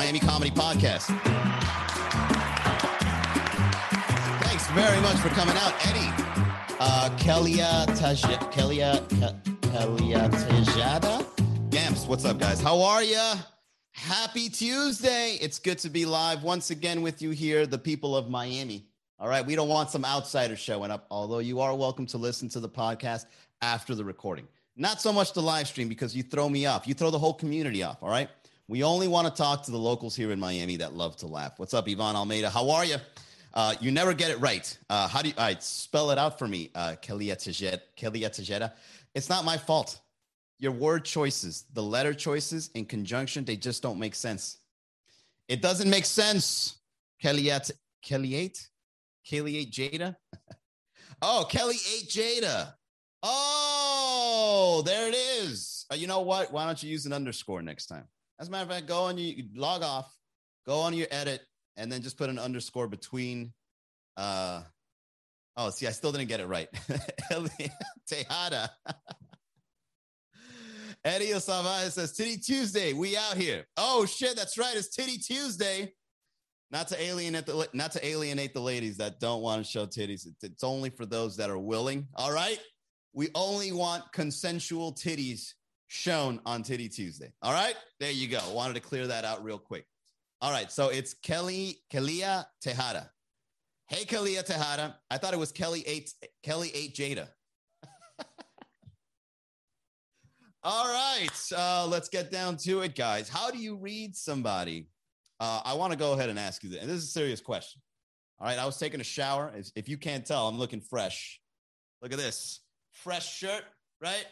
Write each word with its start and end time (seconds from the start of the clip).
Miami 0.00 0.18
Comedy 0.18 0.50
Podcast. 0.50 1.08
Thanks 4.42 4.66
very 4.68 4.98
much 5.02 5.18
for 5.18 5.28
coming 5.28 5.54
out, 5.58 5.74
Eddie. 5.86 6.10
Uh, 6.80 7.10
Kelia 7.18 7.84
Taj- 7.98 8.22
Kelia 8.50 9.06
Kelia 9.60 10.30
Tejada. 10.48 11.26
Gamps, 11.68 12.06
what's 12.06 12.24
up, 12.24 12.38
guys? 12.38 12.62
How 12.62 12.80
are 12.80 13.02
ya? 13.02 13.34
Happy 13.92 14.48
Tuesday. 14.48 15.36
It's 15.38 15.58
good 15.58 15.76
to 15.80 15.90
be 15.90 16.06
live 16.06 16.42
once 16.44 16.70
again 16.70 17.02
with 17.02 17.20
you 17.20 17.28
here, 17.32 17.66
the 17.66 17.76
people 17.76 18.16
of 18.16 18.30
Miami. 18.30 18.86
All 19.18 19.28
right, 19.28 19.44
we 19.44 19.54
don't 19.54 19.68
want 19.68 19.90
some 19.90 20.06
outsiders 20.06 20.60
showing 20.60 20.90
up, 20.90 21.08
although 21.10 21.40
you 21.40 21.60
are 21.60 21.76
welcome 21.76 22.06
to 22.06 22.16
listen 22.16 22.48
to 22.48 22.60
the 22.60 22.70
podcast 22.70 23.26
after 23.60 23.94
the 23.94 24.02
recording. 24.02 24.48
Not 24.76 25.02
so 25.02 25.12
much 25.12 25.34
the 25.34 25.42
live 25.42 25.68
stream 25.68 25.90
because 25.90 26.16
you 26.16 26.22
throw 26.22 26.48
me 26.48 26.64
off. 26.64 26.88
You 26.88 26.94
throw 26.94 27.10
the 27.10 27.18
whole 27.18 27.34
community 27.34 27.82
off. 27.82 28.02
All 28.02 28.08
right. 28.08 28.30
We 28.70 28.84
only 28.84 29.08
want 29.08 29.26
to 29.26 29.34
talk 29.34 29.64
to 29.64 29.72
the 29.72 29.78
locals 29.78 30.14
here 30.14 30.30
in 30.30 30.38
Miami 30.38 30.76
that 30.76 30.94
love 30.94 31.16
to 31.16 31.26
laugh. 31.26 31.54
What's 31.58 31.74
up, 31.74 31.88
Ivan 31.88 32.14
Almeida? 32.14 32.48
How 32.48 32.70
are 32.70 32.84
you? 32.84 32.98
Uh, 33.52 33.74
you 33.80 33.90
never 33.90 34.14
get 34.14 34.30
it 34.30 34.38
right. 34.38 34.78
Uh, 34.88 35.08
how 35.08 35.22
do 35.22 35.28
you 35.30 35.34
right, 35.36 35.60
spell 35.60 36.12
it 36.12 36.18
out 36.18 36.38
for 36.38 36.46
me, 36.46 36.70
uh, 36.76 36.94
Tejeda? 37.02 38.70
It's 39.12 39.28
not 39.28 39.44
my 39.44 39.56
fault. 39.56 39.98
Your 40.60 40.70
word 40.70 41.04
choices, 41.04 41.64
the 41.72 41.82
letter 41.82 42.14
choices 42.14 42.70
in 42.74 42.84
conjunction, 42.84 43.44
they 43.44 43.56
just 43.56 43.82
don't 43.82 43.98
make 43.98 44.14
sense. 44.14 44.58
It 45.48 45.62
doesn't 45.62 45.90
make 45.90 46.04
sense. 46.04 46.76
Kellyat, 47.20 47.72
Kellyate, 48.06 48.68
Kellyate 49.28 49.72
Jada. 49.72 50.14
oh, 51.22 51.44
Kelly 51.50 51.74
ate 51.92 52.08
Jada. 52.08 52.74
Oh, 53.24 54.84
there 54.86 55.08
it 55.08 55.16
is. 55.16 55.86
Uh, 55.90 55.96
you 55.96 56.06
know 56.06 56.20
what? 56.20 56.52
Why 56.52 56.66
don't 56.66 56.80
you 56.80 56.88
use 56.88 57.04
an 57.04 57.12
underscore 57.12 57.62
next 57.62 57.86
time? 57.86 58.04
As 58.40 58.48
a 58.48 58.50
matter 58.50 58.62
of 58.62 58.70
fact, 58.70 58.86
go 58.86 59.02
on 59.02 59.18
you 59.18 59.44
log 59.54 59.82
off, 59.82 60.10
go 60.66 60.80
on 60.80 60.94
your 60.94 61.08
edit, 61.10 61.42
and 61.76 61.92
then 61.92 62.00
just 62.00 62.16
put 62.16 62.30
an 62.30 62.38
underscore 62.38 62.88
between. 62.88 63.52
Uh, 64.16 64.62
oh, 65.58 65.68
see, 65.68 65.86
I 65.86 65.90
still 65.90 66.10
didn't 66.10 66.28
get 66.28 66.40
it 66.40 66.46
right. 66.46 66.68
Tejada. 68.08 68.70
Eddie 71.04 71.28
Osava 71.28 71.90
says, 71.90 72.12
Titty 72.12 72.38
Tuesday, 72.38 72.92
we 72.92 73.16
out 73.16 73.36
here. 73.36 73.66
Oh 73.76 74.04
shit, 74.06 74.36
that's 74.36 74.58
right. 74.58 74.74
It's 74.74 74.88
Titty 74.88 75.18
Tuesday. 75.18 75.92
Not 76.70 76.88
to 76.88 77.02
alienate 77.02 77.46
the 77.46 77.68
not 77.72 77.92
to 77.92 78.06
alienate 78.06 78.54
the 78.54 78.60
ladies 78.60 78.96
that 78.98 79.18
don't 79.18 79.42
want 79.42 79.64
to 79.64 79.70
show 79.70 79.86
titties. 79.86 80.26
It's 80.42 80.62
only 80.62 80.88
for 80.90 81.04
those 81.04 81.36
that 81.36 81.50
are 81.50 81.58
willing. 81.58 82.06
All 82.14 82.32
right. 82.32 82.60
We 83.12 83.28
only 83.34 83.72
want 83.72 84.04
consensual 84.12 84.92
titties 84.94 85.54
shown 85.90 86.40
on 86.46 86.62
Titty 86.62 86.88
Tuesday. 86.88 87.32
All 87.42 87.52
right. 87.52 87.74
There 87.98 88.12
you 88.12 88.28
go. 88.28 88.40
Wanted 88.52 88.74
to 88.74 88.80
clear 88.80 89.08
that 89.08 89.24
out 89.24 89.42
real 89.42 89.58
quick. 89.58 89.86
All 90.40 90.52
right. 90.52 90.70
So 90.70 90.88
it's 90.88 91.14
Kelly 91.14 91.78
Kalia 91.92 92.46
Tejada. 92.62 93.10
Hey, 93.88 94.04
Kalia 94.04 94.44
Tejada. 94.44 94.96
I 95.10 95.18
thought 95.18 95.34
it 95.34 95.38
was 95.38 95.50
Kelly 95.50 95.82
eight 95.86 96.14
Kelly 96.44 96.70
eight 96.74 96.94
Jada. 96.94 97.26
All 100.62 100.86
right, 100.86 101.52
uh, 101.56 101.86
let's 101.86 102.10
get 102.10 102.30
down 102.30 102.58
to 102.58 102.82
it, 102.82 102.94
guys. 102.94 103.30
How 103.30 103.50
do 103.50 103.56
you 103.56 103.76
read 103.76 104.14
somebody? 104.14 104.90
Uh, 105.40 105.62
I 105.64 105.72
want 105.72 105.92
to 105.92 105.98
go 105.98 106.12
ahead 106.12 106.28
and 106.28 106.38
ask 106.38 106.62
you 106.62 106.68
this. 106.70 106.80
And 106.80 106.88
this 106.88 106.98
is 106.98 107.04
a 107.04 107.12
serious 107.12 107.40
question. 107.40 107.80
All 108.38 108.46
right, 108.46 108.58
I 108.58 108.66
was 108.66 108.76
taking 108.76 109.00
a 109.00 109.04
shower. 109.04 109.52
If 109.74 109.88
you 109.88 109.96
can't 109.96 110.24
tell, 110.24 110.46
I'm 110.46 110.58
looking 110.58 110.82
fresh. 110.82 111.40
Look 112.02 112.12
at 112.12 112.18
this 112.18 112.60
fresh 112.92 113.34
shirt, 113.34 113.64
right? 114.02 114.26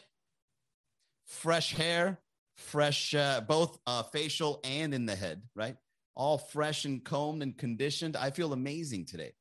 Fresh 1.29 1.75
hair, 1.75 2.19
fresh, 2.57 3.15
uh, 3.15 3.41
both 3.43 3.79
uh, 3.87 4.03
facial 4.03 4.61
and 4.65 4.93
in 4.93 5.07
the 5.07 5.15
head, 5.15 5.43
right? 5.55 5.77
All 6.17 6.39
fresh 6.39 6.85
and 6.85 7.05
combed 7.05 7.43
and 7.43 7.57
conditioned. 7.57 8.17
I 8.17 8.31
feel 8.31 8.53
amazing 8.53 9.07
today. 9.07 9.33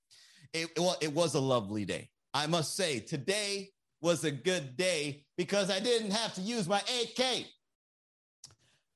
It, 0.54 0.78
well, 0.78 0.98
it 1.02 1.14
was 1.14 1.34
a 1.34 1.40
lovely 1.40 1.86
day. 1.86 2.10
I 2.34 2.48
must 2.48 2.76
say, 2.76 3.00
today 3.00 3.72
was 4.02 4.24
a 4.24 4.32
good 4.32 4.78
day 4.78 5.26
because 5.38 5.72
I 5.72 5.80
didn't 5.80 6.12
have 6.12 6.34
to 6.36 6.42
use 6.42 6.68
my 6.68 6.80
8K. 6.80 7.46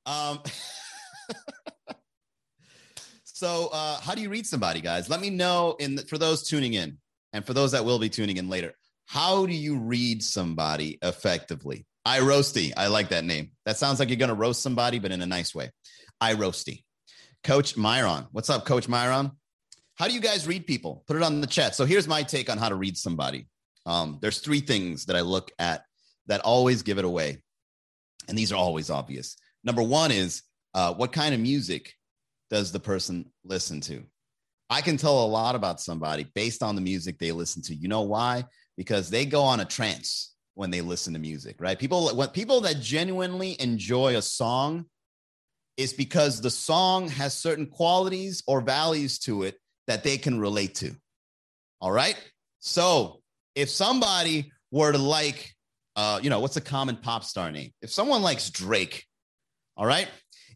Um, 0.06 0.40
so, 3.24 3.68
uh, 3.72 4.00
how 4.00 4.14
do 4.14 4.22
you 4.22 4.28
read 4.28 4.46
somebody, 4.46 4.80
guys? 4.80 5.08
Let 5.08 5.20
me 5.20 5.30
know. 5.30 5.76
In 5.80 5.96
the, 5.96 6.02
for 6.02 6.18
those 6.18 6.48
tuning 6.48 6.74
in, 6.74 6.98
and 7.32 7.44
for 7.44 7.54
those 7.54 7.72
that 7.72 7.84
will 7.84 7.98
be 7.98 8.08
tuning 8.08 8.36
in 8.36 8.48
later, 8.48 8.74
how 9.06 9.46
do 9.46 9.54
you 9.54 9.78
read 9.78 10.22
somebody 10.22 10.98
effectively? 11.02 11.86
I 12.04 12.18
roasty. 12.18 12.72
I 12.76 12.88
like 12.88 13.10
that 13.10 13.24
name. 13.24 13.52
That 13.64 13.76
sounds 13.76 13.98
like 13.98 14.08
you're 14.08 14.16
going 14.16 14.28
to 14.28 14.34
roast 14.34 14.62
somebody, 14.62 14.98
but 14.98 15.12
in 15.12 15.22
a 15.22 15.26
nice 15.26 15.54
way. 15.54 15.70
I 16.20 16.34
roasty. 16.34 16.84
Coach 17.44 17.76
Myron. 17.76 18.26
What's 18.32 18.50
up, 18.50 18.64
Coach 18.64 18.88
Myron? 18.88 19.32
How 19.96 20.08
do 20.08 20.14
you 20.14 20.20
guys 20.20 20.46
read 20.46 20.66
people? 20.66 21.04
Put 21.06 21.16
it 21.16 21.22
on 21.22 21.40
the 21.40 21.46
chat. 21.46 21.74
So 21.74 21.84
here's 21.84 22.08
my 22.08 22.22
take 22.22 22.50
on 22.50 22.58
how 22.58 22.68
to 22.68 22.74
read 22.74 22.96
somebody. 22.96 23.46
Um, 23.86 24.18
there's 24.20 24.38
three 24.38 24.60
things 24.60 25.06
that 25.06 25.16
I 25.16 25.20
look 25.20 25.50
at 25.58 25.84
that 26.26 26.40
always 26.40 26.82
give 26.82 26.98
it 26.98 27.04
away. 27.04 27.42
And 28.28 28.36
these 28.36 28.52
are 28.52 28.56
always 28.56 28.90
obvious. 28.90 29.36
Number 29.64 29.82
one 29.82 30.10
is 30.10 30.42
uh, 30.74 30.94
what 30.94 31.12
kind 31.12 31.34
of 31.34 31.40
music 31.40 31.92
does 32.50 32.72
the 32.72 32.80
person 32.80 33.30
listen 33.44 33.80
to? 33.82 34.04
I 34.70 34.80
can 34.80 34.96
tell 34.96 35.24
a 35.24 35.26
lot 35.26 35.54
about 35.54 35.80
somebody 35.80 36.26
based 36.34 36.62
on 36.62 36.74
the 36.74 36.80
music 36.80 37.18
they 37.18 37.32
listen 37.32 37.62
to. 37.62 37.74
You 37.74 37.88
know 37.88 38.02
why? 38.02 38.44
Because 38.76 39.10
they 39.10 39.26
go 39.26 39.42
on 39.42 39.60
a 39.60 39.64
trance 39.64 40.31
when 40.54 40.70
they 40.70 40.80
listen 40.80 41.12
to 41.14 41.18
music, 41.18 41.56
right? 41.58 41.78
People, 41.78 42.14
what 42.14 42.34
people 42.34 42.60
that 42.62 42.80
genuinely 42.80 43.56
enjoy 43.60 44.16
a 44.16 44.22
song 44.22 44.86
is 45.76 45.92
because 45.92 46.40
the 46.40 46.50
song 46.50 47.08
has 47.08 47.36
certain 47.36 47.66
qualities 47.66 48.42
or 48.46 48.60
values 48.60 49.18
to 49.20 49.44
it 49.44 49.56
that 49.86 50.04
they 50.04 50.18
can 50.18 50.38
relate 50.38 50.74
to. 50.76 50.94
All 51.80 51.90
right. 51.90 52.16
So 52.60 53.20
if 53.54 53.70
somebody 53.70 54.52
were 54.70 54.92
to 54.92 54.98
like, 54.98 55.54
uh, 55.96 56.20
you 56.22 56.30
know, 56.30 56.40
what's 56.40 56.56
a 56.56 56.60
common 56.60 56.96
pop 56.96 57.24
star 57.24 57.50
name? 57.50 57.72
If 57.82 57.90
someone 57.90 58.22
likes 58.22 58.50
Drake, 58.50 59.04
all 59.76 59.86
right, 59.86 60.08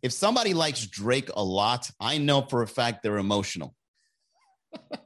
if 0.03 0.13
somebody 0.13 0.55
likes 0.55 0.87
Drake 0.87 1.31
a 1.35 1.43
lot, 1.43 1.91
I 2.01 2.19
know 2.19 2.43
for 2.43 2.63
a 2.63 2.69
fact 2.69 3.03
they're 3.03 3.19
emotional. 3.19 3.75
all 4.75 4.99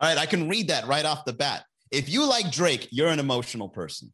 right, 0.00 0.18
I 0.18 0.26
can 0.26 0.48
read 0.48 0.68
that 0.68 0.86
right 0.86 1.04
off 1.04 1.24
the 1.24 1.32
bat. 1.32 1.64
If 1.90 2.08
you 2.08 2.28
like 2.28 2.50
Drake, 2.52 2.88
you're 2.90 3.08
an 3.08 3.18
emotional 3.18 3.68
person 3.68 4.12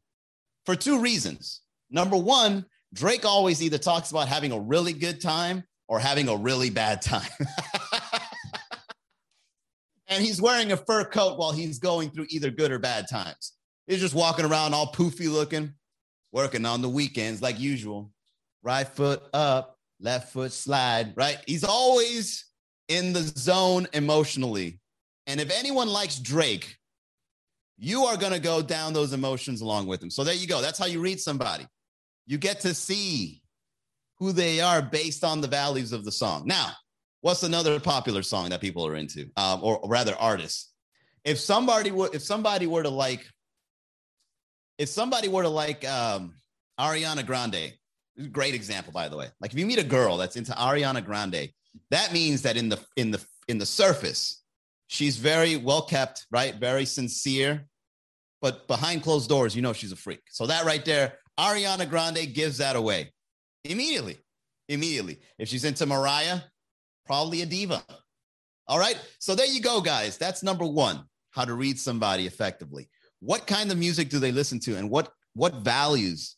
for 0.64 0.75
two 0.75 1.00
reasons. 1.00 1.60
Number 1.91 2.16
one, 2.16 2.66
Drake 2.94 3.25
always 3.25 3.62
either 3.62 3.78
talks 3.78 4.10
about 4.10 4.28
having 4.28 4.53
a 4.53 4.59
really 4.59 4.92
good 4.92 5.20
time 5.20 5.64
or 5.88 5.98
having 5.98 6.28
a 6.28 6.36
really 6.36 6.70
bad 6.70 7.03
time. 7.03 7.28
and 10.09 10.25
he's 10.25 10.41
wearing 10.41 10.72
a 10.72 10.76
fur 10.76 11.04
coat 11.04 11.38
while 11.38 11.53
he's 11.53 11.78
going 11.78 12.10
through 12.10 12.26
either 12.31 12.50
good 12.50 12.72
or 12.72 12.78
bad 12.78 13.06
times. 13.09 13.53
He's 13.86 14.00
just 14.00 14.15
walking 14.15 14.44
around 14.44 14.75
all 14.75 14.92
poofy 14.92 15.31
looking, 15.31 15.75
working 16.32 16.66
on 16.66 16.82
the 16.82 16.88
weekends 16.88 17.42
like 17.42 17.60
usual. 17.60 18.10
Right 18.62 18.88
foot 18.88 19.22
up, 19.32 19.78
left 20.00 20.32
foot 20.32 20.53
slide, 20.53 21.12
right? 21.16 21.38
He's 21.47 21.62
always 21.62 22.47
in 22.88 23.12
the 23.12 23.22
zone 23.22 23.86
emotionally. 23.92 24.81
And 25.28 25.41
if 25.41 25.56
anyone 25.56 25.88
likes 25.88 26.19
Drake, 26.19 26.76
you 27.78 28.04
are 28.04 28.16
going 28.16 28.32
to 28.32 28.41
go 28.41 28.62
down 28.62 28.92
those 28.92 29.12
emotions 29.12 29.60
along 29.60 29.87
with 29.87 30.00
them. 30.00 30.10
So 30.10 30.25
there 30.25 30.34
you 30.34 30.47
go. 30.47 30.62
That's 30.62 30.78
how 30.78 30.87
you 30.87 31.00
read 31.00 31.20
somebody. 31.20 31.66
You 32.26 32.38
get 32.38 32.60
to 32.60 32.75
see 32.75 33.42
who 34.19 34.32
they 34.32 34.60
are 34.60 34.81
based 34.81 35.25
on 35.25 35.41
the 35.41 35.48
values 35.48 35.92
of 35.92 36.04
the 36.04 36.12
song. 36.12 36.47
Now, 36.47 36.72
what's 37.20 37.42
another 37.42 37.78
popular 37.78 38.22
song 38.22 38.50
that 38.50 38.60
people 38.60 38.86
are 38.86 38.97
into, 38.97 39.31
um, 39.36 39.60
or, 39.62 39.81
rather 39.84 40.15
artists? 40.19 40.72
If 41.25 41.38
somebody 41.38 41.91
were, 41.91 42.09
if 42.12 42.22
somebody 42.22 42.66
were 42.66 42.82
to 42.82 42.88
like, 42.88 43.26
if 44.78 44.88
somebody 44.88 45.28
were 45.28 45.42
to 45.42 45.48
like 45.48 45.86
um, 45.86 46.34
Ariana 46.78 47.26
Grande, 47.26 47.72
great 48.32 48.54
example 48.54 48.92
by 48.92 49.09
the 49.09 49.16
way. 49.16 49.28
Like 49.41 49.53
if 49.53 49.59
you 49.59 49.66
meet 49.66 49.78
a 49.78 49.84
girl 49.84 50.16
that's 50.16 50.36
into 50.36 50.53
Ariana 50.53 51.04
Grande, 51.04 51.50
that 51.91 52.12
means 52.12 52.42
that 52.42 52.56
in 52.56 52.68
the 52.68 52.78
in 52.97 53.10
the 53.10 53.24
in 53.48 53.59
the 53.59 53.66
surface, 53.66 54.42
she's 54.86 55.16
very 55.16 55.56
well 55.56 55.83
kept, 55.83 56.27
right? 56.30 56.54
Very 56.54 56.84
sincere, 56.84 57.66
but 58.41 58.66
behind 58.68 59.03
closed 59.03 59.28
doors, 59.28 59.54
you 59.56 59.62
know 59.62 59.72
she's 59.72 59.92
a 59.92 59.97
freak. 59.97 60.22
So 60.30 60.47
that 60.47 60.65
right 60.65 60.84
there, 60.84 61.15
Ariana 61.38 61.88
Grande 61.88 62.33
gives 62.33 62.59
that 62.59 62.77
away 62.77 63.12
immediately. 63.65 64.18
Immediately. 64.68 65.18
If 65.38 65.48
she's 65.48 65.65
into 65.65 65.86
Mariah, 65.86 66.41
probably 67.04 67.42
a 67.42 67.47
diva. 67.47 67.84
All 68.66 68.78
right. 68.78 68.98
So 69.21 69.34
there 69.34 69.47
you 69.47 69.60
go, 69.60 69.80
guys. 69.80 70.18
That's 70.18 70.42
number 70.42 70.66
one 70.66 71.04
how 71.30 71.44
to 71.44 71.54
read 71.54 71.78
somebody 71.78 72.27
effectively. 72.27 72.89
What 73.21 73.47
kind 73.47 73.71
of 73.71 73.78
music 73.78 74.09
do 74.09 74.18
they 74.18 74.32
listen 74.32 74.59
to? 74.60 74.77
And 74.77 74.91
what, 74.91 75.12
what 75.34 75.56
values 75.56 76.36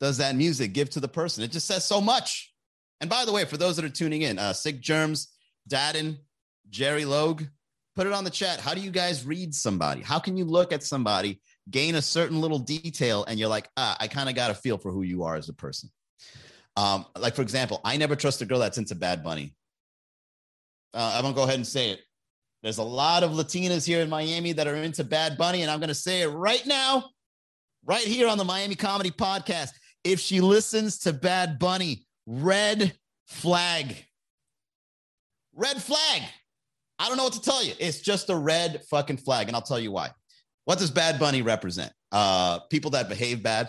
does 0.00 0.18
that 0.18 0.34
music 0.34 0.72
give 0.72 0.90
to 0.90 1.00
the 1.00 1.08
person? 1.08 1.44
It 1.44 1.52
just 1.52 1.66
says 1.66 1.84
so 1.84 2.00
much. 2.00 2.52
And 3.00 3.08
by 3.08 3.24
the 3.24 3.32
way, 3.32 3.44
for 3.44 3.56
those 3.56 3.76
that 3.76 3.84
are 3.84 3.90
tuning 3.90 4.22
in, 4.22 4.38
uh, 4.38 4.52
Sick 4.52 4.80
Germs, 4.80 5.28
Dadden, 5.68 6.18
Jerry 6.70 7.04
Logue, 7.04 7.42
put 7.94 8.06
it 8.06 8.12
on 8.12 8.24
the 8.24 8.30
chat. 8.30 8.60
How 8.60 8.74
do 8.74 8.80
you 8.80 8.90
guys 8.90 9.24
read 9.24 9.54
somebody? 9.54 10.02
How 10.02 10.18
can 10.18 10.36
you 10.36 10.44
look 10.44 10.72
at 10.72 10.82
somebody, 10.82 11.40
gain 11.70 11.94
a 11.94 12.02
certain 12.02 12.40
little 12.40 12.58
detail, 12.58 13.24
and 13.24 13.38
you're 13.38 13.48
like, 13.48 13.68
ah, 13.76 13.96
I 14.00 14.08
kind 14.08 14.28
of 14.28 14.34
got 14.34 14.50
a 14.50 14.54
feel 14.54 14.78
for 14.78 14.90
who 14.90 15.02
you 15.02 15.24
are 15.24 15.36
as 15.36 15.48
a 15.48 15.54
person? 15.54 15.90
Um, 16.76 17.06
like, 17.16 17.34
for 17.36 17.42
example, 17.42 17.80
I 17.84 17.96
never 17.96 18.16
trust 18.16 18.42
a 18.42 18.46
girl 18.46 18.58
that's 18.58 18.78
into 18.78 18.94
Bad 18.94 19.22
Bunny 19.22 19.54
Uh, 20.92 21.12
I'm 21.16 21.22
gonna 21.22 21.34
go 21.34 21.42
ahead 21.44 21.56
and 21.56 21.66
say 21.66 21.90
it. 21.90 22.00
There's 22.62 22.78
a 22.78 22.82
lot 22.82 23.22
of 23.22 23.32
Latinas 23.32 23.86
here 23.86 24.00
in 24.00 24.08
Miami 24.08 24.52
that 24.52 24.66
are 24.66 24.74
into 24.76 25.04
Bad 25.04 25.36
Bunny, 25.36 25.62
and 25.62 25.70
I'm 25.70 25.80
gonna 25.80 25.94
say 25.94 26.22
it 26.22 26.28
right 26.28 26.64
now, 26.66 27.10
right 27.84 28.04
here 28.04 28.28
on 28.28 28.38
the 28.38 28.44
Miami 28.44 28.74
Comedy 28.74 29.10
Podcast. 29.10 29.70
If 30.02 30.20
she 30.20 30.40
listens 30.40 30.98
to 31.00 31.12
Bad 31.12 31.58
Bunny, 31.58 32.06
red 32.26 32.96
flag. 33.26 33.94
Red 35.54 35.82
flag. 35.82 36.22
I 36.98 37.08
don't 37.08 37.16
know 37.16 37.24
what 37.24 37.32
to 37.34 37.42
tell 37.42 37.62
you. 37.64 37.74
It's 37.78 38.00
just 38.00 38.30
a 38.30 38.36
red 38.36 38.82
fucking 38.90 39.18
flag, 39.18 39.48
and 39.48 39.56
I'll 39.56 39.62
tell 39.62 39.80
you 39.80 39.92
why. 39.92 40.10
What 40.64 40.78
does 40.78 40.90
Bad 40.90 41.18
Bunny 41.18 41.42
represent? 41.42 41.92
Uh, 42.12 42.60
people 42.70 42.92
that 42.92 43.08
behave 43.08 43.42
bad. 43.42 43.68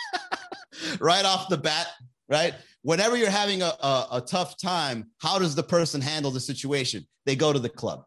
right 1.00 1.24
off 1.24 1.48
the 1.48 1.58
bat, 1.58 1.88
right? 2.28 2.54
Whenever 2.82 3.16
you're 3.16 3.30
having 3.30 3.62
a, 3.62 3.72
a, 3.80 4.06
a 4.12 4.20
tough 4.20 4.56
time, 4.56 5.10
how 5.18 5.38
does 5.38 5.54
the 5.54 5.62
person 5.62 6.00
handle 6.00 6.30
the 6.30 6.40
situation? 6.40 7.06
They 7.24 7.36
go 7.36 7.52
to 7.52 7.58
the 7.58 7.68
club. 7.68 8.04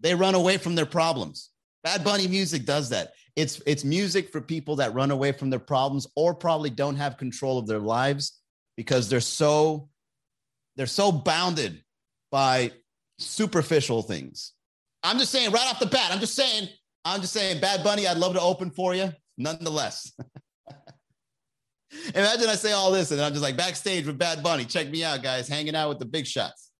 They 0.00 0.14
run 0.14 0.34
away 0.34 0.56
from 0.56 0.74
their 0.74 0.86
problems. 0.86 1.50
Bad 1.84 2.02
Bunny 2.02 2.26
music 2.26 2.64
does 2.64 2.88
that. 2.90 3.12
It's 3.36 3.62
it's 3.66 3.84
music 3.84 4.30
for 4.30 4.40
people 4.40 4.76
that 4.76 4.94
run 4.94 5.10
away 5.10 5.32
from 5.32 5.50
their 5.50 5.58
problems 5.58 6.06
or 6.16 6.34
probably 6.34 6.70
don't 6.70 6.96
have 6.96 7.16
control 7.16 7.58
of 7.58 7.66
their 7.66 7.78
lives 7.78 8.40
because 8.76 9.08
they're 9.08 9.20
so 9.20 9.88
they're 10.76 10.86
so 10.86 11.10
bounded 11.10 11.82
by 12.30 12.72
superficial 13.22 14.02
things. 14.02 14.52
I'm 15.02 15.18
just 15.18 15.32
saying 15.32 15.50
right 15.50 15.66
off 15.68 15.80
the 15.80 15.86
bat. 15.86 16.10
I'm 16.12 16.20
just 16.20 16.34
saying. 16.34 16.68
I'm 17.04 17.20
just 17.20 17.32
saying. 17.32 17.60
Bad 17.60 17.82
Bunny, 17.82 18.06
I'd 18.06 18.18
love 18.18 18.34
to 18.34 18.40
open 18.40 18.70
for 18.70 18.94
you. 18.94 19.12
Nonetheless. 19.36 20.12
Imagine 22.14 22.48
I 22.48 22.54
say 22.54 22.72
all 22.72 22.90
this 22.90 23.10
and 23.10 23.20
I'm 23.20 23.32
just 23.32 23.42
like 23.42 23.56
backstage 23.56 24.06
with 24.06 24.18
Bad 24.18 24.42
Bunny. 24.42 24.64
Check 24.64 24.88
me 24.88 25.04
out, 25.04 25.22
guys. 25.22 25.48
Hanging 25.48 25.74
out 25.74 25.88
with 25.88 25.98
the 25.98 26.06
big 26.06 26.26
shots. 26.26 26.70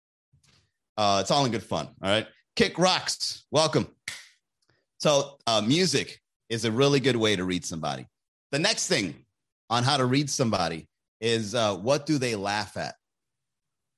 Uh, 0.97 1.19
it's 1.21 1.31
all 1.31 1.45
in 1.45 1.53
good 1.53 1.63
fun. 1.63 1.87
All 2.03 2.11
right. 2.11 2.27
Kick 2.57 2.79
rocks. 2.79 3.45
Welcome. 3.51 3.89
So, 4.99 5.39
uh, 5.47 5.61
music 5.61 6.21
is 6.49 6.65
a 6.65 6.73
really 6.73 7.01
good 7.01 7.17
way 7.17 7.35
to 7.35 7.45
read 7.45 7.65
somebody. 7.65 8.07
The 8.53 8.59
next 8.59 8.89
thing 8.89 9.15
on 9.69 9.83
how 9.83 9.97
to 9.97 10.05
read 10.05 10.31
somebody 10.31 10.89
is 11.21 11.55
uh, 11.55 11.77
what 11.77 12.07
do 12.07 12.19
they 12.19 12.37
laugh 12.37 12.77
at? 12.77 12.95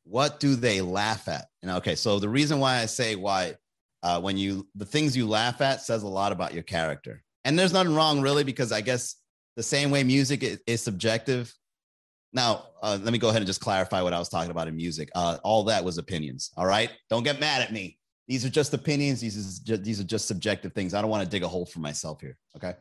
What 0.05 0.39
do 0.39 0.55
they 0.55 0.81
laugh 0.81 1.29
at? 1.29 1.47
And 1.63 1.71
okay, 1.73 1.95
so 1.95 2.19
the 2.19 2.29
reason 2.29 2.61
why 2.61 2.79
I 2.79 2.87
say 2.87 3.17
why 3.17 3.55
uh, 4.03 4.21
when 4.21 4.37
you 4.37 4.69
the 4.75 4.85
things 4.85 5.17
you 5.17 5.27
laugh 5.27 5.61
at 5.61 5.81
says 5.81 6.03
a 6.03 6.09
lot 6.09 6.31
about 6.31 6.55
your 6.55 6.63
character. 6.63 7.23
And 7.45 7.59
there's 7.59 7.73
nothing 7.73 7.95
wrong 7.95 8.21
really 8.21 8.45
because 8.45 8.71
I 8.71 8.81
guess 8.81 9.17
the 9.57 9.63
same 9.63 9.91
way 9.91 10.05
music 10.05 10.43
is, 10.43 10.61
is 10.67 10.83
subjective. 10.83 11.55
Now, 12.33 12.65
uh, 12.83 12.99
let 13.01 13.13
me 13.13 13.19
go 13.19 13.29
ahead 13.29 13.41
and 13.41 13.47
just 13.47 13.61
clarify 13.61 14.03
what 14.03 14.13
I 14.13 14.19
was 14.19 14.29
talking 14.29 14.51
about 14.51 14.67
in 14.69 14.77
music. 14.77 15.11
Uh, 15.15 15.39
all 15.45 15.65
that 15.65 15.85
was 15.85 15.99
opinions. 15.99 16.51
All 16.57 16.67
right, 16.67 16.91
don't 17.09 17.23
get 17.23 17.41
mad 17.41 17.63
at 17.63 17.73
me. 17.73 17.99
These 18.27 18.45
are 18.45 18.51
just 18.51 18.75
opinions. 18.75 19.21
These 19.21 19.37
is 19.37 19.59
just, 19.61 19.85
these 19.85 20.01
are 20.01 20.05
just 20.05 20.27
subjective 20.27 20.73
things. 20.73 20.95
I 20.95 21.01
don't 21.01 21.11
want 21.11 21.23
to 21.23 21.29
dig 21.29 21.45
a 21.45 21.49
hole 21.49 21.67
for 21.67 21.79
myself 21.81 22.21
here. 22.21 22.37
Okay, 22.57 22.75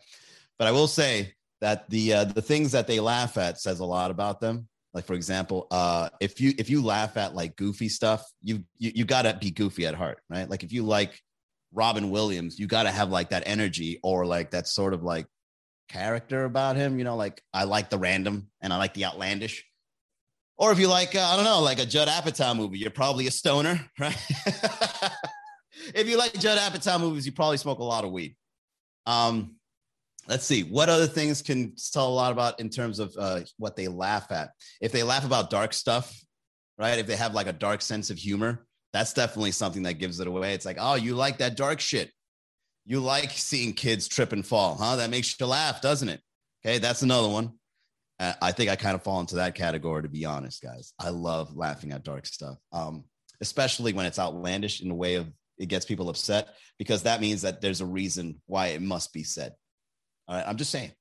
but 0.57 0.67
I 0.67 0.71
will 0.71 0.87
say 0.87 1.33
that 1.61 1.89
the 1.89 2.13
uh, 2.13 2.23
the 2.25 2.41
things 2.41 2.71
that 2.73 2.87
they 2.87 2.99
laugh 2.99 3.37
at 3.37 3.59
says 3.59 3.79
a 3.79 3.85
lot 3.85 4.11
about 4.11 4.41
them. 4.41 4.67
Like 4.93 5.05
for 5.05 5.13
example, 5.13 5.67
uh, 5.71 6.09
if 6.19 6.39
you 6.39 6.53
if 6.57 6.69
you 6.69 6.83
laugh 6.83 7.17
at 7.17 7.33
like 7.33 7.55
goofy 7.55 7.89
stuff, 7.89 8.23
you 8.41 8.63
you, 8.77 8.91
you 8.95 9.05
got 9.05 9.23
to 9.23 9.33
be 9.33 9.49
goofy 9.49 9.87
at 9.87 9.95
heart, 9.95 10.19
right? 10.29 10.47
Like 10.47 10.63
if 10.63 10.71
you 10.71 10.83
like 10.83 11.19
Robin 11.73 12.11
Williams, 12.11 12.59
you 12.59 12.67
got 12.67 12.83
to 12.83 12.91
have 12.91 13.09
like 13.09 13.29
that 13.29 13.43
energy 13.45 13.99
or 14.03 14.25
like 14.25 14.51
that 14.51 14.67
sort 14.67 14.93
of 14.93 15.01
like 15.01 15.25
character 15.89 16.45
about 16.45 16.75
him. 16.75 16.99
You 16.99 17.05
know, 17.05 17.15
like 17.15 17.41
I 17.53 17.63
like 17.63 17.89
the 17.89 17.97
random 17.97 18.49
and 18.61 18.71
I 18.71 18.77
like 18.77 18.93
the 18.93 19.05
outlandish. 19.05 19.65
Or 20.57 20.71
if 20.71 20.79
you 20.79 20.87
like, 20.87 21.15
uh, 21.15 21.19
I 21.19 21.35
don't 21.35 21.45
know, 21.45 21.61
like 21.61 21.79
a 21.79 21.85
Judd 21.85 22.07
Apatow 22.07 22.55
movie, 22.55 22.77
you're 22.77 22.91
probably 22.91 23.25
a 23.25 23.31
stoner, 23.31 23.89
right? 23.99 24.15
if 25.95 26.07
you 26.07 26.17
like 26.17 26.33
Judd 26.33 26.59
Apatow 26.59 26.99
movies, 26.99 27.25
you 27.25 27.31
probably 27.31 27.57
smoke 27.57 27.79
a 27.79 27.83
lot 27.83 28.05
of 28.05 28.11
weed. 28.11 28.35
Um, 29.07 29.55
let's 30.27 30.45
see, 30.45 30.63
what 30.63 30.89
other 30.89 31.07
things 31.07 31.41
can 31.41 31.75
tell 31.91 32.07
a 32.07 32.13
lot 32.13 32.31
about 32.31 32.59
in 32.59 32.69
terms 32.69 32.99
of 32.99 33.13
uh, 33.17 33.41
what 33.57 33.75
they 33.75 33.87
laugh 33.87 34.31
at? 34.31 34.51
If 34.81 34.91
they 34.91 35.03
laugh 35.03 35.25
about 35.25 35.49
dark 35.49 35.73
stuff, 35.73 36.17
right? 36.77 36.99
If 36.99 37.07
they 37.07 37.15
have 37.15 37.33
like 37.33 37.47
a 37.47 37.53
dark 37.53 37.81
sense 37.81 38.09
of 38.09 38.17
humor, 38.17 38.65
that's 38.93 39.13
definitely 39.13 39.51
something 39.51 39.83
that 39.83 39.95
gives 39.95 40.19
it 40.19 40.27
away. 40.27 40.53
It's 40.53 40.65
like, 40.65 40.77
oh, 40.79 40.95
you 40.95 41.15
like 41.15 41.39
that 41.39 41.57
dark 41.57 41.79
shit. 41.79 42.11
You 42.85 42.99
like 42.99 43.31
seeing 43.31 43.73
kids 43.73 44.07
trip 44.07 44.33
and 44.33 44.45
fall, 44.45 44.75
huh? 44.75 44.97
That 44.97 45.09
makes 45.09 45.39
you 45.39 45.45
laugh, 45.45 45.81
doesn't 45.81 46.09
it? 46.09 46.21
Okay, 46.65 46.77
that's 46.77 47.01
another 47.01 47.29
one. 47.29 47.53
Uh, 48.19 48.33
I 48.41 48.51
think 48.51 48.69
I 48.69 48.75
kind 48.75 48.95
of 48.95 49.03
fall 49.03 49.19
into 49.19 49.35
that 49.35 49.55
category, 49.55 50.03
to 50.03 50.09
be 50.09 50.25
honest, 50.25 50.61
guys. 50.61 50.93
I 50.99 51.09
love 51.09 51.55
laughing 51.55 51.91
at 51.91 52.03
dark 52.03 52.25
stuff, 52.25 52.57
um, 52.71 53.05
especially 53.41 53.93
when 53.93 54.05
it's 54.05 54.19
outlandish 54.19 54.81
in 54.81 54.91
a 54.91 54.95
way 54.95 55.15
of 55.15 55.31
it 55.57 55.67
gets 55.67 55.85
people 55.85 56.09
upset 56.09 56.49
because 56.77 57.03
that 57.03 57.21
means 57.21 57.41
that 57.43 57.61
there's 57.61 57.81
a 57.81 57.85
reason 57.85 58.41
why 58.47 58.67
it 58.67 58.81
must 58.81 59.13
be 59.13 59.23
said. 59.23 59.53
All 60.27 60.35
right, 60.35 60.45
I'm 60.47 60.57
just 60.57 60.71
saying. 60.71 60.91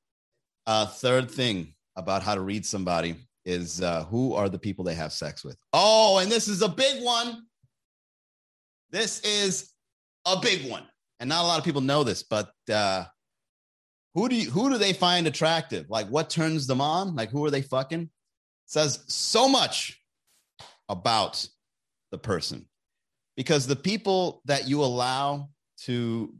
Uh, 0.66 0.86
third 0.86 1.30
thing 1.30 1.74
about 1.96 2.22
how 2.22 2.34
to 2.34 2.40
read 2.40 2.64
somebody 2.64 3.16
is 3.44 3.82
uh, 3.82 4.04
who 4.04 4.34
are 4.34 4.48
the 4.48 4.58
people 4.58 4.84
they 4.84 4.94
have 4.94 5.12
sex 5.12 5.44
with. 5.44 5.56
Oh, 5.72 6.18
and 6.18 6.30
this 6.30 6.48
is 6.48 6.62
a 6.62 6.68
big 6.68 7.02
one. 7.02 7.46
This 8.90 9.20
is 9.20 9.70
a 10.24 10.38
big 10.40 10.70
one 10.70 10.84
and 11.22 11.28
not 11.28 11.44
a 11.44 11.46
lot 11.46 11.58
of 11.60 11.64
people 11.64 11.80
know 11.80 12.02
this, 12.02 12.24
but 12.24 12.50
uh, 12.68 13.04
who 14.16 14.28
do 14.28 14.34
you, 14.34 14.50
who 14.50 14.70
do 14.70 14.76
they 14.76 14.92
find 14.92 15.28
attractive? 15.28 15.88
Like 15.88 16.08
what 16.08 16.28
turns 16.28 16.66
them 16.66 16.80
on? 16.80 17.14
Like 17.14 17.30
who 17.30 17.44
are 17.44 17.50
they 17.50 17.62
fucking? 17.62 18.00
It 18.00 18.10
says 18.66 19.04
so 19.06 19.48
much 19.48 20.02
about 20.88 21.46
the 22.10 22.18
person 22.18 22.66
because 23.36 23.68
the 23.68 23.76
people 23.76 24.42
that 24.46 24.68
you 24.68 24.82
allow 24.82 25.50
to 25.84 26.34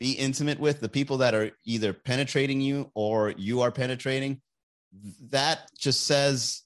be 0.00 0.12
intimate 0.12 0.58
with, 0.58 0.80
the 0.80 0.88
people 0.88 1.18
that 1.18 1.34
are 1.34 1.52
either 1.64 1.92
penetrating 1.92 2.60
you 2.60 2.90
or 2.94 3.30
you 3.36 3.60
are 3.60 3.70
penetrating, 3.70 4.40
that 5.28 5.70
just 5.78 6.06
says 6.06 6.62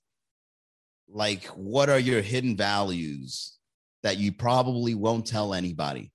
like 1.09 1.45
what 1.49 1.91
are 1.91 1.99
your 1.99 2.23
hidden 2.23 2.57
values 2.57 3.59
that 4.03 4.17
you 4.17 4.33
probably 4.33 4.95
won't 4.95 5.27
tell 5.27 5.53
anybody 5.53 6.11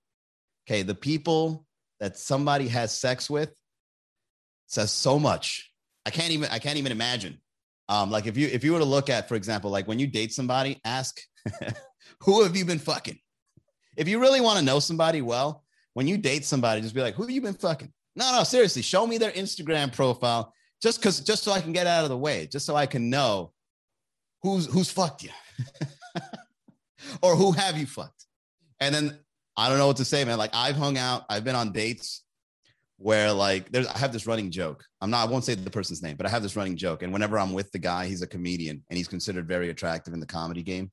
Okay, 0.70 0.82
the 0.82 0.94
people 0.94 1.66
that 1.98 2.16
somebody 2.16 2.68
has 2.68 2.94
sex 2.94 3.28
with 3.28 3.52
says 4.68 4.92
so 4.92 5.18
much. 5.18 5.72
I 6.06 6.10
can't 6.10 6.30
even 6.30 6.48
I 6.48 6.60
can't 6.60 6.78
even 6.78 6.92
imagine. 6.92 7.40
Um, 7.88 8.12
like 8.12 8.28
if 8.28 8.36
you 8.36 8.46
if 8.46 8.62
you 8.62 8.72
were 8.72 8.78
to 8.78 8.84
look 8.84 9.10
at, 9.10 9.28
for 9.28 9.34
example, 9.34 9.72
like 9.72 9.88
when 9.88 9.98
you 9.98 10.06
date 10.06 10.32
somebody, 10.32 10.80
ask 10.84 11.20
who 12.20 12.44
have 12.44 12.56
you 12.56 12.64
been 12.64 12.78
fucking? 12.78 13.18
If 13.96 14.06
you 14.06 14.20
really 14.20 14.40
want 14.40 14.60
to 14.60 14.64
know 14.64 14.78
somebody 14.78 15.22
well, 15.22 15.64
when 15.94 16.06
you 16.06 16.16
date 16.16 16.44
somebody, 16.44 16.80
just 16.80 16.94
be 16.94 17.00
like, 17.00 17.14
who 17.14 17.28
you 17.28 17.40
been 17.40 17.54
fucking? 17.54 17.92
No, 18.16 18.32
no, 18.32 18.44
seriously, 18.44 18.82
show 18.82 19.06
me 19.06 19.18
their 19.18 19.30
Instagram 19.32 19.92
profile 19.92 20.52
just 20.82 21.00
because 21.00 21.20
just 21.20 21.42
so 21.42 21.52
I 21.52 21.60
can 21.60 21.72
get 21.72 21.86
out 21.86 22.04
of 22.04 22.10
the 22.10 22.18
way, 22.18 22.46
just 22.46 22.66
so 22.66 22.76
I 22.76 22.86
can 22.86 23.10
know 23.10 23.52
who's 24.42 24.66
who's 24.66 24.90
fucked 24.90 25.22
you. 25.22 25.30
or 27.22 27.36
who 27.36 27.52
have 27.52 27.78
you 27.78 27.86
fucked? 27.86 28.26
And 28.80 28.94
then 28.94 29.18
I 29.56 29.68
don't 29.68 29.78
know 29.78 29.86
what 29.86 29.98
to 29.98 30.04
say, 30.04 30.24
man. 30.24 30.38
Like 30.38 30.54
I've 30.54 30.76
hung 30.76 30.98
out, 30.98 31.24
I've 31.28 31.44
been 31.44 31.54
on 31.54 31.72
dates 31.72 32.24
where 32.96 33.32
like 33.32 33.70
there's 33.72 33.86
I 33.86 33.98
have 33.98 34.12
this 34.12 34.26
running 34.26 34.50
joke. 34.50 34.84
I'm 35.00 35.10
not 35.10 35.26
I 35.26 35.30
won't 35.30 35.44
say 35.44 35.54
the 35.54 35.70
person's 35.70 36.02
name, 36.02 36.16
but 36.16 36.26
I 36.26 36.30
have 36.30 36.42
this 36.42 36.56
running 36.56 36.76
joke. 36.76 37.02
And 37.02 37.12
whenever 37.12 37.38
I'm 37.38 37.52
with 37.52 37.70
the 37.72 37.78
guy, 37.78 38.06
he's 38.06 38.22
a 38.22 38.26
comedian 38.26 38.82
and 38.88 38.96
he's 38.96 39.08
considered 39.08 39.48
very 39.48 39.70
attractive 39.70 40.14
in 40.14 40.20
the 40.20 40.26
comedy 40.26 40.62
game. 40.62 40.90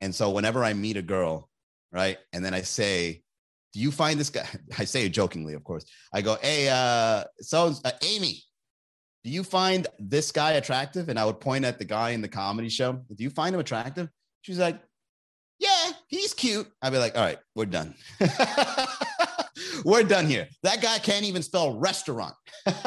And 0.00 0.14
so 0.14 0.30
whenever 0.30 0.64
I 0.64 0.74
meet 0.74 0.96
a 0.96 1.02
girl, 1.02 1.48
right, 1.92 2.18
and 2.32 2.44
then 2.44 2.54
I 2.54 2.62
say, 2.62 3.22
"Do 3.78 3.84
you 3.84 3.92
find 3.92 4.18
this 4.18 4.30
guy?" 4.30 4.46
I 4.78 4.84
say 4.84 5.06
it 5.06 5.10
jokingly, 5.10 5.54
of 5.54 5.62
course. 5.62 5.84
I 6.12 6.20
go, 6.20 6.36
"Hey, 6.42 6.68
uh, 6.68 7.24
so 7.40 7.74
uh, 7.84 7.92
Amy, 8.02 8.42
do 9.22 9.30
you 9.30 9.44
find 9.44 9.86
this 9.98 10.32
guy 10.32 10.52
attractive?" 10.52 11.08
And 11.08 11.18
I 11.18 11.24
would 11.24 11.40
point 11.40 11.64
at 11.64 11.78
the 11.78 11.84
guy 11.84 12.10
in 12.10 12.20
the 12.20 12.28
comedy 12.28 12.68
show. 12.68 12.92
Do 13.14 13.22
you 13.22 13.30
find 13.30 13.54
him 13.54 13.60
attractive? 13.60 14.08
She's 14.42 14.58
like, 14.58 14.80
yeah, 15.58 15.90
he's 16.06 16.34
cute. 16.34 16.68
I'd 16.80 16.92
be 16.92 16.98
like, 16.98 17.16
all 17.16 17.24
right, 17.24 17.38
we're 17.54 17.66
done. 17.66 17.94
we're 19.84 20.04
done 20.04 20.26
here. 20.26 20.48
That 20.62 20.80
guy 20.80 20.98
can't 20.98 21.24
even 21.24 21.42
spell 21.42 21.78
restaurant. 21.78 22.34
and 22.66 22.78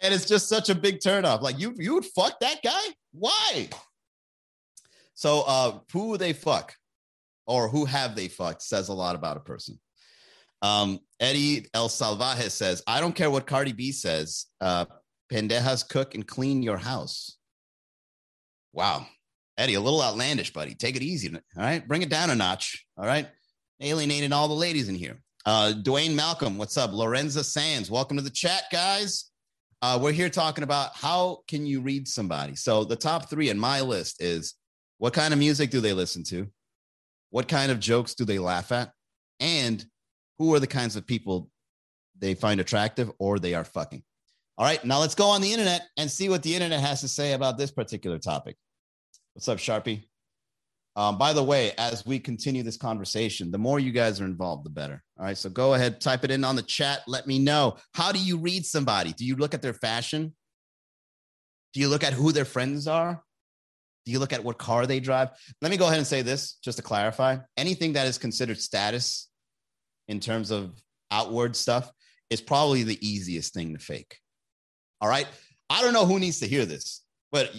it's 0.00 0.24
just 0.24 0.48
such 0.48 0.70
a 0.70 0.74
big 0.74 1.00
turnoff. 1.00 1.42
Like 1.42 1.58
you, 1.58 1.74
you 1.76 1.94
would 1.94 2.06
fuck 2.06 2.40
that 2.40 2.62
guy? 2.62 2.82
Why? 3.12 3.68
So, 5.14 5.42
uh, 5.46 5.78
who 5.92 6.16
they 6.16 6.32
fuck, 6.32 6.74
or 7.46 7.68
who 7.68 7.84
have 7.84 8.16
they 8.16 8.28
fucked, 8.28 8.62
says 8.62 8.88
a 8.88 8.94
lot 8.94 9.14
about 9.14 9.36
a 9.36 9.40
person. 9.40 9.78
Um, 10.62 11.00
Eddie 11.20 11.66
El 11.74 11.88
Salvaje 11.88 12.50
says, 12.50 12.82
"I 12.86 13.00
don't 13.00 13.14
care 13.14 13.30
what 13.30 13.46
Cardi 13.46 13.72
B 13.72 13.92
says. 13.92 14.46
Uh, 14.60 14.86
pendejas 15.30 15.88
cook 15.88 16.14
and 16.14 16.26
clean 16.26 16.62
your 16.62 16.78
house." 16.78 17.36
Wow. 18.72 19.06
Eddie, 19.58 19.74
a 19.74 19.80
little 19.80 20.02
outlandish, 20.02 20.52
buddy. 20.52 20.74
Take 20.74 20.96
it 20.96 21.02
easy. 21.02 21.34
All 21.34 21.40
right. 21.56 21.86
Bring 21.86 22.02
it 22.02 22.08
down 22.08 22.30
a 22.30 22.34
notch. 22.34 22.86
All 22.96 23.06
right. 23.06 23.28
Alienating 23.80 24.32
all 24.32 24.48
the 24.48 24.54
ladies 24.54 24.88
in 24.88 24.94
here. 24.94 25.20
Uh, 25.44 25.72
Dwayne 25.76 26.14
Malcolm, 26.14 26.56
what's 26.56 26.76
up? 26.76 26.92
Lorenza 26.92 27.42
Sands, 27.42 27.90
welcome 27.90 28.16
to 28.16 28.22
the 28.22 28.30
chat, 28.30 28.64
guys. 28.70 29.30
Uh, 29.82 29.98
we're 30.00 30.12
here 30.12 30.30
talking 30.30 30.62
about 30.62 30.94
how 30.94 31.40
can 31.48 31.66
you 31.66 31.80
read 31.80 32.06
somebody. 32.06 32.54
So 32.54 32.84
the 32.84 32.94
top 32.94 33.28
three 33.28 33.50
in 33.50 33.58
my 33.58 33.80
list 33.80 34.22
is 34.22 34.54
what 35.02 35.14
kind 35.14 35.32
of 35.32 35.40
music 35.40 35.70
do 35.70 35.80
they 35.80 35.92
listen 35.92 36.22
to? 36.22 36.46
What 37.30 37.48
kind 37.48 37.72
of 37.72 37.80
jokes 37.80 38.14
do 38.14 38.24
they 38.24 38.38
laugh 38.38 38.70
at? 38.70 38.92
And 39.40 39.84
who 40.38 40.54
are 40.54 40.60
the 40.60 40.68
kinds 40.68 40.94
of 40.94 41.04
people 41.08 41.50
they 42.20 42.34
find 42.34 42.60
attractive 42.60 43.10
or 43.18 43.40
they 43.40 43.52
are 43.54 43.64
fucking? 43.64 44.04
All 44.56 44.64
right, 44.64 44.84
now 44.84 45.00
let's 45.00 45.16
go 45.16 45.26
on 45.26 45.40
the 45.40 45.50
internet 45.50 45.88
and 45.96 46.08
see 46.08 46.28
what 46.28 46.44
the 46.44 46.54
internet 46.54 46.78
has 46.78 47.00
to 47.00 47.08
say 47.08 47.32
about 47.32 47.58
this 47.58 47.72
particular 47.72 48.20
topic. 48.20 48.54
What's 49.32 49.48
up, 49.48 49.58
Sharpie? 49.58 50.04
Um, 50.94 51.18
by 51.18 51.32
the 51.32 51.42
way, 51.42 51.72
as 51.78 52.06
we 52.06 52.20
continue 52.20 52.62
this 52.62 52.76
conversation, 52.76 53.50
the 53.50 53.58
more 53.58 53.80
you 53.80 53.90
guys 53.90 54.20
are 54.20 54.26
involved, 54.26 54.64
the 54.64 54.70
better. 54.70 55.02
All 55.18 55.24
right. 55.24 55.36
So 55.36 55.50
go 55.50 55.74
ahead, 55.74 56.00
type 56.00 56.22
it 56.22 56.30
in 56.30 56.44
on 56.44 56.54
the 56.54 56.62
chat. 56.62 57.00
Let 57.08 57.26
me 57.26 57.40
know. 57.40 57.76
How 57.92 58.12
do 58.12 58.20
you 58.20 58.38
read 58.38 58.64
somebody? 58.64 59.12
Do 59.14 59.24
you 59.24 59.34
look 59.34 59.52
at 59.52 59.62
their 59.62 59.74
fashion? 59.74 60.36
Do 61.74 61.80
you 61.80 61.88
look 61.88 62.04
at 62.04 62.12
who 62.12 62.30
their 62.30 62.44
friends 62.44 62.86
are? 62.86 63.20
Do 64.04 64.12
you 64.12 64.18
look 64.18 64.32
at 64.32 64.42
what 64.42 64.58
car 64.58 64.86
they 64.86 65.00
drive? 65.00 65.30
Let 65.60 65.70
me 65.70 65.76
go 65.76 65.86
ahead 65.86 65.98
and 65.98 66.06
say 66.06 66.22
this 66.22 66.54
just 66.62 66.78
to 66.78 66.82
clarify 66.82 67.38
anything 67.56 67.92
that 67.94 68.06
is 68.06 68.18
considered 68.18 68.60
status 68.60 69.28
in 70.08 70.20
terms 70.20 70.50
of 70.50 70.72
outward 71.10 71.54
stuff 71.54 71.90
is 72.30 72.40
probably 72.40 72.82
the 72.82 73.06
easiest 73.06 73.54
thing 73.54 73.74
to 73.74 73.78
fake. 73.78 74.18
All 75.00 75.08
right. 75.08 75.26
I 75.70 75.82
don't 75.82 75.92
know 75.92 76.06
who 76.06 76.18
needs 76.18 76.40
to 76.40 76.48
hear 76.48 76.66
this, 76.66 77.02
but 77.30 77.52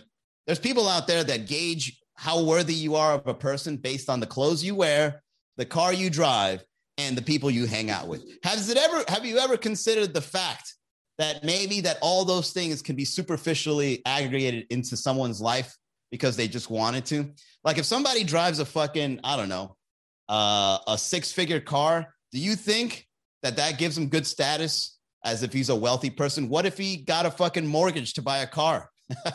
there's 0.45 0.59
people 0.59 0.87
out 0.87 1.07
there 1.07 1.23
that 1.23 1.47
gauge 1.47 1.99
how 2.15 2.43
worthy 2.43 2.73
you 2.73 2.95
are 2.95 3.13
of 3.13 3.27
a 3.27 3.33
person 3.33 3.77
based 3.77 4.09
on 4.09 4.19
the 4.19 4.27
clothes 4.27 4.63
you 4.63 4.75
wear, 4.75 5.23
the 5.57 5.65
car 5.65 5.93
you 5.93 6.09
drive, 6.09 6.63
and 6.97 7.17
the 7.17 7.21
people 7.21 7.49
you 7.49 7.65
hang 7.65 7.89
out 7.89 8.07
with. 8.07 8.23
Has 8.43 8.69
it 8.69 8.77
ever 8.77 9.03
have 9.07 9.25
you 9.25 9.39
ever 9.39 9.57
considered 9.57 10.13
the 10.13 10.21
fact 10.21 10.73
that 11.17 11.43
maybe 11.43 11.81
that 11.81 11.97
all 12.01 12.25
those 12.25 12.51
things 12.51 12.81
can 12.81 12.95
be 12.95 13.05
superficially 13.05 14.01
aggregated 14.05 14.65
into 14.69 14.97
someone's 14.97 15.41
life 15.41 15.75
because 16.13 16.37
they 16.37 16.47
just 16.47 16.69
wanted 16.69 17.03
to? 17.07 17.27
Like 17.63 17.79
if 17.79 17.85
somebody 17.85 18.23
drives 18.23 18.59
a 18.59 18.65
fucking, 18.65 19.19
I 19.23 19.35
don't 19.35 19.49
know, 19.49 19.75
uh, 20.29 20.77
a 20.87 20.95
six-figure 20.95 21.61
car, 21.61 22.13
do 22.31 22.37
you 22.37 22.55
think 22.55 23.07
that 23.41 23.55
that 23.55 23.79
gives 23.79 23.97
him 23.97 24.09
good 24.09 24.27
status 24.27 24.99
as 25.25 25.41
if 25.41 25.51
he's 25.51 25.69
a 25.69 25.75
wealthy 25.75 26.11
person? 26.11 26.49
What 26.49 26.67
if 26.67 26.77
he 26.77 26.97
got 26.97 27.25
a 27.25 27.31
fucking 27.31 27.65
mortgage 27.65 28.13
to 28.13 28.21
buy 28.21 28.37
a 28.39 28.47
car? 28.47 28.91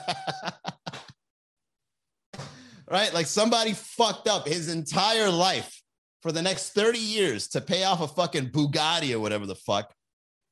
right? 2.88 3.12
Like 3.12 3.26
somebody 3.26 3.72
fucked 3.72 4.28
up 4.28 4.46
his 4.46 4.72
entire 4.72 5.30
life 5.30 5.82
for 6.22 6.30
the 6.30 6.42
next 6.42 6.74
30 6.74 7.00
years 7.00 7.48
to 7.48 7.60
pay 7.60 7.82
off 7.82 8.00
a 8.00 8.06
fucking 8.06 8.50
Bugatti 8.50 9.12
or 9.12 9.18
whatever 9.18 9.46
the 9.46 9.56
fuck, 9.56 9.92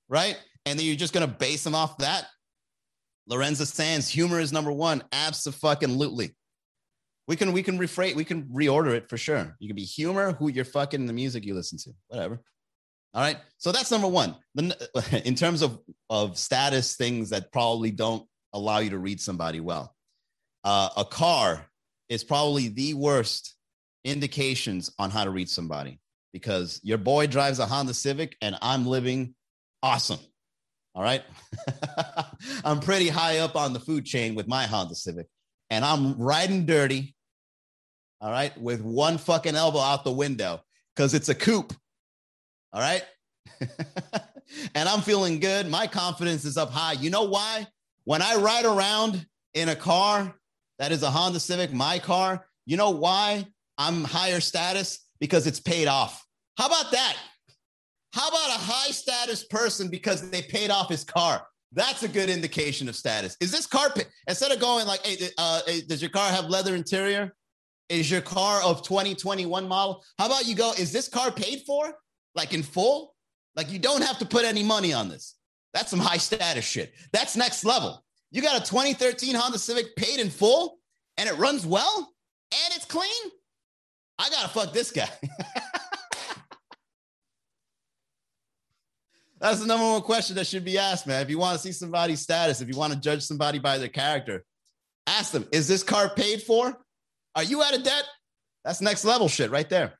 right? 0.08 0.36
And 0.64 0.76
then 0.76 0.86
you're 0.86 0.96
just 0.96 1.14
gonna 1.14 1.28
base 1.28 1.64
him 1.64 1.76
off 1.76 1.98
that. 1.98 2.26
Lorenza 3.28 3.66
Sands, 3.66 4.08
humor 4.08 4.40
is 4.40 4.52
number 4.52 4.72
one. 4.72 5.02
Absolutely. 5.12 6.34
We 7.28 7.34
can 7.34 7.52
we 7.52 7.62
can 7.62 7.78
rephrase, 7.78 8.14
we 8.14 8.24
can 8.24 8.44
reorder 8.44 8.94
it 8.94 9.08
for 9.08 9.16
sure. 9.16 9.56
You 9.58 9.68
can 9.68 9.74
be 9.74 9.82
humor, 9.82 10.32
who 10.32 10.48
you're 10.48 10.64
fucking, 10.64 11.06
the 11.06 11.12
music 11.12 11.44
you 11.44 11.54
listen 11.54 11.78
to, 11.78 11.90
whatever. 12.06 12.40
All 13.14 13.22
right. 13.22 13.38
So 13.58 13.72
that's 13.72 13.90
number 13.90 14.08
one. 14.08 14.36
In 15.24 15.34
terms 15.34 15.62
of, 15.62 15.78
of 16.10 16.38
status 16.38 16.96
things 16.96 17.30
that 17.30 17.50
probably 17.50 17.90
don't 17.90 18.26
allow 18.52 18.78
you 18.78 18.90
to 18.90 18.98
read 18.98 19.20
somebody 19.20 19.58
well. 19.58 19.94
Uh, 20.64 20.90
a 20.96 21.04
car 21.04 21.66
is 22.08 22.22
probably 22.22 22.68
the 22.68 22.94
worst 22.94 23.54
indications 24.04 24.92
on 24.98 25.10
how 25.10 25.24
to 25.24 25.30
read 25.30 25.48
somebody 25.48 25.98
because 26.32 26.80
your 26.82 26.98
boy 26.98 27.26
drives 27.26 27.58
a 27.58 27.66
Honda 27.66 27.94
Civic 27.94 28.36
and 28.42 28.56
I'm 28.60 28.86
living 28.86 29.34
awesome. 29.82 30.18
All 30.96 31.02
right. 31.02 31.22
I'm 32.64 32.80
pretty 32.80 33.08
high 33.08 33.38
up 33.38 33.54
on 33.54 33.74
the 33.74 33.80
food 33.80 34.06
chain 34.06 34.34
with 34.34 34.48
my 34.48 34.64
Honda 34.64 34.94
Civic 34.94 35.26
and 35.68 35.84
I'm 35.84 36.16
riding 36.16 36.64
dirty. 36.64 37.14
All 38.22 38.30
right. 38.30 38.58
With 38.58 38.80
one 38.80 39.18
fucking 39.18 39.54
elbow 39.54 39.80
out 39.80 40.04
the 40.04 40.12
window 40.12 40.62
because 40.94 41.12
it's 41.12 41.28
a 41.28 41.34
coupe. 41.34 41.74
All 42.72 42.80
right. 42.80 43.04
and 44.74 44.88
I'm 44.88 45.02
feeling 45.02 45.38
good. 45.38 45.68
My 45.68 45.86
confidence 45.86 46.46
is 46.46 46.56
up 46.56 46.70
high. 46.70 46.94
You 46.94 47.10
know 47.10 47.24
why? 47.24 47.66
When 48.04 48.22
I 48.22 48.36
ride 48.36 48.64
around 48.64 49.26
in 49.52 49.68
a 49.68 49.76
car 49.76 50.34
that 50.78 50.92
is 50.92 51.02
a 51.02 51.10
Honda 51.10 51.40
Civic, 51.40 51.74
my 51.74 51.98
car. 51.98 52.46
You 52.64 52.78
know 52.78 52.90
why 52.90 53.46
I'm 53.76 54.02
higher 54.02 54.40
status? 54.40 55.06
Because 55.20 55.46
it's 55.46 55.60
paid 55.60 55.88
off. 55.88 56.24
How 56.56 56.66
about 56.66 56.90
that? 56.92 57.16
How 58.16 58.28
about 58.28 58.48
a 58.48 58.52
high 58.52 58.92
status 58.92 59.44
person 59.44 59.88
because 59.88 60.30
they 60.30 60.40
paid 60.40 60.70
off 60.70 60.88
his 60.88 61.04
car? 61.04 61.46
That's 61.72 62.02
a 62.02 62.08
good 62.08 62.30
indication 62.30 62.88
of 62.88 62.96
status. 62.96 63.36
Is 63.42 63.52
this 63.52 63.66
carpet? 63.66 64.08
instead 64.26 64.52
of 64.52 64.58
going 64.58 64.86
like, 64.86 65.04
hey, 65.04 65.28
uh, 65.36 65.60
hey, 65.66 65.82
does 65.82 66.00
your 66.00 66.10
car 66.10 66.30
have 66.30 66.46
leather 66.46 66.74
interior? 66.74 67.34
Is 67.90 68.10
your 68.10 68.22
car 68.22 68.62
of 68.62 68.82
2021 68.82 69.68
model? 69.68 70.02
How 70.18 70.26
about 70.26 70.46
you 70.46 70.54
go, 70.54 70.72
is 70.78 70.92
this 70.92 71.08
car 71.08 71.30
paid 71.30 71.64
for? 71.66 71.92
Like 72.34 72.54
in 72.54 72.62
full? 72.62 73.14
Like 73.54 73.70
you 73.70 73.78
don't 73.78 74.02
have 74.02 74.18
to 74.20 74.24
put 74.24 74.46
any 74.46 74.62
money 74.62 74.94
on 74.94 75.10
this. 75.10 75.34
That's 75.74 75.90
some 75.90 76.00
high 76.00 76.16
status 76.16 76.64
shit. 76.64 76.94
That's 77.12 77.36
next 77.36 77.66
level. 77.66 78.02
You 78.30 78.40
got 78.40 78.56
a 78.56 78.64
2013 78.64 79.34
Honda 79.34 79.58
Civic 79.58 79.94
paid 79.94 80.20
in 80.20 80.30
full 80.30 80.78
and 81.18 81.28
it 81.28 81.36
runs 81.36 81.66
well 81.66 82.14
and 82.50 82.74
it's 82.74 82.86
clean. 82.86 83.30
I 84.18 84.30
gotta 84.30 84.48
fuck 84.48 84.72
this 84.72 84.90
guy. 84.90 85.10
That's 89.38 89.60
the 89.60 89.66
number 89.66 89.84
one 89.84 90.02
question 90.02 90.36
that 90.36 90.46
should 90.46 90.64
be 90.64 90.78
asked, 90.78 91.06
man. 91.06 91.22
If 91.22 91.28
you 91.28 91.38
want 91.38 91.56
to 91.56 91.62
see 91.62 91.72
somebody's 91.72 92.20
status, 92.20 92.60
if 92.60 92.68
you 92.68 92.76
want 92.76 92.94
to 92.94 92.98
judge 92.98 93.22
somebody 93.22 93.58
by 93.58 93.78
their 93.78 93.88
character, 93.88 94.44
ask 95.06 95.32
them, 95.32 95.46
is 95.52 95.68
this 95.68 95.82
car 95.82 96.08
paid 96.08 96.42
for? 96.42 96.76
Are 97.34 97.42
you 97.42 97.62
out 97.62 97.76
of 97.76 97.82
debt? 97.82 98.04
That's 98.64 98.80
next 98.80 99.04
level 99.04 99.28
shit 99.28 99.50
right 99.50 99.68
there. 99.68 99.98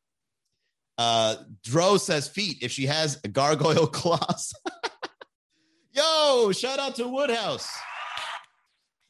Uh, 0.99 1.37
Dro 1.63 1.99
says 1.99 2.27
feet 2.27 2.59
if 2.63 2.73
she 2.73 2.87
has 2.87 3.17
gargoyle 3.17 3.87
claws. 3.93 4.55
Yo, 5.93 6.51
shout 6.53 6.79
out 6.79 6.97
to 6.97 7.07
Woodhouse. 7.07 7.69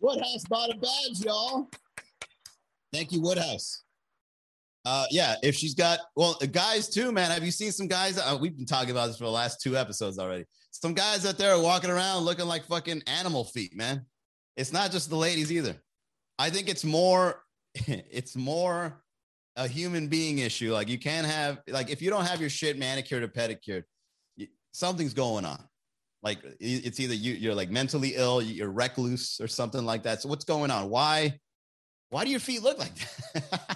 Woodhouse 0.00 0.45
bought 0.49 0.71
a 0.71 0.76
badge, 0.76 1.25
y'all. 1.25 1.71
Thank 2.92 3.12
you, 3.12 3.21
Woodhouse. 3.21 3.83
Uh, 4.87 5.05
yeah, 5.11 5.35
if 5.43 5.57
she's 5.57 5.75
got 5.75 5.99
well, 6.14 6.38
guys 6.52 6.88
too, 6.88 7.11
man. 7.11 7.33
Have 7.33 7.45
you 7.45 7.50
seen 7.50 7.73
some 7.73 7.88
guys? 7.88 8.19
Uh, 8.19 8.38
we've 8.40 8.57
been 8.57 8.66
talking 8.66 8.93
about 8.93 9.09
this 9.09 9.19
for 9.19 9.25
the 9.25 9.31
last 9.31 9.61
two 9.61 9.76
episodes 9.76 10.16
already. 10.16 10.45
Some 10.71 10.95
guys 10.95 11.26
out 11.26 11.38
there 11.38 11.52
are 11.52 11.61
walking 11.61 11.90
around 11.90 12.23
looking 12.23 12.47
like 12.47 12.64
fucking 12.64 13.02
animal 13.09 13.45
feet, 13.47 13.76
man. 13.76 14.07
It's 14.57 14.73
not 14.73 14.93
just 14.93 15.11
the 15.11 15.16
ladies 15.16 15.50
either. 15.50 15.75
I 16.38 16.50
think 16.50 16.69
it's 16.69 16.85
more, 16.85 17.43
it's 17.75 18.37
more 18.37 19.02
a 19.57 19.66
human 19.66 20.07
being 20.07 20.38
issue. 20.38 20.73
Like 20.73 20.88
you 20.88 21.00
can't 21.00 21.26
have 21.26 21.59
like 21.66 21.90
if 21.90 22.00
you 22.00 22.09
don't 22.09 22.25
have 22.25 22.40
your 22.40 22.50
shit 22.50 22.78
manicured 22.78 23.25
or 23.25 23.28
pedicured, 23.28 23.87
something's 24.71 25.14
going 25.14 25.45
on. 25.45 25.64
Like 26.23 26.38
it's 26.61 27.00
either 27.00 27.14
you, 27.14 27.35
you're 27.35 27.57
like 27.57 27.71
mentally 27.71 28.14
ill, 28.14 28.40
you're 28.40 28.71
recluse 28.71 29.40
or 29.40 29.49
something 29.49 29.85
like 29.85 30.05
that. 30.05 30.23
So 30.23 30.28
what's 30.28 30.45
going 30.45 30.71
on? 30.71 30.90
Why? 30.90 31.40
Why 32.11 32.25
do 32.25 32.31
your 32.31 32.38
feet 32.38 32.62
look 32.62 32.78
like 32.78 32.95
that? 32.95 33.75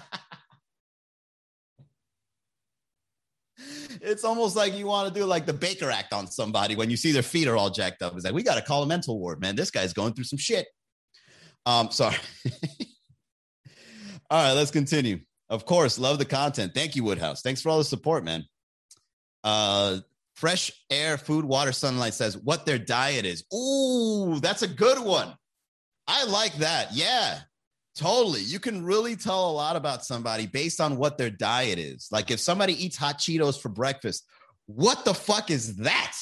it's 4.01 4.23
almost 4.23 4.55
like 4.55 4.73
you 4.73 4.87
want 4.87 5.13
to 5.13 5.19
do 5.19 5.25
like 5.25 5.45
the 5.45 5.53
Baker 5.53 5.89
Act 5.89 6.11
on 6.11 6.27
somebody 6.27 6.75
when 6.75 6.89
you 6.89 6.97
see 6.97 7.11
their 7.11 7.21
feet 7.21 7.47
are 7.47 7.55
all 7.55 7.69
jacked 7.69 8.01
up. 8.01 8.15
It's 8.15 8.25
like 8.25 8.33
we 8.33 8.43
got 8.43 8.55
to 8.55 8.61
call 8.61 8.83
a 8.83 8.87
mental 8.87 9.19
ward, 9.19 9.39
man. 9.39 9.55
This 9.55 9.71
guy's 9.71 9.93
going 9.93 10.13
through 10.13 10.25
some 10.25 10.39
shit. 10.39 10.67
Um, 11.65 11.91
sorry. 11.91 12.15
all 14.29 14.43
right, 14.43 14.53
let's 14.53 14.71
continue. 14.71 15.19
Of 15.49 15.65
course, 15.65 15.99
love 15.99 16.17
the 16.17 16.25
content. 16.25 16.73
Thank 16.73 16.95
you, 16.95 17.03
Woodhouse. 17.03 17.41
Thanks 17.41 17.61
for 17.61 17.69
all 17.69 17.77
the 17.77 17.83
support, 17.83 18.23
man. 18.23 18.45
Uh, 19.43 19.99
Fresh 20.35 20.71
Air 20.89 21.17
Food 21.17 21.45
Water 21.45 21.71
Sunlight 21.71 22.13
says 22.15 22.37
what 22.37 22.65
their 22.65 22.79
diet 22.79 23.25
is. 23.25 23.43
Ooh, 23.53 24.39
that's 24.39 24.63
a 24.63 24.67
good 24.67 24.99
one. 24.99 25.35
I 26.07 26.25
like 26.25 26.55
that. 26.55 26.93
Yeah, 26.93 27.39
totally. 27.95 28.41
You 28.41 28.59
can 28.59 28.83
really 28.83 29.15
tell 29.15 29.49
a 29.49 29.51
lot 29.51 29.75
about 29.75 30.05
somebody 30.05 30.47
based 30.47 30.81
on 30.81 30.97
what 30.97 31.17
their 31.17 31.29
diet 31.29 31.79
is. 31.79 32.07
Like 32.11 32.31
if 32.31 32.39
somebody 32.39 32.83
eats 32.83 32.97
hot 32.97 33.19
Cheetos 33.19 33.59
for 33.59 33.69
breakfast, 33.69 34.25
what 34.65 35.05
the 35.05 35.13
fuck 35.13 35.51
is 35.51 35.77
that? 35.77 36.17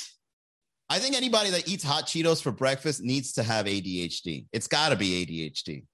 I 0.89 0.97
think 0.99 1.15
anybody 1.15 1.51
that 1.51 1.67
eats 1.67 1.83
hot 1.83 2.05
Cheetos 2.07 2.41
for 2.41 2.51
breakfast 2.51 3.01
needs 3.01 3.33
to 3.33 3.43
have 3.43 3.67
ADHD. 3.67 4.47
It's 4.51 4.67
got 4.67 4.89
to 4.89 4.95
be 4.95 5.25
ADHD. 5.25 5.85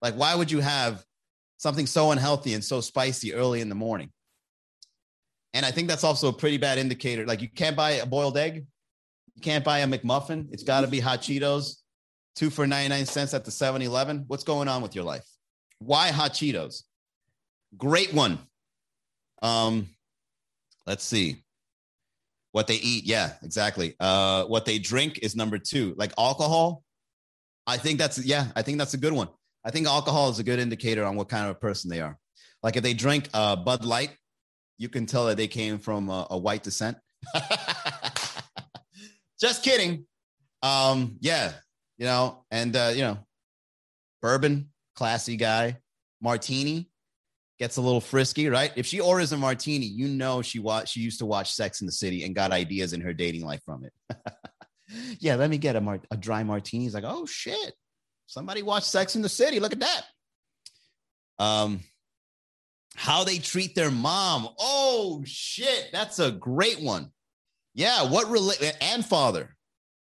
Like, 0.00 0.14
why 0.14 0.34
would 0.34 0.50
you 0.50 0.60
have 0.60 1.04
something 1.56 1.86
so 1.86 2.12
unhealthy 2.12 2.54
and 2.54 2.62
so 2.62 2.80
spicy 2.80 3.34
early 3.34 3.60
in 3.60 3.68
the 3.68 3.74
morning? 3.74 4.10
And 5.54 5.64
I 5.64 5.70
think 5.70 5.88
that's 5.88 6.04
also 6.04 6.28
a 6.28 6.32
pretty 6.32 6.58
bad 6.58 6.78
indicator. 6.78 7.26
Like 7.26 7.40
you 7.40 7.48
can't 7.48 7.76
buy 7.76 7.92
a 7.92 8.06
boiled 8.06 8.36
egg, 8.36 8.66
you 9.34 9.42
can't 9.42 9.64
buy 9.64 9.80
a 9.80 9.86
McMuffin. 9.86 10.48
It's 10.52 10.64
got 10.64 10.82
to 10.82 10.88
be 10.88 11.00
hot 11.00 11.22
Cheetos, 11.22 11.76
two 12.34 12.50
for 12.50 12.66
99 12.66 13.06
cents 13.06 13.34
at 13.34 13.44
the 13.44 13.50
7 13.50 13.82
Eleven. 13.82 14.24
What's 14.26 14.44
going 14.44 14.68
on 14.68 14.82
with 14.82 14.94
your 14.94 15.04
life? 15.04 15.24
Why 15.78 16.08
hot 16.08 16.32
Cheetos? 16.32 16.82
Great 17.76 18.12
one. 18.12 18.38
Um, 19.42 19.88
let's 20.86 21.04
see. 21.04 21.44
What 22.52 22.66
they 22.68 22.76
eat, 22.76 23.04
yeah, 23.04 23.32
exactly. 23.42 23.96
Uh, 23.98 24.44
what 24.44 24.64
they 24.64 24.78
drink 24.78 25.18
is 25.22 25.34
number 25.34 25.58
two. 25.58 25.94
Like 25.96 26.12
alcohol, 26.16 26.84
I 27.66 27.78
think 27.78 27.98
that's 27.98 28.24
yeah, 28.24 28.46
I 28.54 28.62
think 28.62 28.78
that's 28.78 28.94
a 28.94 28.98
good 28.98 29.12
one. 29.12 29.28
I 29.64 29.70
think 29.70 29.88
alcohol 29.88 30.30
is 30.30 30.38
a 30.38 30.44
good 30.44 30.60
indicator 30.60 31.04
on 31.04 31.16
what 31.16 31.28
kind 31.28 31.46
of 31.46 31.50
a 31.50 31.58
person 31.58 31.90
they 31.90 32.00
are. 32.00 32.16
Like 32.62 32.76
if 32.76 32.82
they 32.82 32.94
drink 32.94 33.28
uh, 33.34 33.56
Bud 33.56 33.84
Light, 33.84 34.16
you 34.78 34.88
can 34.88 35.06
tell 35.06 35.26
that 35.26 35.36
they 35.36 35.48
came 35.48 35.78
from 35.78 36.08
a, 36.08 36.28
a 36.30 36.38
white 36.38 36.62
descent. 36.62 36.96
Just 39.40 39.64
kidding. 39.64 40.06
Um, 40.62 41.16
yeah, 41.20 41.52
you 41.98 42.06
know, 42.06 42.44
and 42.50 42.74
uh, 42.74 42.92
you 42.94 43.02
know, 43.02 43.18
bourbon, 44.20 44.70
classy 44.94 45.36
guy, 45.36 45.78
martini 46.20 46.90
gets 47.58 47.76
a 47.76 47.80
little 47.80 48.00
frisky, 48.00 48.48
right? 48.48 48.72
If 48.76 48.86
she 48.86 49.00
orders 49.00 49.32
a 49.32 49.36
martini, 49.36 49.86
you 49.86 50.08
know 50.08 50.42
she 50.42 50.58
watch 50.58 50.90
she 50.90 51.00
used 51.00 51.20
to 51.20 51.26
watch 51.26 51.52
Sex 51.52 51.80
in 51.80 51.86
the 51.86 51.92
City 51.92 52.24
and 52.24 52.34
got 52.34 52.52
ideas 52.52 52.92
in 52.92 53.00
her 53.00 53.12
dating 53.12 53.44
life 53.44 53.62
from 53.64 53.84
it. 53.84 53.92
yeah, 55.20 55.36
let 55.36 55.50
me 55.50 55.58
get 55.58 55.76
a, 55.76 55.80
mar- 55.80 56.00
a 56.10 56.16
dry 56.16 56.42
martini. 56.42 56.84
He's 56.84 56.94
like, 56.94 57.04
oh 57.06 57.26
shit, 57.26 57.74
somebody 58.26 58.62
watched 58.62 58.86
Sex 58.86 59.16
in 59.16 59.22
the 59.22 59.28
City. 59.28 59.60
Look 59.60 59.72
at 59.72 59.80
that. 59.80 60.02
Um, 61.38 61.80
how 62.96 63.24
they 63.24 63.38
treat 63.38 63.74
their 63.74 63.90
mom. 63.90 64.48
Oh 64.58 65.22
shit, 65.24 65.90
that's 65.92 66.18
a 66.18 66.30
great 66.30 66.80
one. 66.80 67.10
Yeah, 67.74 68.08
what 68.08 68.30
relate 68.30 68.76
and 68.80 69.04
father 69.04 69.53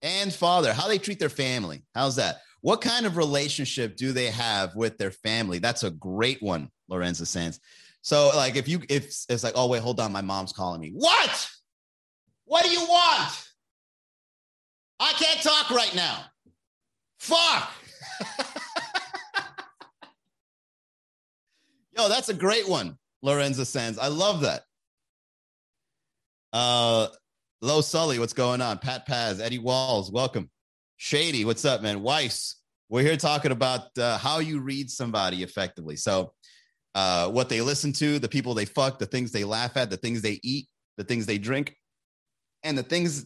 and 0.01 0.33
father, 0.33 0.73
how 0.73 0.87
they 0.87 0.97
treat 0.97 1.19
their 1.19 1.29
family. 1.29 1.83
How's 1.93 2.15
that? 2.17 2.41
What 2.61 2.81
kind 2.81 3.05
of 3.05 3.17
relationship 3.17 3.95
do 3.95 4.11
they 4.11 4.27
have 4.27 4.75
with 4.75 4.97
their 4.97 5.11
family? 5.11 5.59
That's 5.59 5.83
a 5.83 5.91
great 5.91 6.41
one, 6.41 6.69
Lorenzo 6.87 7.23
Sands. 7.23 7.59
So, 8.01 8.31
like, 8.35 8.55
if 8.55 8.67
you 8.67 8.81
if 8.89 9.05
it's 9.29 9.43
like, 9.43 9.53
oh 9.55 9.67
wait, 9.67 9.81
hold 9.81 9.99
on, 9.99 10.11
my 10.11 10.21
mom's 10.21 10.51
calling 10.53 10.81
me. 10.81 10.91
What? 10.93 11.49
What 12.45 12.63
do 12.63 12.69
you 12.69 12.81
want? 12.81 13.47
I 14.99 15.13
can't 15.13 15.41
talk 15.41 15.69
right 15.69 15.95
now. 15.95 16.25
Fuck. 17.19 17.71
Yo, 21.97 22.09
that's 22.09 22.29
a 22.29 22.33
great 22.33 22.67
one, 22.67 22.97
Lorenzo 23.21 23.63
Sands. 23.63 23.99
I 23.99 24.07
love 24.07 24.41
that. 24.41 24.63
Uh, 26.51 27.07
Low 27.61 27.81
Sully, 27.81 28.19
what's 28.19 28.31
going 28.31 28.61
on? 28.61 28.77
Pat 28.77 29.05
Paz, 29.05 29.41
Eddie 29.41 29.59
Walls, 29.59 30.09
welcome. 30.09 30.49
Shady, 30.95 31.43
what's 31.43 31.65
up, 31.65 31.81
man? 31.81 32.01
Weiss, 32.01 32.55
we're 32.87 33.01
here 33.01 33.17
talking 33.17 33.51
about 33.51 33.97
uh, 33.97 34.17
how 34.17 34.39
you 34.39 34.61
read 34.61 34.89
somebody 34.89 35.43
effectively. 35.43 35.97
So, 35.97 36.31
uh, 36.95 37.29
what 37.29 37.49
they 37.49 37.59
listen 37.59 37.91
to, 37.93 38.17
the 38.17 38.29
people 38.29 38.53
they 38.53 38.63
fuck, 38.63 38.97
the 38.97 39.05
things 39.05 39.33
they 39.33 39.43
laugh 39.43 39.75
at, 39.75 39.89
the 39.89 39.97
things 39.97 40.21
they 40.21 40.39
eat, 40.41 40.69
the 40.95 41.03
things 41.03 41.25
they 41.25 41.37
drink, 41.37 41.75
and 42.63 42.77
the 42.77 42.83
things 42.83 43.25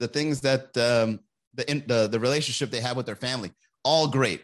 the 0.00 0.08
things 0.08 0.40
that 0.40 0.74
um, 0.78 1.20
the, 1.52 1.70
in, 1.70 1.84
the 1.86 2.08
the 2.08 2.18
relationship 2.18 2.70
they 2.70 2.80
have 2.80 2.96
with 2.96 3.04
their 3.04 3.16
family. 3.16 3.52
All 3.84 4.08
great, 4.08 4.40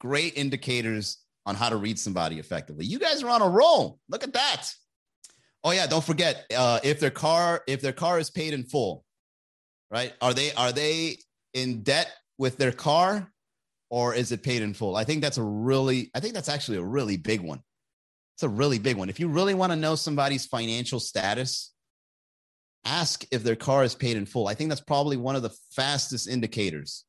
great 0.00 0.36
indicators 0.36 1.16
on 1.46 1.54
how 1.54 1.70
to 1.70 1.76
read 1.76 1.98
somebody 1.98 2.38
effectively. 2.38 2.84
You 2.84 2.98
guys 2.98 3.22
are 3.22 3.30
on 3.30 3.40
a 3.40 3.48
roll. 3.48 4.00
Look 4.10 4.22
at 4.22 4.34
that. 4.34 4.70
Oh 5.64 5.70
yeah, 5.70 5.86
don't 5.86 6.04
forget 6.04 6.44
uh, 6.56 6.80
if 6.82 6.98
their 6.98 7.10
car 7.10 7.62
if 7.66 7.80
their 7.80 7.92
car 7.92 8.18
is 8.18 8.30
paid 8.30 8.52
in 8.52 8.64
full, 8.64 9.04
right? 9.90 10.12
Are 10.20 10.34
they 10.34 10.52
are 10.52 10.72
they 10.72 11.18
in 11.54 11.82
debt 11.82 12.10
with 12.38 12.56
their 12.58 12.72
car, 12.72 13.30
or 13.90 14.14
is 14.14 14.32
it 14.32 14.42
paid 14.42 14.62
in 14.62 14.74
full? 14.74 14.96
I 14.96 15.04
think 15.04 15.22
that's 15.22 15.38
a 15.38 15.42
really 15.42 16.10
I 16.14 16.20
think 16.20 16.34
that's 16.34 16.48
actually 16.48 16.78
a 16.78 16.84
really 16.84 17.16
big 17.16 17.40
one. 17.40 17.60
It's 18.36 18.42
a 18.42 18.48
really 18.48 18.78
big 18.78 18.96
one. 18.96 19.08
If 19.08 19.20
you 19.20 19.28
really 19.28 19.54
want 19.54 19.72
to 19.72 19.76
know 19.76 19.94
somebody's 19.94 20.46
financial 20.46 20.98
status, 20.98 21.72
ask 22.84 23.24
if 23.30 23.44
their 23.44 23.56
car 23.56 23.84
is 23.84 23.94
paid 23.94 24.16
in 24.16 24.26
full. 24.26 24.48
I 24.48 24.54
think 24.54 24.68
that's 24.68 24.80
probably 24.80 25.16
one 25.16 25.36
of 25.36 25.42
the 25.42 25.54
fastest 25.70 26.28
indicators 26.28 27.04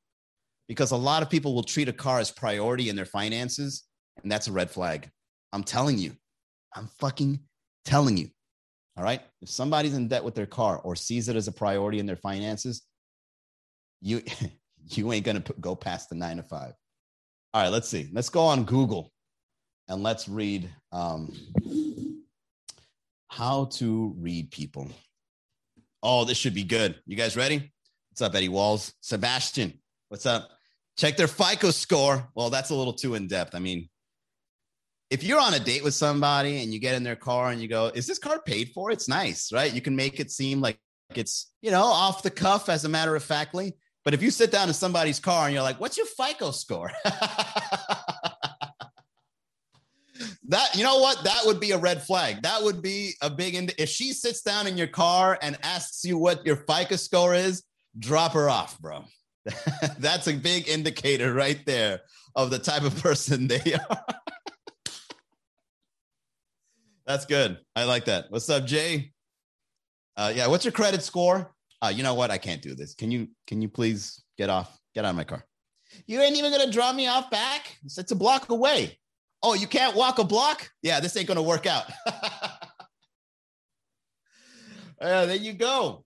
because 0.68 0.92
a 0.92 0.98
lot 0.98 1.24
of 1.24 1.30
people 1.30 1.56
will 1.56 1.64
treat 1.64 1.90
a 1.90 1.94
car 1.94 2.20
as 2.20 2.30
priority 2.30 2.90
in 2.90 2.96
their 2.96 3.06
finances, 3.06 3.84
and 4.22 4.32
that's 4.32 4.48
a 4.48 4.52
red 4.52 4.70
flag. 4.70 5.10
I'm 5.52 5.64
telling 5.64 5.98
you, 5.98 6.14
I'm 6.76 6.88
fucking 7.00 7.40
telling 7.86 8.18
you. 8.18 8.30
All 8.96 9.04
right. 9.04 9.22
If 9.42 9.50
somebody's 9.50 9.96
in 9.96 10.08
debt 10.08 10.24
with 10.24 10.36
their 10.36 10.46
car 10.46 10.80
or 10.84 10.96
sees 10.96 11.30
it 11.30 11.36
as 11.36 11.48
a 11.48 11.52
priority 11.52 12.00
in 12.00 12.06
their 12.06 12.16
finances, 12.16 12.84
you 14.02 14.22
you 14.90 15.12
ain't 15.12 15.26
gonna 15.26 15.44
go 15.60 15.76
past 15.76 16.10
the 16.10 16.16
nine 16.16 16.38
to 16.38 16.44
five. 16.44 16.74
All 17.54 17.62
right, 17.62 17.72
let's 17.72 17.88
see. 17.88 18.10
Let's 18.12 18.30
go 18.30 18.42
on 18.42 18.66
Google 18.66 19.12
and 19.88 20.02
let's 20.04 20.28
read 20.28 20.70
um, 20.92 21.32
how 23.30 23.66
to 23.66 24.16
read 24.18 24.52
people. 24.52 24.90
Oh, 26.02 26.26
this 26.26 26.38
should 26.38 26.54
be 26.54 26.64
good. 26.64 27.00
You 27.06 27.16
guys 27.16 27.38
ready? 27.38 27.72
What's 28.10 28.22
up, 28.22 28.36
Eddie 28.36 28.50
Walls? 28.50 28.94
Sebastian, 29.02 29.74
what's 30.10 30.26
up? 30.26 30.50
Check 30.98 31.18
their 31.18 31.28
FICO 31.28 31.72
score. 31.72 32.28
Well, 32.36 32.50
that's 32.50 32.70
a 32.70 32.76
little 32.76 32.94
too 32.94 33.16
in 33.16 33.28
depth. 33.28 33.56
I 33.56 33.60
mean, 33.60 33.90
if 35.14 35.22
you're 35.24 35.40
on 35.40 35.54
a 35.54 35.60
date 35.60 35.84
with 35.84 35.94
somebody 35.94 36.64
and 36.64 36.74
you 36.74 36.80
get 36.80 36.96
in 36.96 37.04
their 37.04 37.16
car 37.16 37.52
and 37.52 37.62
you 37.62 37.68
go, 37.68 37.92
"Is 37.94 38.08
this 38.08 38.18
car 38.18 38.42
paid 38.42 38.72
for?" 38.72 38.90
It's 38.90 39.08
nice, 39.08 39.54
right? 39.54 39.72
You 39.72 39.80
can 39.80 39.96
make 39.96 40.20
it 40.20 40.32
seem 40.32 40.60
like 40.60 40.80
it's 41.14 41.52
you 41.62 41.70
know 41.70 41.84
off 41.84 42.24
the 42.24 42.32
cuff, 42.32 42.68
as 42.68 42.84
a 42.84 42.90
matter 42.90 43.16
of 43.16 43.24
factly. 43.24 43.78
But 44.04 44.16
if 44.16 44.24
you 44.24 44.32
sit 44.32 44.52
down 44.52 44.70
in 44.70 44.74
somebody's 44.74 45.20
car 45.20 45.46
and 45.46 45.54
you're 45.54 45.62
like, 45.62 45.80
"What's 45.80 45.98
your 45.98 46.08
FICO 46.08 46.50
score?" 46.50 46.92
that 50.48 50.76
you 50.76 50.84
know 50.84 50.98
what 50.98 51.24
that 51.24 51.42
would 51.46 51.60
be 51.60 51.72
a 51.72 51.78
red 51.78 52.02
flag 52.02 52.42
that 52.42 52.62
would 52.62 52.82
be 52.82 53.14
a 53.22 53.30
big 53.30 53.56
ind- 53.56 53.74
if 53.78 53.90
she 53.90 54.14
sits 54.14 54.42
down 54.42 54.68
in 54.68 54.78
your 54.78 54.88
car 54.88 55.38
and 55.42 55.58
asks 55.64 56.04
you 56.04 56.18
what 56.18 56.46
your 56.46 56.56
fico 56.56 56.96
score 56.96 57.34
is 57.34 57.64
drop 57.98 58.34
her 58.34 58.50
off 58.50 58.78
bro 58.80 59.04
that's 60.00 60.28
a 60.28 60.34
big 60.34 60.68
indicator 60.68 61.34
right 61.34 61.66
there 61.66 62.02
of 62.36 62.52
the 62.52 62.60
type 62.60 62.84
of 62.84 62.96
person 63.02 63.48
they 63.48 63.74
are 63.90 64.06
that's 67.06 67.26
good. 67.26 67.58
I 67.76 67.84
like 67.84 68.06
that. 68.06 68.26
What's 68.30 68.50
up, 68.50 68.66
Jay? 68.66 69.12
Uh, 70.16 70.32
yeah, 70.36 70.48
what's 70.48 70.66
your 70.66 70.72
credit 70.72 71.02
score? 71.02 71.54
Uh, 71.82 71.92
you 71.94 72.04
know 72.04 72.14
what? 72.14 72.32
I 72.32 72.38
can't 72.38 72.62
do 72.62 72.76
this. 72.76 72.94
Can 72.94 73.12
you 73.12 73.28
can 73.48 73.62
you 73.62 73.68
please 73.68 74.24
get 74.38 74.50
off? 74.50 74.80
Get 74.96 75.06
out 75.06 75.10
of 75.10 75.16
my 75.16 75.24
car. 75.24 75.44
You 76.08 76.22
ain't 76.22 76.38
even 76.38 76.52
gonna 76.52 76.72
draw 76.72 76.94
me 76.94 77.08
off 77.08 77.30
back. 77.30 77.78
It's, 77.84 77.98
it's 77.98 78.12
a 78.12 78.16
block 78.16 78.50
away. 78.50 79.00
Oh, 79.42 79.54
you 79.54 79.68
can't 79.68 79.96
walk 79.96 80.20
a 80.20 80.24
block? 80.24 80.70
Yeah, 80.82 81.00
this 81.00 81.18
ain't 81.18 81.28
gonna 81.28 81.42
work 81.42 81.66
out. 81.66 81.84
uh, 85.02 85.26
there 85.26 85.36
you 85.36 85.54
go. 85.54 86.06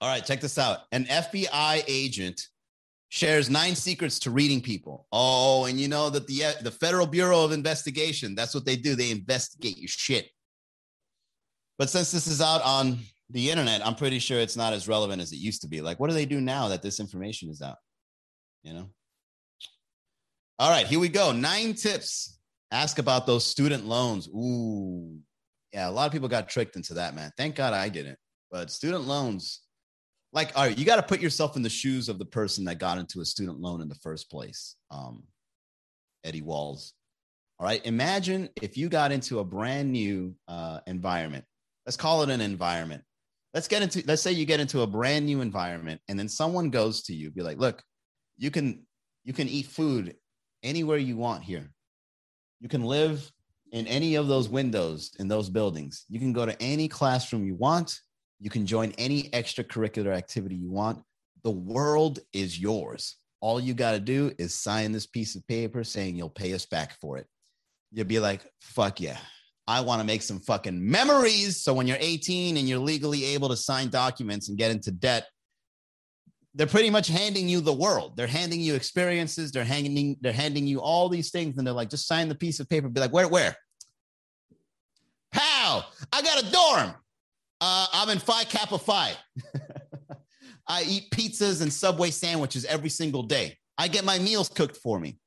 All 0.00 0.08
right, 0.08 0.24
check 0.24 0.40
this 0.40 0.58
out. 0.58 0.80
An 0.92 1.04
FBI 1.04 1.84
agent 1.86 2.48
shares 3.08 3.48
nine 3.48 3.74
secrets 3.74 4.18
to 4.20 4.30
reading 4.30 4.60
people. 4.60 5.06
Oh, 5.12 5.66
and 5.66 5.78
you 5.80 5.88
know 5.88 6.10
that 6.10 6.26
the 6.26 6.44
uh, 6.44 6.52
the 6.62 6.70
Federal 6.70 7.06
Bureau 7.06 7.44
of 7.44 7.52
Investigation, 7.52 8.34
that's 8.34 8.54
what 8.54 8.64
they 8.64 8.76
do. 8.76 8.94
They 8.94 9.10
investigate 9.10 9.78
your 9.78 9.88
shit. 9.88 10.28
But 11.78 11.90
since 11.90 12.10
this 12.10 12.26
is 12.26 12.40
out 12.40 12.62
on 12.62 12.98
the 13.30 13.50
internet, 13.50 13.86
I'm 13.86 13.94
pretty 13.94 14.18
sure 14.18 14.40
it's 14.40 14.56
not 14.56 14.72
as 14.72 14.88
relevant 14.88 15.20
as 15.20 15.32
it 15.32 15.36
used 15.36 15.62
to 15.62 15.68
be. 15.68 15.80
Like, 15.80 16.00
what 16.00 16.08
do 16.08 16.14
they 16.14 16.26
do 16.26 16.40
now 16.40 16.68
that 16.68 16.82
this 16.82 17.00
information 17.00 17.50
is 17.50 17.60
out? 17.60 17.76
You 18.62 18.72
know? 18.72 18.90
All 20.58 20.70
right, 20.70 20.86
here 20.86 20.98
we 20.98 21.08
go. 21.08 21.32
Nine 21.32 21.74
tips. 21.74 22.38
Ask 22.70 22.98
about 22.98 23.26
those 23.26 23.44
student 23.44 23.84
loans. 23.84 24.28
Ooh, 24.28 25.18
yeah, 25.72 25.88
a 25.88 25.90
lot 25.90 26.06
of 26.06 26.12
people 26.12 26.28
got 26.28 26.48
tricked 26.48 26.76
into 26.76 26.94
that, 26.94 27.14
man. 27.14 27.30
Thank 27.36 27.54
God 27.54 27.74
I 27.74 27.88
didn't. 27.88 28.18
But 28.50 28.70
student 28.70 29.04
loans, 29.04 29.60
like 30.32 30.52
all 30.56 30.64
right 30.64 30.78
you 30.78 30.84
got 30.84 30.96
to 30.96 31.02
put 31.02 31.20
yourself 31.20 31.56
in 31.56 31.62
the 31.62 31.70
shoes 31.70 32.08
of 32.08 32.18
the 32.18 32.24
person 32.24 32.64
that 32.64 32.78
got 32.78 32.98
into 32.98 33.20
a 33.20 33.24
student 33.24 33.60
loan 33.60 33.80
in 33.80 33.88
the 33.88 33.94
first 33.96 34.30
place 34.30 34.76
um, 34.90 35.24
eddie 36.24 36.42
walls. 36.42 36.94
All 37.58 37.66
right 37.66 37.84
imagine 37.84 38.48
if 38.60 38.76
you 38.76 38.88
got 38.88 39.12
into 39.12 39.38
a 39.38 39.44
brand 39.44 39.92
new 39.92 40.34
uh, 40.48 40.80
environment. 40.86 41.44
Let's 41.84 41.96
call 41.96 42.22
it 42.22 42.30
an 42.30 42.40
environment. 42.40 43.02
Let's 43.54 43.68
get 43.68 43.82
into 43.82 44.02
let's 44.06 44.22
say 44.22 44.32
you 44.32 44.44
get 44.44 44.60
into 44.60 44.82
a 44.82 44.86
brand 44.86 45.26
new 45.26 45.40
environment 45.40 46.00
and 46.08 46.18
then 46.18 46.28
someone 46.28 46.70
goes 46.70 47.02
to 47.04 47.14
you 47.14 47.30
be 47.30 47.42
like 47.42 47.58
look 47.58 47.82
you 48.36 48.50
can 48.50 48.86
you 49.24 49.32
can 49.32 49.48
eat 49.48 49.66
food 49.66 50.14
anywhere 50.62 50.98
you 50.98 51.16
want 51.16 51.42
here. 51.42 51.70
You 52.60 52.68
can 52.68 52.84
live 52.84 53.30
in 53.72 53.86
any 53.86 54.14
of 54.14 54.28
those 54.28 54.48
windows 54.48 55.12
in 55.18 55.28
those 55.28 55.50
buildings. 55.50 56.04
You 56.08 56.20
can 56.20 56.32
go 56.32 56.46
to 56.46 56.60
any 56.62 56.88
classroom 56.88 57.46
you 57.46 57.54
want 57.54 58.00
you 58.40 58.50
can 58.50 58.66
join 58.66 58.92
any 58.98 59.24
extracurricular 59.30 60.14
activity 60.14 60.56
you 60.56 60.70
want. 60.70 61.02
The 61.44 61.50
world 61.50 62.18
is 62.32 62.58
yours. 62.58 63.16
All 63.40 63.60
you 63.60 63.74
got 63.74 63.92
to 63.92 64.00
do 64.00 64.32
is 64.38 64.54
sign 64.54 64.92
this 64.92 65.06
piece 65.06 65.36
of 65.36 65.46
paper 65.46 65.84
saying 65.84 66.16
you'll 66.16 66.30
pay 66.30 66.52
us 66.52 66.66
back 66.66 66.98
for 67.00 67.18
it. 67.18 67.26
You'll 67.92 68.06
be 68.06 68.18
like, 68.18 68.42
fuck 68.60 69.00
yeah. 69.00 69.18
I 69.68 69.80
want 69.80 70.00
to 70.00 70.06
make 70.06 70.22
some 70.22 70.40
fucking 70.40 70.90
memories. 70.90 71.62
So 71.62 71.74
when 71.74 71.86
you're 71.86 71.96
18 72.00 72.56
and 72.56 72.68
you're 72.68 72.78
legally 72.78 73.24
able 73.24 73.48
to 73.48 73.56
sign 73.56 73.88
documents 73.88 74.48
and 74.48 74.58
get 74.58 74.70
into 74.70 74.90
debt, 74.90 75.26
they're 76.54 76.66
pretty 76.66 76.88
much 76.88 77.08
handing 77.08 77.48
you 77.48 77.60
the 77.60 77.72
world. 77.72 78.16
They're 78.16 78.26
handing 78.26 78.60
you 78.60 78.74
experiences. 78.74 79.52
They're 79.52 79.64
handing 79.64 80.16
they're 80.22 80.32
handing 80.32 80.66
you 80.66 80.80
all 80.80 81.08
these 81.10 81.30
things, 81.30 81.58
and 81.58 81.66
they're 81.66 81.74
like, 81.74 81.90
just 81.90 82.06
sign 82.06 82.28
the 82.28 82.34
piece 82.34 82.60
of 82.60 82.68
paper. 82.68 82.88
Be 82.88 83.00
like, 83.00 83.12
where, 83.12 83.28
where? 83.28 83.54
Pow! 85.32 85.84
I 86.12 86.22
got 86.22 86.42
a 86.42 86.50
dorm. 86.50 86.94
Uh, 87.60 87.86
I'm 87.92 88.10
in 88.10 88.18
Phi 88.18 88.44
Kappa 88.44 88.78
Phi. 88.78 89.12
I 90.68 90.82
eat 90.82 91.10
pizzas 91.10 91.62
and 91.62 91.72
Subway 91.72 92.10
sandwiches 92.10 92.64
every 92.64 92.88
single 92.88 93.22
day. 93.22 93.56
I 93.78 93.88
get 93.88 94.04
my 94.04 94.18
meals 94.18 94.48
cooked 94.48 94.76
for 94.76 94.98
me. 94.98 95.18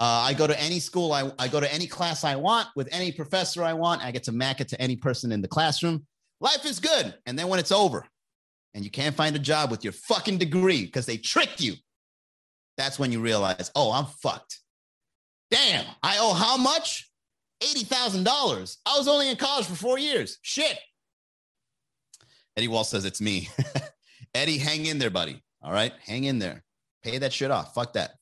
Uh, 0.00 0.26
I 0.26 0.34
go 0.34 0.46
to 0.46 0.60
any 0.60 0.80
school, 0.80 1.12
I, 1.12 1.30
I 1.38 1.48
go 1.48 1.60
to 1.60 1.72
any 1.72 1.86
class 1.86 2.24
I 2.24 2.36
want 2.36 2.68
with 2.74 2.88
any 2.92 3.12
professor 3.12 3.62
I 3.62 3.74
want. 3.74 4.04
I 4.04 4.10
get 4.10 4.24
to 4.24 4.32
mac 4.32 4.60
it 4.60 4.68
to 4.68 4.80
any 4.80 4.96
person 4.96 5.32
in 5.32 5.40
the 5.40 5.48
classroom. 5.48 6.06
Life 6.40 6.64
is 6.66 6.80
good. 6.80 7.14
And 7.26 7.38
then 7.38 7.48
when 7.48 7.60
it's 7.60 7.72
over 7.72 8.06
and 8.74 8.84
you 8.84 8.90
can't 8.90 9.14
find 9.14 9.34
a 9.36 9.38
job 9.38 9.70
with 9.70 9.84
your 9.84 9.92
fucking 9.92 10.38
degree 10.38 10.84
because 10.84 11.06
they 11.06 11.16
tricked 11.16 11.60
you, 11.60 11.74
that's 12.76 12.98
when 12.98 13.12
you 13.12 13.20
realize, 13.20 13.70
oh, 13.76 13.92
I'm 13.92 14.06
fucked. 14.06 14.58
Damn, 15.50 15.86
I 16.02 16.18
owe 16.18 16.34
how 16.34 16.56
much? 16.56 17.08
$80,000. 17.62 18.76
I 18.84 18.98
was 18.98 19.06
only 19.06 19.30
in 19.30 19.36
college 19.36 19.66
for 19.66 19.76
four 19.76 19.98
years. 19.98 20.38
Shit. 20.42 20.78
Eddie 22.56 22.68
Wall 22.68 22.84
says 22.84 23.04
it's 23.04 23.20
me. 23.20 23.48
Eddie, 24.34 24.58
hang 24.58 24.86
in 24.86 24.98
there, 24.98 25.10
buddy. 25.10 25.42
All 25.62 25.72
right, 25.72 25.92
hang 26.06 26.24
in 26.24 26.38
there. 26.38 26.62
Pay 27.02 27.18
that 27.18 27.32
shit 27.32 27.50
off. 27.50 27.74
Fuck 27.74 27.94
that. 27.94 28.12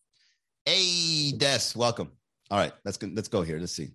Hey, 0.65 1.33
Des, 1.37 1.61
welcome. 1.77 2.11
All 2.51 2.59
right, 2.59 2.73
let's 2.85 2.97
go, 2.97 3.09
let's 3.13 3.29
go 3.29 3.43
here. 3.43 3.59
Let's 3.59 3.73
see. 3.73 3.91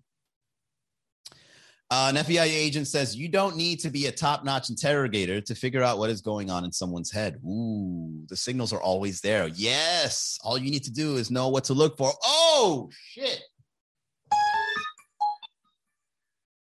Uh, 1.90 2.12
an 2.14 2.16
FBI 2.16 2.46
agent 2.46 2.86
says 2.88 3.16
you 3.16 3.30
don't 3.30 3.56
need 3.56 3.80
to 3.80 3.90
be 3.90 4.08
a 4.08 4.12
top-notch 4.12 4.70
interrogator 4.70 5.40
to 5.40 5.56
figure 5.56 5.82
out 5.82 5.98
what 5.98 6.10
is 6.10 6.20
going 6.22 6.52
on 6.52 6.66
in 6.66 6.72
someone's 6.72 7.12
head. 7.12 7.40
Ooh, 7.46 8.26
the 8.28 8.36
signals 8.36 8.74
are 8.74 8.82
always 8.82 9.22
there. 9.22 9.48
Yes, 9.48 10.38
all 10.44 10.58
you 10.58 10.70
need 10.70 10.84
to 10.84 10.92
do 10.92 11.16
is 11.16 11.32
know 11.32 11.48
what 11.48 11.64
to 11.66 11.74
look 11.74 11.98
for. 11.98 12.12
Oh 12.24 12.90
shit! 12.92 13.42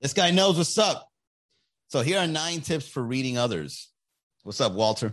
This 0.01 0.14
guy 0.14 0.31
knows 0.31 0.57
what's 0.57 0.79
up. 0.79 1.12
So 1.92 2.00
here 2.00 2.18
are 2.18 2.26
nine 2.26 2.62
tips 2.62 2.88
for 2.88 3.02
reading 3.02 3.37
others. 3.37 3.90
What's 4.44 4.62
up, 4.62 4.72
Walter? 4.72 5.12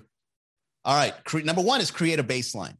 All 0.85 0.95
right, 0.95 1.13
cre- 1.25 1.39
number 1.39 1.61
one 1.61 1.81
is 1.81 1.91
create 1.91 2.19
a 2.19 2.23
baseline. 2.23 2.77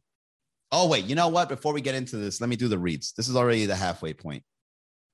Oh 0.72 0.88
wait, 0.88 1.04
you 1.04 1.14
know 1.14 1.28
what? 1.28 1.50
Before 1.50 1.74
we 1.74 1.82
get 1.82 1.94
into 1.94 2.16
this, 2.16 2.40
let 2.40 2.48
me 2.48 2.56
do 2.56 2.66
the 2.66 2.78
reads. 2.78 3.12
This 3.12 3.28
is 3.28 3.36
already 3.36 3.66
the 3.66 3.76
halfway 3.76 4.14
point. 4.14 4.42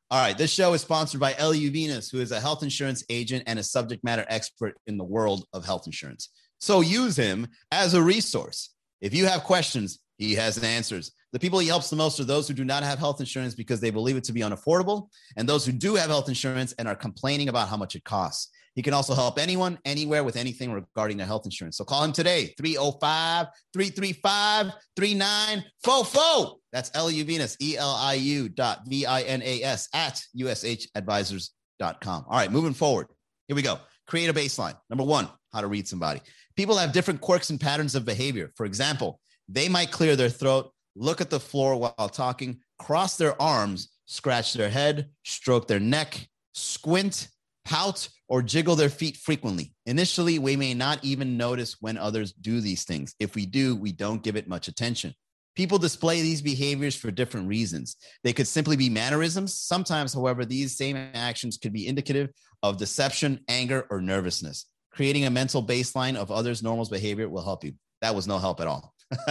All 0.09 0.22
right, 0.22 0.38
this 0.38 0.53
show 0.53 0.72
is 0.72 0.83
sponsored 0.83 1.18
by 1.18 1.33
Eliu 1.33 1.68
Vinas, 1.72 2.12
who 2.12 2.20
is 2.20 2.31
a 2.31 2.38
health 2.38 2.62
insurance 2.62 3.05
agent 3.11 3.42
and 3.49 3.59
a 3.59 3.64
subject 3.64 4.05
matter 4.05 4.25
expert 4.29 4.77
in 4.87 4.99
the 4.99 5.05
world 5.05 5.46
of 5.53 5.64
health 5.64 5.87
insurance. 5.87 6.29
So 6.61 6.81
use 6.81 7.16
him 7.16 7.49
as 7.72 7.94
a 7.94 8.01
resource. 8.01 8.72
If 9.01 9.12
you 9.12 9.27
have 9.27 9.42
questions, 9.42 9.99
he 10.16 10.37
has 10.37 10.62
answers. 10.62 11.11
The 11.33 11.40
people 11.40 11.59
he 11.59 11.66
helps 11.66 11.90
the 11.90 11.96
most 11.96 12.20
are 12.20 12.25
those 12.25 12.46
who 12.46 12.55
do 12.55 12.64
not 12.64 12.85
have 12.85 13.01
health 13.01 13.18
insurance 13.18 13.57
because 13.57 13.81
they 13.81 13.90
believe 13.90 14.16
it 14.16 14.22
to 14.25 14.33
be 14.33 14.42
unaffordable, 14.42 15.09
and 15.37 15.49
those 15.49 15.66
who 15.66 15.72
do 15.72 15.96
have 15.96 16.09
health 16.09 16.29
insurance 16.29 16.72
and 16.79 16.87
are 16.87 16.94
complaining 16.94 17.49
about 17.49 17.68
how 17.68 17.77
much 17.77 17.96
it 17.96 18.05
costs. 18.05 18.53
He 18.76 18.82
can 18.82 18.92
also 18.92 19.14
help 19.14 19.38
anyone, 19.38 19.78
anywhere 19.86 20.22
with 20.22 20.36
anything 20.36 20.70
regarding 20.70 21.16
their 21.16 21.26
health 21.26 21.46
insurance. 21.46 21.78
So 21.78 21.84
call 21.84 22.04
him 22.04 22.12
today, 22.12 22.54
305 22.58 23.46
335 23.72 24.72
3944. 24.94 26.56
That's 26.72 26.90
Eliu 26.90 27.24
Vinas, 27.24 27.56
E 27.60 27.78
L 27.78 27.96
I 27.98 28.14
U 28.14 28.50
dot 28.50 28.82
V 28.86 29.06
I 29.06 29.22
N 29.22 29.40
A 29.42 29.62
S 29.62 29.88
at 29.94 30.20
USHadvisors.com. 30.38 32.24
All 32.28 32.36
right, 32.36 32.52
moving 32.52 32.74
forward. 32.74 33.06
Here 33.48 33.56
we 33.56 33.62
go. 33.62 33.78
Create 34.06 34.28
a 34.28 34.34
baseline. 34.34 34.76
Number 34.90 35.04
one, 35.04 35.28
how 35.54 35.62
to 35.62 35.68
read 35.68 35.88
somebody. 35.88 36.20
People 36.54 36.76
have 36.76 36.92
different 36.92 37.22
quirks 37.22 37.48
and 37.48 37.58
patterns 37.58 37.94
of 37.94 38.04
behavior. 38.04 38.52
For 38.56 38.66
example, 38.66 39.20
they 39.48 39.70
might 39.70 39.90
clear 39.90 40.16
their 40.16 40.28
throat, 40.28 40.70
look 40.94 41.22
at 41.22 41.30
the 41.30 41.40
floor 41.40 41.76
while 41.76 42.10
talking, 42.10 42.60
cross 42.78 43.16
their 43.16 43.40
arms, 43.40 43.88
scratch 44.04 44.52
their 44.52 44.68
head, 44.68 45.08
stroke 45.24 45.66
their 45.66 45.80
neck, 45.80 46.28
squint, 46.52 47.28
pout, 47.66 48.09
or 48.29 48.42
jiggle 48.42 48.76
their 48.76 48.88
feet 48.88 49.16
frequently. 49.16 49.72
Initially, 49.85 50.38
we 50.38 50.57
may 50.57 50.72
not 50.72 51.05
even 51.05 51.37
notice 51.37 51.76
when 51.81 51.98
others 51.98 52.33
do 52.33 52.61
these 52.61 52.85
things. 52.85 53.14
If 53.20 53.35
we 53.35 53.44
do, 53.44 53.76
we 53.76 53.92
don't 53.92 54.22
give 54.22 54.37
it 54.37 54.48
much 54.48 54.68
attention. 54.68 55.14
People 55.57 55.79
display 55.79 56.22
these 56.22 56.42
behaviors 56.42 56.94
for 56.94 57.11
different 57.11 57.48
reasons. 57.48 57.96
They 58.22 58.33
could 58.33 58.46
simply 58.46 58.76
be 58.76 58.88
mannerisms. 58.88 59.55
Sometimes, 59.55 60.14
however, 60.14 60.44
these 60.44 60.76
same 60.76 60.96
actions 60.96 61.57
could 61.57 61.72
be 61.72 61.87
indicative 61.87 62.31
of 62.62 62.76
deception, 62.76 63.40
anger, 63.48 63.87
or 63.90 64.00
nervousness. 64.00 64.66
Creating 64.92 65.24
a 65.24 65.31
mental 65.31 65.62
baseline 65.62 66.16
of 66.16 66.31
others' 66.31 66.62
normal 66.62 66.87
behavior 66.87 67.29
will 67.29 67.44
help 67.44 67.64
you. 67.64 67.72
That 68.02 68.14
was 68.14 68.26
no 68.26 68.38
help 68.38 68.61
at 68.61 68.66
all. 68.66 68.94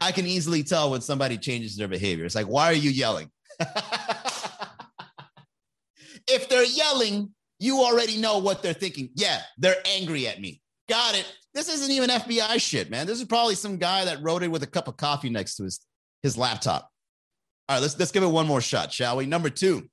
I 0.00 0.12
can 0.12 0.26
easily 0.26 0.62
tell 0.62 0.90
when 0.90 1.00
somebody 1.00 1.36
changes 1.36 1.76
their 1.76 1.88
behavior. 1.88 2.24
It's 2.24 2.34
like, 2.34 2.46
why 2.46 2.66
are 2.66 2.74
you 2.74 2.90
yelling? 2.90 3.30
if 6.28 6.48
they're 6.48 6.64
yelling, 6.64 7.30
you 7.58 7.80
already 7.80 8.18
know 8.18 8.38
what 8.38 8.62
they're 8.62 8.72
thinking. 8.72 9.10
Yeah, 9.14 9.40
they're 9.58 9.82
angry 9.84 10.28
at 10.28 10.40
me. 10.40 10.60
Got 10.88 11.16
it. 11.16 11.26
This 11.54 11.68
isn't 11.68 11.90
even 11.90 12.10
FBI 12.10 12.60
shit, 12.60 12.90
man. 12.90 13.06
This 13.06 13.18
is 13.18 13.24
probably 13.24 13.54
some 13.54 13.78
guy 13.78 14.04
that 14.04 14.22
wrote 14.22 14.42
it 14.42 14.50
with 14.50 14.62
a 14.62 14.66
cup 14.66 14.88
of 14.88 14.96
coffee 14.96 15.30
next 15.30 15.56
to 15.56 15.64
his, 15.64 15.80
his 16.22 16.38
laptop. 16.38 16.90
All 17.68 17.76
right, 17.76 17.82
let's, 17.82 17.98
let's 17.98 18.12
give 18.12 18.22
it 18.22 18.28
one 18.28 18.46
more 18.46 18.60
shot, 18.60 18.92
shall 18.92 19.16
we? 19.16 19.26
Number 19.26 19.50
two, 19.50 19.88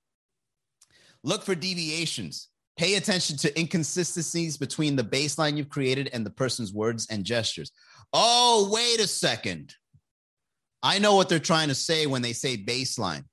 look 1.24 1.43
for 1.43 1.56
deviations. 1.56 2.50
Pay 2.78 2.95
attention 2.95 3.38
to 3.38 3.60
inconsistencies 3.60 4.58
between 4.58 4.95
the 4.95 5.04
baseline 5.04 5.58
you've 5.58 5.69
created 5.69 6.10
and 6.13 6.26
the 6.26 6.30
person's 6.30 6.74
words 6.74 7.08
and 7.10 7.24
gestures. 7.24 7.71
Oh, 8.13 8.69
wait 8.71 9.00
a 9.00 9.08
second. 9.08 9.74
I 10.84 11.00
know 11.00 11.15
what 11.15 11.30
they're 11.30 11.39
trying 11.39 11.69
to 11.69 11.76
say 11.76 12.06
when 12.06 12.21
they 12.21 12.34
say 12.34 12.58
baseline. 12.58 13.24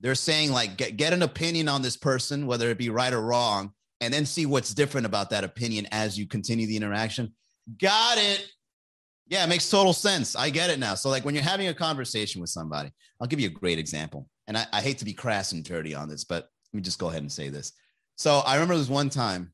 They're 0.00 0.14
saying, 0.14 0.52
like, 0.52 0.76
get, 0.76 0.96
get 0.96 1.12
an 1.12 1.22
opinion 1.22 1.68
on 1.68 1.82
this 1.82 1.96
person, 1.96 2.46
whether 2.46 2.70
it 2.70 2.78
be 2.78 2.90
right 2.90 3.12
or 3.12 3.20
wrong, 3.20 3.72
and 4.00 4.12
then 4.12 4.24
see 4.24 4.46
what's 4.46 4.72
different 4.72 5.06
about 5.06 5.30
that 5.30 5.44
opinion 5.44 5.86
as 5.92 6.18
you 6.18 6.26
continue 6.26 6.66
the 6.66 6.76
interaction. 6.76 7.34
Got 7.78 8.18
it. 8.18 8.50
Yeah, 9.28 9.44
it 9.44 9.48
makes 9.48 9.68
total 9.68 9.92
sense. 9.92 10.34
I 10.34 10.50
get 10.50 10.70
it 10.70 10.78
now. 10.78 10.94
So, 10.94 11.08
like, 11.10 11.24
when 11.24 11.34
you're 11.34 11.44
having 11.44 11.68
a 11.68 11.74
conversation 11.74 12.40
with 12.40 12.50
somebody, 12.50 12.90
I'll 13.20 13.28
give 13.28 13.40
you 13.40 13.48
a 13.48 13.52
great 13.52 13.78
example. 13.78 14.28
And 14.46 14.56
I, 14.56 14.66
I 14.72 14.80
hate 14.80 14.98
to 14.98 15.04
be 15.04 15.12
crass 15.12 15.52
and 15.52 15.62
dirty 15.62 15.94
on 15.94 16.08
this, 16.08 16.24
but 16.24 16.48
let 16.72 16.78
me 16.78 16.80
just 16.80 16.98
go 16.98 17.08
ahead 17.08 17.22
and 17.22 17.30
say 17.30 17.48
this. 17.48 17.72
So, 18.16 18.38
I 18.38 18.54
remember 18.54 18.76
this 18.76 18.88
one 18.88 19.10
time 19.10 19.52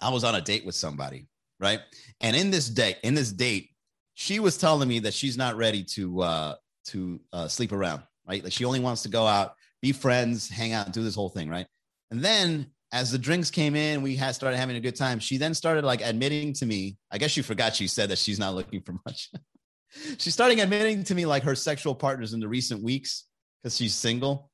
I 0.00 0.10
was 0.10 0.24
on 0.24 0.34
a 0.34 0.40
date 0.40 0.66
with 0.66 0.74
somebody, 0.74 1.28
right? 1.60 1.80
And 2.20 2.34
in 2.34 2.50
this 2.50 2.68
date, 2.68 2.96
in 3.02 3.14
this 3.14 3.30
date, 3.30 3.70
she 4.14 4.40
was 4.40 4.58
telling 4.58 4.88
me 4.88 4.98
that 5.00 5.14
she's 5.14 5.36
not 5.36 5.56
ready 5.56 5.84
to 5.84 6.22
uh, 6.22 6.54
to 6.86 7.20
uh, 7.32 7.46
sleep 7.46 7.72
around, 7.72 8.02
right? 8.28 8.42
Like 8.44 8.52
she 8.52 8.64
only 8.64 8.80
wants 8.80 9.02
to 9.02 9.08
go 9.08 9.26
out, 9.26 9.54
be 9.80 9.92
friends, 9.92 10.48
hang 10.48 10.72
out, 10.72 10.92
do 10.92 11.02
this 11.02 11.14
whole 11.14 11.30
thing, 11.30 11.48
right? 11.48 11.66
And 12.10 12.22
then 12.22 12.66
as 12.92 13.10
the 13.10 13.18
drinks 13.18 13.50
came 13.50 13.76
in, 13.76 14.02
we 14.02 14.16
had 14.16 14.34
started 14.34 14.56
having 14.56 14.76
a 14.76 14.80
good 14.80 14.96
time. 14.96 15.18
She 15.18 15.36
then 15.36 15.54
started 15.54 15.84
like 15.84 16.00
admitting 16.02 16.52
to 16.54 16.66
me. 16.66 16.96
I 17.10 17.18
guess 17.18 17.30
she 17.30 17.42
forgot 17.42 17.74
she 17.74 17.86
said 17.86 18.08
that 18.10 18.18
she's 18.18 18.38
not 18.38 18.54
looking 18.54 18.80
for 18.80 18.94
much. 19.06 19.30
she's 20.18 20.34
starting 20.34 20.60
admitting 20.60 21.04
to 21.04 21.14
me 21.14 21.26
like 21.26 21.42
her 21.42 21.54
sexual 21.54 21.94
partners 21.94 22.32
in 22.32 22.40
the 22.40 22.48
recent 22.48 22.82
weeks 22.82 23.24
because 23.62 23.76
she's 23.76 23.94
single. 23.94 24.50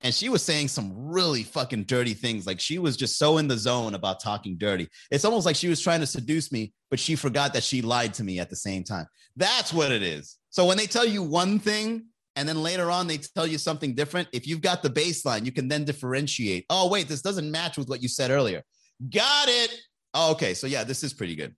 And 0.00 0.14
she 0.14 0.28
was 0.28 0.42
saying 0.42 0.68
some 0.68 0.92
really 0.94 1.42
fucking 1.42 1.84
dirty 1.84 2.12
things. 2.12 2.46
Like 2.46 2.60
she 2.60 2.78
was 2.78 2.96
just 2.96 3.18
so 3.18 3.38
in 3.38 3.48
the 3.48 3.56
zone 3.56 3.94
about 3.94 4.20
talking 4.20 4.56
dirty. 4.58 4.88
It's 5.10 5.24
almost 5.24 5.46
like 5.46 5.56
she 5.56 5.68
was 5.68 5.80
trying 5.80 6.00
to 6.00 6.06
seduce 6.06 6.52
me, 6.52 6.74
but 6.90 6.98
she 6.98 7.16
forgot 7.16 7.54
that 7.54 7.62
she 7.62 7.80
lied 7.80 8.12
to 8.14 8.24
me 8.24 8.38
at 8.38 8.50
the 8.50 8.56
same 8.56 8.84
time. 8.84 9.06
That's 9.36 9.72
what 9.72 9.92
it 9.92 10.02
is. 10.02 10.36
So 10.50 10.66
when 10.66 10.76
they 10.76 10.86
tell 10.86 11.06
you 11.06 11.22
one 11.22 11.58
thing 11.58 12.06
and 12.36 12.48
then 12.48 12.62
later 12.62 12.90
on 12.90 13.06
they 13.06 13.18
tell 13.18 13.46
you 13.46 13.58
something 13.58 13.94
different, 13.94 14.28
if 14.32 14.46
you've 14.46 14.60
got 14.60 14.82
the 14.82 14.90
baseline, 14.90 15.44
you 15.44 15.52
can 15.52 15.68
then 15.68 15.84
differentiate. 15.84 16.66
Oh, 16.70 16.88
wait, 16.88 17.08
this 17.08 17.22
doesn't 17.22 17.50
match 17.50 17.78
with 17.78 17.88
what 17.88 18.02
you 18.02 18.08
said 18.08 18.30
earlier. 18.30 18.62
Got 19.10 19.48
it. 19.48 19.74
Oh, 20.14 20.32
okay. 20.32 20.54
So 20.54 20.66
yeah, 20.66 20.84
this 20.84 21.02
is 21.02 21.12
pretty 21.12 21.34
good. 21.34 21.54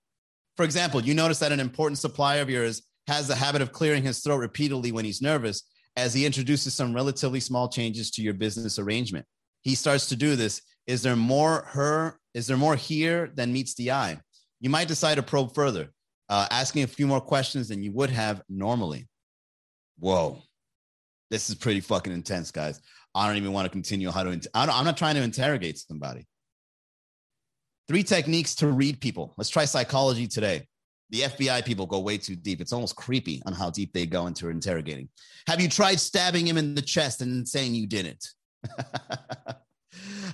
For 0.57 0.65
example, 0.65 1.01
you 1.01 1.15
notice 1.15 1.39
that 1.41 1.53
an 1.53 1.61
important 1.61 1.99
supplier 1.99 2.43
of 2.43 2.51
yours 2.51 2.83
has 3.07 3.29
the 3.29 3.35
habit 3.35 3.63
of 3.63 3.73
clearing 3.73 4.03
his 4.03 4.21
throat 4.21 4.39
repeatedly 4.39 4.93
when 4.93 5.05
he's 5.05 5.23
nervous 5.23 5.63
as 5.97 6.13
he 6.13 6.27
introduces 6.27 6.75
some 6.75 6.95
relatively 6.95 7.41
small 7.41 7.69
changes 7.69 8.11
to 8.13 8.23
your 8.23 8.35
business 8.35 8.79
arrangement. 8.79 9.25
He 9.63 9.75
starts 9.75 10.07
to 10.09 10.17
do 10.17 10.37
this. 10.37 10.63
Is 10.87 11.03
there 11.03 11.17
more 11.17 11.67
her? 11.71 12.19
Is 12.35 12.47
there 12.47 12.57
more 12.57 12.77
here 12.77 13.31
than 13.35 13.53
meets 13.53 13.75
the 13.75 13.93
eye? 13.93 14.19
You 14.61 14.71
might 14.71 14.89
decide 14.89 15.17
to 15.17 15.23
probe 15.23 15.55
further, 15.55 15.91
uh, 16.29 16.47
asking 16.51 16.85
a 16.85 16.87
few 16.89 17.07
more 17.07 17.21
questions 17.21 17.69
than 17.69 17.83
you 17.83 17.93
would 17.93 18.11
have 18.11 18.43
normally. 18.49 19.09
Whoa, 19.99 20.43
this 21.31 21.49
is 21.49 21.57
pretty 21.57 21.81
fucking 21.81 22.13
intense, 22.13 22.51
guys. 22.51 22.81
I 23.15 23.27
don't 23.27 23.37
even 23.37 23.53
want 23.53 23.67
to 23.67 23.71
continue 23.71 24.11
how 24.11 24.23
to. 24.23 24.31
Inter- 24.31 24.51
I'm 24.55 24.85
not 24.85 24.97
trying 24.97 25.15
to 25.17 25.23
interrogate 25.23 25.79
somebody. 25.79 26.27
Three 27.89 28.03
techniques 28.03 28.55
to 28.57 28.69
read 28.69 29.01
people. 29.01 29.35
Let's 29.37 29.51
try 29.51 29.65
psychology 29.65 30.27
today. 30.27 30.67
The 31.11 31.21
FBI 31.23 31.65
people 31.65 31.87
go 31.87 32.01
way 32.01 32.19
too 32.19 32.35
deep. 32.35 32.61
It's 32.61 32.73
almost 32.73 32.97
creepy 32.97 33.43
on 33.47 33.53
how 33.53 33.71
deep 33.71 33.93
they 33.93 34.07
go 34.07 34.27
into 34.27 34.49
interrogating. 34.49 35.09
Have 35.47 35.61
you 35.61 35.69
tried 35.69 36.01
stabbing 36.01 36.47
him 36.47 36.59
in 36.59 36.75
the 36.75 36.83
chest 36.83 37.23
and 37.23 37.47
saying 37.47 37.75
you 37.75 37.87
didn't? 37.87 38.27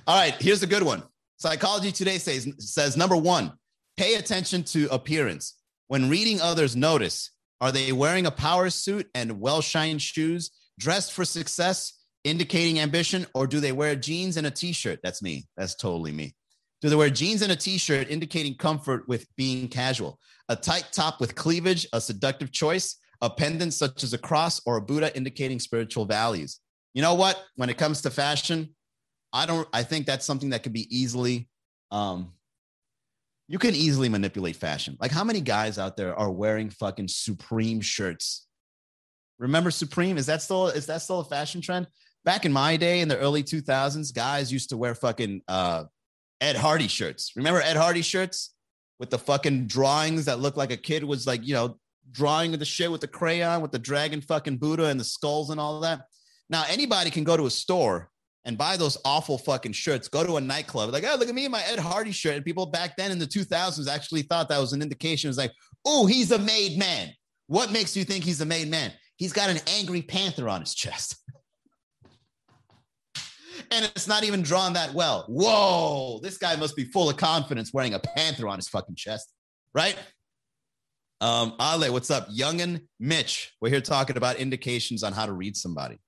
All 0.07 0.17
right, 0.17 0.33
here's 0.41 0.63
a 0.63 0.67
good 0.67 0.83
one. 0.83 1.03
Psychology 1.37 1.91
Today 1.91 2.17
says, 2.17 2.51
says 2.57 2.97
number 2.97 3.15
one, 3.15 3.53
pay 3.97 4.15
attention 4.15 4.63
to 4.63 4.87
appearance. 4.91 5.57
When 5.87 6.09
reading 6.09 6.41
others, 6.41 6.75
notice 6.75 7.31
are 7.61 7.71
they 7.71 7.91
wearing 7.91 8.25
a 8.25 8.31
power 8.31 8.69
suit 8.69 9.07
and 9.13 9.39
well 9.39 9.61
shined 9.61 10.01
shoes, 10.01 10.51
dressed 10.79 11.13
for 11.13 11.25
success, 11.25 11.93
indicating 12.23 12.79
ambition, 12.79 13.25
or 13.33 13.47
do 13.47 13.59
they 13.59 13.71
wear 13.71 13.95
jeans 13.95 14.37
and 14.37 14.47
a 14.47 14.51
t 14.51 14.71
shirt? 14.73 14.99
That's 15.03 15.21
me. 15.21 15.45
That's 15.57 15.75
totally 15.75 16.11
me. 16.11 16.35
Do 16.81 16.89
they 16.89 16.95
wear 16.95 17.09
jeans 17.09 17.41
and 17.41 17.51
a 17.51 17.55
t 17.55 17.77
shirt, 17.77 18.09
indicating 18.09 18.55
comfort 18.55 19.07
with 19.07 19.25
being 19.37 19.67
casual? 19.67 20.19
A 20.49 20.55
tight 20.55 20.87
top 20.91 21.19
with 21.21 21.35
cleavage, 21.35 21.87
a 21.93 22.01
seductive 22.01 22.51
choice. 22.51 22.97
a 23.23 23.29
pendant 23.29 23.73
such 23.73 24.03
as 24.03 24.13
a 24.13 24.17
cross 24.17 24.61
or 24.65 24.75
a 24.75 24.81
Buddha 24.81 25.15
indicating 25.15 25.57
spiritual 25.57 26.03
values. 26.05 26.59
You 26.93 27.01
know 27.01 27.13
what? 27.15 27.41
When 27.55 27.69
it 27.69 27.77
comes 27.77 28.01
to 28.01 28.09
fashion, 28.11 28.75
I 29.31 29.45
don't, 29.45 29.67
I 29.71 29.81
think 29.83 30.05
that's 30.05 30.25
something 30.25 30.49
that 30.49 30.61
could 30.61 30.73
be 30.73 30.93
easily, 30.95 31.47
um, 31.89 32.33
you 33.47 33.57
can 33.59 33.75
easily 33.75 34.09
manipulate 34.09 34.57
fashion. 34.57 34.97
Like 34.99 35.11
how 35.11 35.23
many 35.23 35.39
guys 35.39 35.79
out 35.79 35.95
there 35.95 36.13
are 36.15 36.29
wearing 36.29 36.69
fucking 36.69 37.07
Supreme 37.07 37.79
shirts? 37.79 38.45
Remember 39.43 39.71
Supreme? 39.71 40.17
Is 40.17 40.25
that 40.27 40.41
still, 40.41 40.67
is 40.67 40.85
that 40.85 41.01
still 41.01 41.19
a 41.19 41.25
fashion 41.25 41.61
trend? 41.61 41.87
Back 42.23 42.45
in 42.45 42.53
my 42.53 42.77
day 42.77 43.01
in 43.01 43.09
the 43.09 43.17
early 43.17 43.43
2000s, 43.43 44.13
guys 44.13 44.51
used 44.51 44.69
to 44.69 44.77
wear 44.77 44.95
fucking 44.95 45.41
uh, 45.49 45.83
Ed 46.39 46.55
Hardy 46.55 46.87
shirts. 46.87 47.33
Remember 47.35 47.61
Ed 47.61 47.75
Hardy 47.75 48.01
shirts 48.01 48.53
with 48.99 49.09
the 49.09 49.19
fucking 49.19 49.67
drawings 49.67 50.25
that 50.25 50.39
looked 50.39 50.57
like 50.57 50.71
a 50.71 50.77
kid 50.77 51.03
was 51.03 51.27
like, 51.27 51.45
you 51.45 51.53
know, 51.53 51.77
drawing 52.11 52.53
the 52.53 52.63
shit 52.63 52.89
with 52.89 53.01
the 53.01 53.07
crayon 53.07 53.61
with 53.61 53.71
the 53.71 53.79
dragon 53.79 54.21
fucking 54.21 54.57
Buddha 54.57 54.85
and 54.85 54.97
the 54.99 55.03
skulls 55.03 55.49
and 55.49 55.59
all 55.59 55.81
that. 55.81 56.05
Now, 56.49 56.63
anybody 56.69 57.09
can 57.09 57.25
go 57.25 57.35
to 57.35 57.45
a 57.45 57.49
store 57.49 58.09
and 58.45 58.57
buy 58.57 58.77
those 58.77 58.97
awful 59.03 59.37
fucking 59.37 59.73
shirts, 59.73 60.07
go 60.07 60.25
to 60.25 60.37
a 60.37 60.41
nightclub, 60.41 60.91
like, 60.91 61.03
oh, 61.05 61.15
look 61.17 61.27
at 61.27 61.35
me 61.35 61.45
in 61.45 61.51
my 61.51 61.63
Ed 61.63 61.79
Hardy 61.79 62.11
shirt. 62.13 62.35
And 62.35 62.45
people 62.45 62.65
back 62.65 62.95
then 62.95 63.11
in 63.11 63.19
the 63.19 63.27
2000s 63.27 63.89
actually 63.89 64.21
thought 64.21 64.47
that 64.47 64.59
was 64.59 64.71
an 64.71 64.81
indication. 64.81 65.27
It 65.27 65.31
was 65.31 65.37
like, 65.37 65.53
oh, 65.85 66.05
he's 66.05 66.31
a 66.31 66.39
made 66.39 66.77
man. 66.77 67.11
What 67.47 67.71
makes 67.71 67.97
you 67.97 68.05
think 68.05 68.23
he's 68.23 68.39
a 68.39 68.45
made 68.45 68.69
man? 68.69 68.93
He's 69.23 69.31
got 69.31 69.49
an 69.49 69.61
angry 69.67 70.01
panther 70.01 70.49
on 70.49 70.59
his 70.59 70.75
chest. 70.75 71.15
and 73.71 73.85
it's 73.85 74.05
not 74.05 74.25
even 74.25 74.41
drawn 74.41 74.73
that 74.73 74.93
well. 74.93 75.23
Whoa, 75.29 76.19
this 76.21 76.37
guy 76.37 76.57
must 76.57 76.75
be 76.75 76.83
full 76.83 77.09
of 77.09 77.15
confidence 77.15 77.71
wearing 77.73 77.93
a 77.93 77.99
panther 77.99 78.49
on 78.49 78.57
his 78.57 78.67
fucking 78.67 78.95
chest, 78.95 79.31
right? 79.73 79.97
Um, 81.21 81.55
Ale, 81.57 81.93
what's 81.93 82.11
up? 82.11 82.27
Youngin 82.31 82.81
Mitch. 82.99 83.53
We're 83.61 83.69
here 83.69 83.79
talking 83.79 84.17
about 84.17 84.35
indications 84.35 85.03
on 85.03 85.13
how 85.13 85.25
to 85.25 85.31
read 85.31 85.55
somebody. 85.55 85.99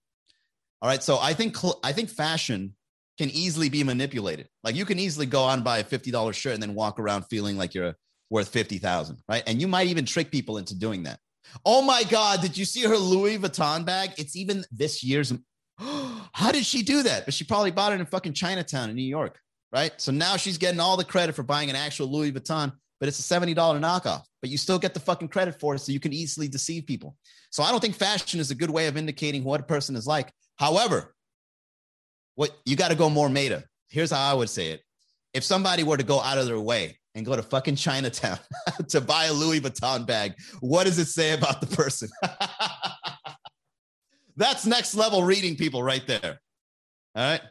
All 0.81 0.89
right, 0.89 1.01
so 1.01 1.17
I 1.17 1.33
think 1.33 1.55
cl- 1.55 1.79
I 1.85 1.93
think 1.93 2.09
fashion 2.09 2.75
can 3.17 3.29
easily 3.29 3.69
be 3.69 3.85
manipulated. 3.85 4.49
Like 4.61 4.75
you 4.75 4.83
can 4.83 4.99
easily 4.99 5.25
go 5.25 5.43
on 5.43 5.63
buy 5.63 5.77
a 5.77 5.85
fifty 5.85 6.11
dollars 6.11 6.35
shirt 6.35 6.55
and 6.55 6.61
then 6.61 6.75
walk 6.75 6.99
around 6.99 7.23
feeling 7.29 7.55
like 7.55 7.75
you're 7.75 7.95
worth 8.29 8.49
fifty 8.49 8.77
thousand, 8.77 9.19
right? 9.29 9.43
And 9.47 9.61
you 9.61 9.69
might 9.69 9.87
even 9.87 10.03
trick 10.03 10.31
people 10.31 10.57
into 10.57 10.77
doing 10.77 11.03
that. 11.03 11.21
Oh 11.65 11.81
my 11.81 12.03
God! 12.03 12.41
Did 12.41 12.57
you 12.57 12.65
see 12.65 12.83
her 12.83 12.97
Louis 12.97 13.37
Vuitton 13.37 13.85
bag? 13.85 14.11
It's 14.17 14.35
even 14.35 14.65
this 14.71 15.03
year's 15.03 15.33
How 15.79 16.51
did 16.51 16.65
she 16.65 16.83
do 16.83 17.03
that? 17.03 17.25
But 17.25 17.33
she 17.33 17.43
probably 17.43 17.71
bought 17.71 17.93
it 17.93 17.99
in 17.99 18.05
fucking 18.05 18.33
Chinatown 18.33 18.89
in 18.89 18.95
New 18.95 19.03
York, 19.03 19.39
right? 19.71 19.91
So 19.97 20.11
now 20.11 20.37
she's 20.37 20.57
getting 20.57 20.79
all 20.79 20.97
the 20.97 21.03
credit 21.03 21.35
for 21.35 21.43
buying 21.43 21.69
an 21.69 21.75
actual 21.75 22.07
Louis 22.07 22.31
Vuitton, 22.31 22.71
but 22.99 23.09
it's 23.09 23.19
a 23.19 23.39
$70 23.39 23.55
knockoff. 23.55 24.23
But 24.41 24.49
you 24.49 24.57
still 24.57 24.79
get 24.79 24.93
the 24.93 24.99
fucking 24.99 25.29
credit 25.29 25.59
for 25.59 25.75
it, 25.75 25.79
so 25.79 25.91
you 25.91 25.99
can 25.99 26.13
easily 26.13 26.47
deceive 26.47 26.85
people. 26.85 27.15
So 27.49 27.63
I 27.63 27.71
don't 27.71 27.79
think 27.79 27.95
fashion 27.95 28.39
is 28.39 28.51
a 28.51 28.55
good 28.55 28.69
way 28.69 28.87
of 28.87 28.97
indicating 28.97 29.43
what 29.43 29.59
a 29.59 29.63
person 29.63 29.95
is 29.95 30.07
like. 30.07 30.31
However, 30.57 31.13
what 32.35 32.51
you 32.65 32.75
got 32.75 32.89
to 32.89 32.95
go 32.95 33.09
more 33.09 33.29
meta. 33.29 33.63
Here's 33.89 34.11
how 34.11 34.31
I 34.31 34.33
would 34.33 34.49
say 34.49 34.71
it. 34.71 34.81
If 35.33 35.43
somebody 35.43 35.83
were 35.83 35.97
to 35.97 36.03
go 36.03 36.21
out 36.21 36.37
of 36.37 36.45
their 36.45 36.59
way 36.59 36.97
and 37.15 37.25
go 37.25 37.35
to 37.35 37.41
fucking 37.41 37.77
Chinatown 37.77 38.37
to 38.89 39.01
buy 39.01 39.25
a 39.25 39.33
Louis 39.33 39.61
Vuitton 39.61 40.05
bag, 40.05 40.33
what 40.59 40.83
does 40.83 40.99
it 40.99 41.07
say 41.07 41.31
about 41.31 41.61
the 41.61 41.67
person? 41.67 42.09
That's 44.37 44.65
next 44.65 44.95
level 44.95 45.23
reading 45.23 45.55
people 45.55 45.81
right 45.81 46.05
there. 46.05 46.41
All 47.15 47.31
right. 47.31 47.41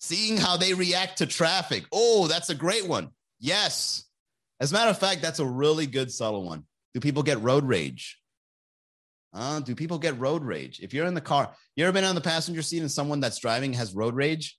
Seeing 0.00 0.36
how 0.36 0.56
they 0.56 0.74
react 0.74 1.18
to 1.18 1.26
traffic. 1.26 1.84
Oh, 1.92 2.26
that's 2.26 2.50
a 2.50 2.54
great 2.54 2.86
one. 2.86 3.10
Yes. 3.38 4.04
As 4.60 4.72
a 4.72 4.74
matter 4.74 4.90
of 4.90 4.98
fact, 4.98 5.22
that's 5.22 5.38
a 5.38 5.46
really 5.46 5.86
good 5.86 6.10
subtle 6.10 6.44
one. 6.44 6.64
Do 6.92 7.00
people 7.00 7.22
get 7.22 7.40
road 7.40 7.64
rage? 7.64 8.18
Uh, 9.32 9.60
do 9.60 9.74
people 9.74 9.98
get 9.98 10.18
road 10.18 10.42
rage? 10.42 10.80
If 10.80 10.92
you're 10.92 11.06
in 11.06 11.14
the 11.14 11.20
car, 11.20 11.54
you 11.76 11.84
ever 11.84 11.92
been 11.92 12.04
on 12.04 12.14
the 12.14 12.20
passenger 12.20 12.62
seat 12.62 12.80
and 12.80 12.90
someone 12.90 13.20
that's 13.20 13.38
driving 13.38 13.74
has 13.74 13.94
road 13.94 14.14
rage? 14.14 14.58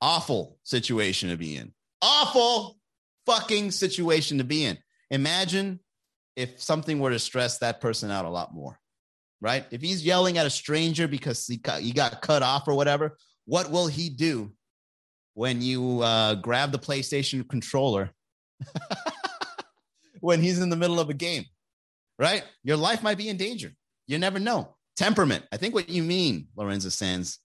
Awful 0.00 0.58
situation 0.62 1.28
to 1.28 1.36
be 1.36 1.56
in. 1.56 1.72
Awful 2.02 2.78
fucking 3.26 3.70
situation 3.70 4.38
to 4.38 4.44
be 4.44 4.64
in. 4.64 4.78
Imagine 5.10 5.80
if 6.36 6.62
something 6.62 7.00
were 7.00 7.10
to 7.10 7.18
stress 7.18 7.58
that 7.58 7.80
person 7.80 8.10
out 8.10 8.24
a 8.24 8.30
lot 8.30 8.54
more 8.54 8.80
right? 9.40 9.64
If 9.70 9.80
he's 9.80 10.04
yelling 10.04 10.38
at 10.38 10.46
a 10.46 10.50
stranger 10.50 11.08
because 11.08 11.46
he 11.46 11.56
got, 11.56 11.80
he 11.80 11.92
got 11.92 12.20
cut 12.22 12.42
off 12.42 12.68
or 12.68 12.74
whatever, 12.74 13.16
what 13.46 13.70
will 13.70 13.86
he 13.86 14.10
do 14.10 14.52
when 15.34 15.62
you 15.62 16.00
uh, 16.02 16.34
grab 16.36 16.72
the 16.72 16.78
PlayStation 16.78 17.48
controller 17.48 18.10
when 20.20 20.42
he's 20.42 20.60
in 20.60 20.68
the 20.68 20.76
middle 20.76 21.00
of 21.00 21.08
a 21.08 21.14
game, 21.14 21.44
right? 22.18 22.44
Your 22.62 22.76
life 22.76 23.02
might 23.02 23.18
be 23.18 23.28
in 23.28 23.36
danger. 23.36 23.72
You 24.06 24.18
never 24.18 24.38
know. 24.38 24.76
Temperament. 24.96 25.44
I 25.50 25.56
think 25.56 25.74
what 25.74 25.88
you 25.88 26.02
mean, 26.02 26.48
Lorenzo 26.56 26.90
Sands, 26.90 27.38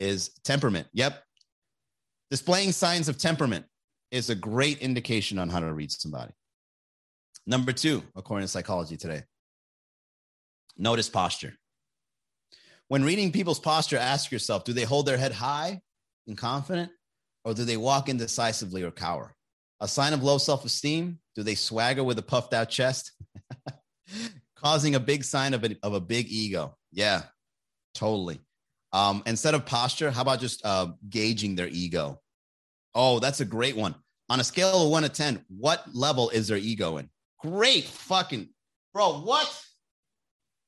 is 0.00 0.30
temperament. 0.44 0.88
Yep. 0.92 1.22
Displaying 2.30 2.72
signs 2.72 3.08
of 3.08 3.18
temperament 3.18 3.66
is 4.10 4.30
a 4.30 4.34
great 4.34 4.78
indication 4.78 5.38
on 5.38 5.48
how 5.48 5.60
to 5.60 5.72
read 5.72 5.92
somebody. 5.92 6.32
Number 7.46 7.72
two, 7.72 8.02
according 8.14 8.44
to 8.44 8.48
psychology 8.48 8.96
today, 8.96 9.22
Notice 10.80 11.10
posture. 11.10 11.54
When 12.88 13.04
reading 13.04 13.32
people's 13.32 13.60
posture, 13.60 13.98
ask 13.98 14.32
yourself 14.32 14.64
do 14.64 14.72
they 14.72 14.84
hold 14.84 15.04
their 15.04 15.18
head 15.18 15.32
high 15.32 15.82
and 16.26 16.38
confident, 16.38 16.90
or 17.44 17.52
do 17.52 17.64
they 17.64 17.76
walk 17.76 18.08
indecisively 18.08 18.82
or 18.82 18.90
cower? 18.90 19.34
A 19.80 19.86
sign 19.86 20.14
of 20.14 20.22
low 20.22 20.38
self 20.38 20.64
esteem? 20.64 21.18
Do 21.36 21.42
they 21.42 21.54
swagger 21.54 22.02
with 22.02 22.18
a 22.18 22.22
puffed 22.22 22.54
out 22.54 22.70
chest? 22.70 23.12
Causing 24.56 24.94
a 24.94 25.00
big 25.00 25.22
sign 25.22 25.52
of 25.52 25.64
a, 25.64 25.76
of 25.82 25.92
a 25.92 26.00
big 26.00 26.26
ego. 26.28 26.76
Yeah, 26.92 27.22
totally. 27.94 28.40
Um, 28.92 29.22
instead 29.26 29.54
of 29.54 29.66
posture, 29.66 30.10
how 30.10 30.22
about 30.22 30.40
just 30.40 30.64
uh, 30.64 30.88
gauging 31.08 31.56
their 31.56 31.68
ego? 31.68 32.19
Oh, 32.94 33.18
that's 33.18 33.40
a 33.40 33.44
great 33.44 33.76
one. 33.76 33.94
On 34.28 34.40
a 34.40 34.44
scale 34.44 34.84
of 34.84 34.90
one 34.90 35.02
to 35.02 35.08
10, 35.08 35.44
what 35.48 35.84
level 35.92 36.30
is 36.30 36.48
their 36.48 36.56
ego 36.58 36.98
in? 36.98 37.08
Great 37.40 37.84
fucking, 37.84 38.48
bro, 38.92 39.20
what? 39.20 39.64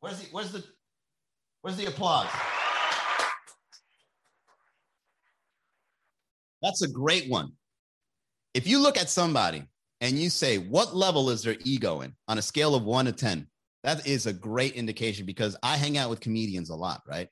Where's 0.01 0.21
the 0.21 0.27
where's 0.33 0.51
the 0.51 0.65
where's 1.61 1.77
the 1.77 1.87
applause? 1.87 2.29
That's 6.63 6.83
a 6.83 6.89
great 6.89 7.29
one. 7.29 7.53
If 8.55 8.67
you 8.67 8.81
look 8.81 8.97
at 8.97 9.11
somebody 9.11 9.65
and 10.01 10.19
you 10.19 10.31
say, 10.31 10.59
what 10.59 10.95
level 10.95 11.31
is 11.31 11.43
their 11.43 11.57
ego 11.65 12.01
in 12.03 12.15
on 12.29 12.39
a 12.39 12.43
scale 12.43 12.75
of 12.75 12.85
one 12.85 13.07
to 13.07 13.13
10? 13.13 13.47
That 13.83 14.07
is 14.07 14.27
a 14.27 14.33
great 14.33 14.75
indication 14.75 15.27
because 15.27 15.57
I 15.63 15.77
hang 15.77 15.99
out 15.99 16.11
with 16.11 16.21
comedians 16.21 16.71
a 16.71 16.77
lot, 16.77 17.03
right? 17.07 17.29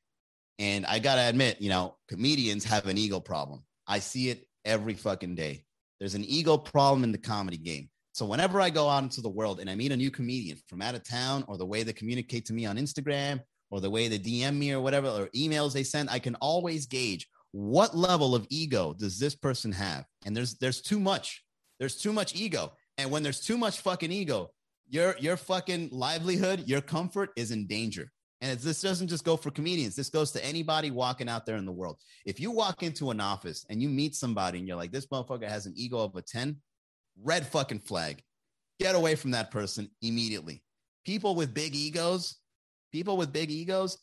And 0.58 0.84
I 0.86 0.98
got 0.98 1.14
to 1.14 1.22
admit, 1.22 1.60
you 1.60 1.68
know, 1.70 1.96
comedians 2.08 2.64
have 2.64 2.86
an 2.86 2.98
ego 2.98 3.20
problem. 3.20 3.62
I 3.86 4.00
see 4.00 4.30
it 4.30 4.46
every 4.64 4.94
fucking 4.94 5.34
day. 5.34 5.64
There's 5.98 6.14
an 6.14 6.24
ego 6.24 6.56
problem 6.56 7.04
in 7.04 7.12
the 7.12 7.18
comedy 7.18 7.58
game. 7.58 7.90
So 8.12 8.26
whenever 8.26 8.60
I 8.60 8.70
go 8.70 8.88
out 8.88 9.02
into 9.02 9.20
the 9.20 9.28
world 9.28 9.60
and 9.60 9.70
I 9.70 9.74
meet 9.74 9.92
a 9.92 9.96
new 9.96 10.10
comedian 10.10 10.58
from 10.68 10.82
out 10.82 10.94
of 10.94 11.04
town, 11.04 11.44
or 11.46 11.56
the 11.56 11.66
way 11.66 11.82
they 11.82 11.92
communicate 11.92 12.44
to 12.46 12.52
me 12.52 12.66
on 12.66 12.76
Instagram, 12.76 13.40
or 13.70 13.80
the 13.80 13.90
way 13.90 14.08
they 14.08 14.18
DM 14.18 14.56
me, 14.56 14.72
or 14.72 14.80
whatever, 14.80 15.08
or 15.08 15.28
emails 15.28 15.72
they 15.72 15.84
send, 15.84 16.10
I 16.10 16.18
can 16.18 16.34
always 16.36 16.86
gauge 16.86 17.28
what 17.52 17.96
level 17.96 18.34
of 18.34 18.46
ego 18.50 18.94
does 18.98 19.18
this 19.18 19.34
person 19.34 19.72
have. 19.72 20.04
And 20.24 20.36
there's 20.36 20.54
there's 20.54 20.80
too 20.80 21.00
much. 21.00 21.44
There's 21.78 21.96
too 21.96 22.12
much 22.12 22.34
ego. 22.34 22.72
And 22.98 23.10
when 23.10 23.22
there's 23.22 23.40
too 23.40 23.56
much 23.56 23.80
fucking 23.80 24.12
ego, 24.12 24.50
your 24.88 25.16
your 25.18 25.36
fucking 25.36 25.90
livelihood, 25.92 26.64
your 26.66 26.80
comfort 26.80 27.30
is 27.36 27.50
in 27.50 27.66
danger. 27.66 28.10
And 28.40 28.58
this 28.58 28.80
doesn't 28.80 29.08
just 29.08 29.24
go 29.24 29.36
for 29.36 29.50
comedians. 29.50 29.94
This 29.94 30.08
goes 30.08 30.32
to 30.32 30.44
anybody 30.44 30.90
walking 30.90 31.28
out 31.28 31.44
there 31.44 31.56
in 31.56 31.66
the 31.66 31.72
world. 31.72 31.98
If 32.24 32.40
you 32.40 32.50
walk 32.50 32.82
into 32.82 33.10
an 33.10 33.20
office 33.20 33.66
and 33.68 33.82
you 33.82 33.88
meet 33.88 34.14
somebody 34.14 34.58
and 34.58 34.66
you're 34.66 34.78
like, 34.78 34.92
this 34.92 35.06
motherfucker 35.06 35.48
has 35.48 35.66
an 35.66 35.74
ego 35.76 35.98
of 35.98 36.16
a 36.16 36.22
10, 36.22 36.56
red 37.22 37.46
fucking 37.46 37.80
flag. 37.80 38.22
Get 38.78 38.94
away 38.94 39.14
from 39.14 39.32
that 39.32 39.50
person 39.50 39.90
immediately. 40.00 40.62
People 41.04 41.34
with 41.34 41.52
big 41.52 41.74
egos, 41.74 42.36
people 42.92 43.18
with 43.18 43.32
big 43.32 43.50
egos 43.50 43.98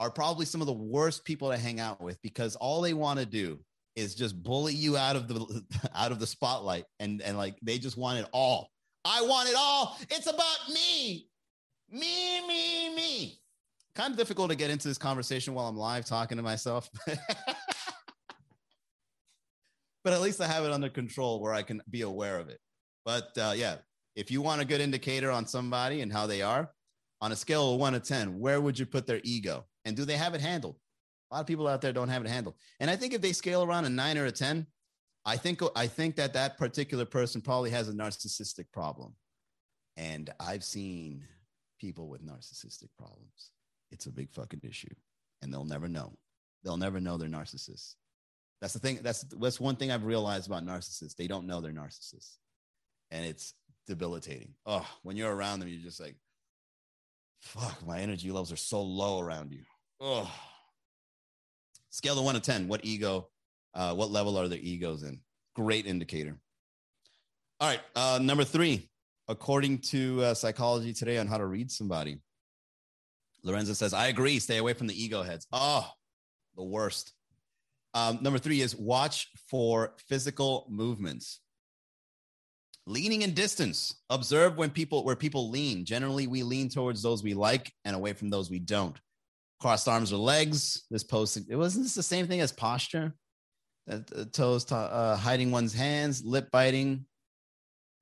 are 0.00 0.10
probably 0.10 0.44
some 0.44 0.60
of 0.60 0.66
the 0.66 0.72
worst 0.72 1.24
people 1.24 1.50
to 1.50 1.56
hang 1.56 1.80
out 1.80 2.00
with 2.00 2.20
because 2.22 2.56
all 2.56 2.82
they 2.82 2.92
want 2.92 3.20
to 3.20 3.26
do 3.26 3.58
is 3.96 4.14
just 4.14 4.42
bully 4.42 4.74
you 4.74 4.96
out 4.96 5.16
of 5.16 5.28
the 5.28 5.62
out 5.94 6.12
of 6.12 6.18
the 6.18 6.26
spotlight 6.26 6.84
and 6.98 7.22
and 7.22 7.36
like 7.36 7.56
they 7.62 7.78
just 7.78 7.96
want 7.96 8.18
it 8.18 8.26
all. 8.32 8.68
I 9.04 9.22
want 9.22 9.48
it 9.48 9.54
all. 9.56 9.96
It's 10.10 10.26
about 10.26 10.68
me. 10.68 11.28
Me, 11.90 12.46
me, 12.46 12.94
me. 12.94 13.41
Kind 13.94 14.12
of 14.12 14.16
difficult 14.16 14.50
to 14.50 14.56
get 14.56 14.70
into 14.70 14.88
this 14.88 14.98
conversation 14.98 15.52
while 15.54 15.68
I'm 15.68 15.76
live 15.76 16.06
talking 16.06 16.38
to 16.38 16.42
myself. 16.42 16.88
but 20.04 20.12
at 20.12 20.22
least 20.22 20.40
I 20.40 20.46
have 20.46 20.64
it 20.64 20.72
under 20.72 20.88
control 20.88 21.40
where 21.40 21.52
I 21.52 21.62
can 21.62 21.82
be 21.90 22.00
aware 22.00 22.38
of 22.38 22.48
it. 22.48 22.58
But 23.04 23.36
uh, 23.36 23.52
yeah, 23.54 23.76
if 24.16 24.30
you 24.30 24.40
want 24.40 24.62
a 24.62 24.64
good 24.64 24.80
indicator 24.80 25.30
on 25.30 25.46
somebody 25.46 26.00
and 26.00 26.12
how 26.12 26.26
they 26.26 26.40
are, 26.40 26.70
on 27.20 27.32
a 27.32 27.36
scale 27.36 27.74
of 27.74 27.80
one 27.80 27.92
to 27.92 28.00
10, 28.00 28.40
where 28.40 28.60
would 28.60 28.78
you 28.78 28.84
put 28.84 29.06
their 29.06 29.20
ego? 29.22 29.64
And 29.84 29.96
do 29.96 30.04
they 30.04 30.16
have 30.16 30.34
it 30.34 30.40
handled? 30.40 30.76
A 31.30 31.34
lot 31.34 31.40
of 31.40 31.46
people 31.46 31.68
out 31.68 31.80
there 31.80 31.92
don't 31.92 32.08
have 32.08 32.24
it 32.24 32.28
handled. 32.28 32.56
And 32.80 32.90
I 32.90 32.96
think 32.96 33.14
if 33.14 33.20
they 33.20 33.32
scale 33.32 33.62
around 33.62 33.84
a 33.84 33.90
nine 33.90 34.18
or 34.18 34.26
a 34.26 34.32
10, 34.32 34.66
I 35.24 35.36
think, 35.36 35.60
I 35.76 35.86
think 35.86 36.16
that 36.16 36.32
that 36.32 36.58
particular 36.58 37.04
person 37.04 37.40
probably 37.40 37.70
has 37.70 37.88
a 37.88 37.92
narcissistic 37.92 38.66
problem. 38.72 39.14
And 39.96 40.30
I've 40.40 40.64
seen 40.64 41.24
people 41.80 42.08
with 42.08 42.26
narcissistic 42.26 42.88
problems. 42.98 43.50
It's 43.92 44.06
a 44.06 44.10
big 44.10 44.30
fucking 44.32 44.60
issue, 44.64 44.94
and 45.40 45.52
they'll 45.52 45.64
never 45.64 45.88
know. 45.88 46.12
They'll 46.64 46.76
never 46.76 47.00
know 47.00 47.16
they're 47.16 47.28
narcissists. 47.28 47.94
That's 48.60 48.72
the 48.72 48.78
thing. 48.78 49.00
That's 49.02 49.22
that's 49.22 49.60
one 49.60 49.76
thing 49.76 49.90
I've 49.90 50.04
realized 50.04 50.46
about 50.46 50.64
narcissists. 50.64 51.16
They 51.16 51.26
don't 51.26 51.46
know 51.46 51.60
they're 51.60 51.72
narcissists, 51.72 52.38
and 53.10 53.26
it's 53.26 53.54
debilitating. 53.86 54.54
Oh, 54.66 54.86
when 55.02 55.16
you're 55.16 55.34
around 55.34 55.60
them, 55.60 55.68
you're 55.68 55.82
just 55.82 56.00
like, 56.00 56.16
fuck, 57.40 57.86
my 57.86 58.00
energy 58.00 58.30
levels 58.30 58.52
are 58.52 58.56
so 58.56 58.82
low 58.82 59.20
around 59.20 59.52
you. 59.52 59.62
Oh. 60.00 60.32
Scale 61.90 62.18
of 62.18 62.24
one 62.24 62.34
to 62.34 62.40
10, 62.40 62.68
what 62.68 62.84
ego, 62.84 63.28
uh, 63.74 63.94
what 63.94 64.10
level 64.10 64.38
are 64.38 64.48
their 64.48 64.58
egos 64.58 65.02
in? 65.02 65.20
Great 65.54 65.86
indicator. 65.86 66.38
All 67.60 67.68
right. 67.68 67.80
Uh, 67.94 68.18
number 68.22 68.44
three, 68.44 68.88
according 69.28 69.78
to 69.78 70.22
uh, 70.22 70.34
Psychology 70.34 70.94
Today 70.94 71.18
on 71.18 71.26
how 71.26 71.36
to 71.36 71.44
read 71.44 71.70
somebody, 71.70 72.18
Lorenzo 73.44 73.72
says, 73.72 73.92
I 73.92 74.08
agree. 74.08 74.38
Stay 74.38 74.58
away 74.58 74.72
from 74.74 74.86
the 74.86 75.02
ego 75.02 75.22
heads. 75.22 75.46
Oh, 75.52 75.88
the 76.56 76.62
worst. 76.62 77.12
Um, 77.94 78.18
number 78.22 78.38
three 78.38 78.60
is 78.60 78.76
watch 78.76 79.28
for 79.50 79.94
physical 80.08 80.66
movements. 80.70 81.40
Leaning 82.86 83.22
in 83.22 83.34
distance. 83.34 83.94
Observe 84.10 84.56
when 84.56 84.70
people 84.70 85.04
where 85.04 85.16
people 85.16 85.50
lean. 85.50 85.84
Generally, 85.84 86.26
we 86.26 86.42
lean 86.42 86.68
towards 86.68 87.02
those 87.02 87.22
we 87.22 87.34
like 87.34 87.72
and 87.84 87.94
away 87.94 88.12
from 88.12 88.30
those 88.30 88.50
we 88.50 88.58
don't. 88.58 88.98
Crossed 89.60 89.88
arms 89.88 90.12
or 90.12 90.16
legs. 90.16 90.84
This 90.90 91.04
pose. 91.04 91.36
It 91.36 91.56
wasn't 91.56 91.84
this 91.84 91.94
the 91.94 92.02
same 92.02 92.26
thing 92.26 92.40
as 92.40 92.52
posture. 92.52 93.14
Uh, 93.90 93.98
toes 94.32 94.64
to, 94.66 94.76
uh, 94.76 95.16
hiding 95.16 95.50
one's 95.50 95.74
hands, 95.74 96.24
lip 96.24 96.48
biting. 96.52 97.04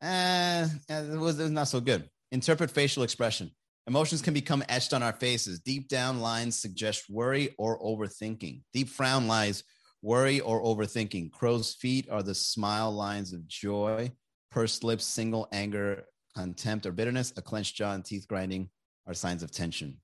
Eh, 0.03 0.67
it 0.89 1.19
was, 1.19 1.39
it 1.39 1.45
was 1.45 1.51
not 1.51 1.69
so 1.69 1.81
good. 1.81 2.09
Interpret 2.33 2.71
facial 2.71 3.03
expression. 3.03 3.51
Emotions 3.87 4.23
can 4.23 4.35
become 4.35 4.63
etched 4.69 4.93
on 4.93 5.03
our 5.03 5.13
faces. 5.13 5.61
Deep 5.61 5.89
down 5.89 6.21
lines 6.21 6.59
suggest 6.59 7.11
worry 7.11 7.55
or 7.59 7.81
overthinking. 7.81 8.63
Deep 8.73 8.89
frown 8.89 9.27
lies 9.27 9.65
worry 10.03 10.41
or 10.41 10.63
overthinking. 10.63 11.33
Crow's 11.33 11.75
feet 11.75 12.09
are 12.11 12.23
the 12.23 12.35
smile 12.35 12.93
lines 12.93 13.33
of 13.33 13.47
joy. 13.49 14.11
Pursed 14.51 14.85
lips, 14.85 15.05
single 15.05 15.49
anger, 15.53 16.05
contempt, 16.37 16.87
or 16.87 16.93
bitterness. 16.93 17.33
A 17.37 17.43
clenched 17.43 17.77
jaw 17.77 17.93
and 17.93 18.05
teeth 18.05 18.27
grinding 18.29 18.69
are 19.07 19.15
signs 19.15 19.43
of 19.43 19.51
tension. 19.51 19.99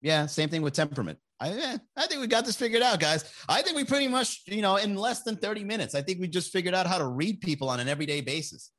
Yeah, 0.00 0.26
same 0.26 0.48
thing 0.48 0.62
with 0.62 0.74
temperament. 0.74 1.18
I, 1.40 1.78
I 1.96 2.06
think 2.06 2.20
we 2.20 2.26
got 2.26 2.44
this 2.44 2.56
figured 2.56 2.82
out, 2.82 3.00
guys. 3.00 3.24
I 3.48 3.62
think 3.62 3.76
we 3.76 3.84
pretty 3.84 4.08
much, 4.08 4.42
you 4.46 4.62
know, 4.62 4.76
in 4.76 4.94
less 4.94 5.22
than 5.22 5.36
30 5.36 5.64
minutes, 5.64 5.94
I 5.94 6.02
think 6.02 6.20
we 6.20 6.28
just 6.28 6.52
figured 6.52 6.74
out 6.74 6.86
how 6.86 6.98
to 6.98 7.06
read 7.06 7.40
people 7.40 7.68
on 7.68 7.80
an 7.80 7.88
everyday 7.88 8.20
basis. 8.20 8.70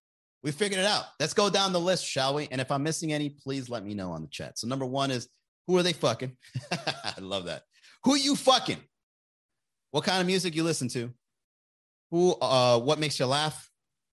We 0.45 0.51
figured 0.51 0.79
it 0.79 0.85
out. 0.85 1.05
Let's 1.19 1.33
go 1.33 1.49
down 1.49 1.73
the 1.73 1.79
list, 1.79 2.05
shall 2.05 2.35
we? 2.35 2.47
And 2.51 2.61
if 2.61 2.71
I'm 2.71 2.83
missing 2.83 3.11
any, 3.11 3.29
please 3.31 3.67
let 3.67 3.83
me 3.83 3.95
know 3.95 4.11
on 4.11 4.21
the 4.21 4.27
chat. 4.27 4.59
So 4.59 4.67
number 4.67 4.85
one 4.85 5.09
is 5.09 5.27
who 5.65 5.75
are 5.75 5.81
they 5.81 5.91
fucking? 5.91 6.37
I 6.71 7.15
love 7.19 7.45
that. 7.45 7.63
Who 8.03 8.13
you 8.13 8.35
fucking? 8.35 8.77
What 9.89 10.03
kind 10.03 10.21
of 10.21 10.27
music 10.27 10.55
you 10.55 10.61
listen 10.61 10.87
to? 10.89 11.11
Who? 12.11 12.35
Uh, 12.39 12.77
what 12.77 12.99
makes 12.99 13.19
you 13.19 13.25
laugh? 13.25 13.71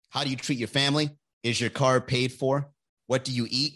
How 0.10 0.26
do 0.26 0.30
you 0.30 0.36
treat 0.36 0.60
your 0.60 0.68
family? 0.68 1.12
Is 1.44 1.62
your 1.62 1.70
car 1.70 2.02
paid 2.02 2.34
for? 2.34 2.72
What 3.06 3.24
do 3.24 3.32
you 3.32 3.48
eat 3.50 3.76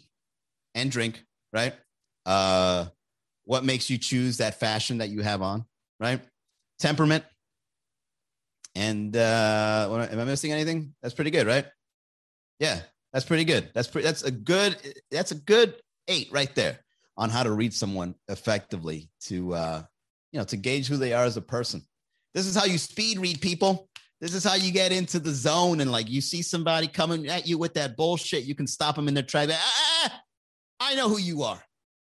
and 0.75 0.91
drink? 0.91 1.23
Right? 1.53 1.73
Uh, 2.25 2.87
what 3.45 3.63
makes 3.63 3.89
you 3.89 3.97
choose 3.97 4.37
that 4.37 4.59
fashion 4.59 4.97
that 4.97 5.07
you 5.07 5.21
have 5.21 5.41
on? 5.41 5.63
Right? 6.01 6.19
Temperament. 6.79 7.23
And 8.75 9.15
uh, 9.15 10.07
am 10.11 10.19
I 10.19 10.25
missing 10.25 10.51
anything? 10.51 10.93
That's 11.01 11.13
pretty 11.13 11.31
good, 11.31 11.47
right? 11.47 11.65
Yeah, 12.61 12.79
that's 13.11 13.25
pretty 13.25 13.43
good. 13.43 13.71
That's 13.73 13.87
pretty. 13.87 14.05
That's 14.05 14.21
a 14.21 14.29
good. 14.29 14.77
That's 15.09 15.31
a 15.31 15.35
good 15.35 15.75
eight 16.07 16.29
right 16.31 16.53
there 16.53 16.79
on 17.17 17.31
how 17.31 17.41
to 17.41 17.51
read 17.51 17.73
someone 17.73 18.13
effectively 18.29 19.09
to 19.21 19.53
uh, 19.55 19.83
you 20.31 20.39
know 20.39 20.45
to 20.45 20.57
gauge 20.57 20.87
who 20.87 20.97
they 20.97 21.11
are 21.11 21.25
as 21.25 21.37
a 21.37 21.41
person. 21.41 21.81
This 22.35 22.45
is 22.45 22.55
how 22.55 22.65
you 22.65 22.77
speed 22.77 23.17
read 23.17 23.41
people. 23.41 23.89
This 24.21 24.35
is 24.35 24.43
how 24.43 24.53
you 24.53 24.71
get 24.71 24.91
into 24.91 25.17
the 25.17 25.31
zone 25.31 25.81
and 25.81 25.91
like 25.91 26.07
you 26.07 26.21
see 26.21 26.43
somebody 26.43 26.87
coming 26.87 27.27
at 27.27 27.47
you 27.47 27.57
with 27.57 27.73
that 27.73 27.97
bullshit. 27.97 28.43
You 28.43 28.53
can 28.53 28.67
stop 28.67 28.95
them 28.95 29.07
in 29.07 29.15
their 29.15 29.23
tracks. 29.23 29.51
Ah, 29.55 29.59
ah, 29.59 30.03
ah, 30.05 30.21
I 30.79 30.95
know 30.95 31.09
who 31.09 31.17
you 31.17 31.41
are. 31.41 31.59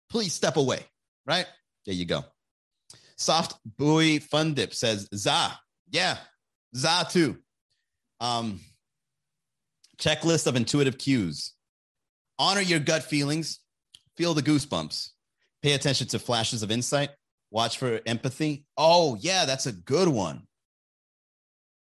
Please 0.10 0.34
step 0.34 0.58
away. 0.58 0.80
Right 1.28 1.46
there, 1.86 1.94
you 1.94 2.06
go. 2.06 2.24
Soft 3.16 3.60
buoy 3.78 4.18
fun 4.18 4.56
dip 4.56 4.74
says 4.74 5.08
za. 5.14 5.52
Yeah, 5.92 6.18
za 6.76 7.06
too. 7.08 7.38
Um, 8.20 8.60
Checklist 10.00 10.48
of 10.48 10.56
intuitive 10.56 10.98
cues. 10.98 11.54
Honor 12.40 12.62
your 12.62 12.80
gut 12.80 13.04
feelings. 13.04 13.60
Feel 14.16 14.34
the 14.34 14.44
goosebumps. 14.44 15.10
Pay 15.62 15.74
attention 15.74 16.08
to 16.08 16.20
flashes 16.20 16.64
of 16.64 16.72
insight. 16.72 17.10
Watch 17.52 17.78
for 17.78 18.00
empathy. 18.06 18.66
Oh, 18.78 19.18
yeah, 19.20 19.46
that's 19.46 19.66
a 19.66 19.72
good 19.72 20.08
one. 20.08 20.44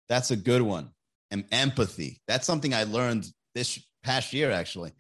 That's 0.09 0.31
a 0.31 0.37
good 0.37 0.63
one. 0.63 0.91
And 1.31 1.45
empathy. 1.51 2.21
That's 2.29 2.47
something 2.47 2.73
I 2.73 2.85
learned 2.85 3.27
this 3.55 3.85
past 4.03 4.33
year, 4.33 4.51
actually. 4.51 4.93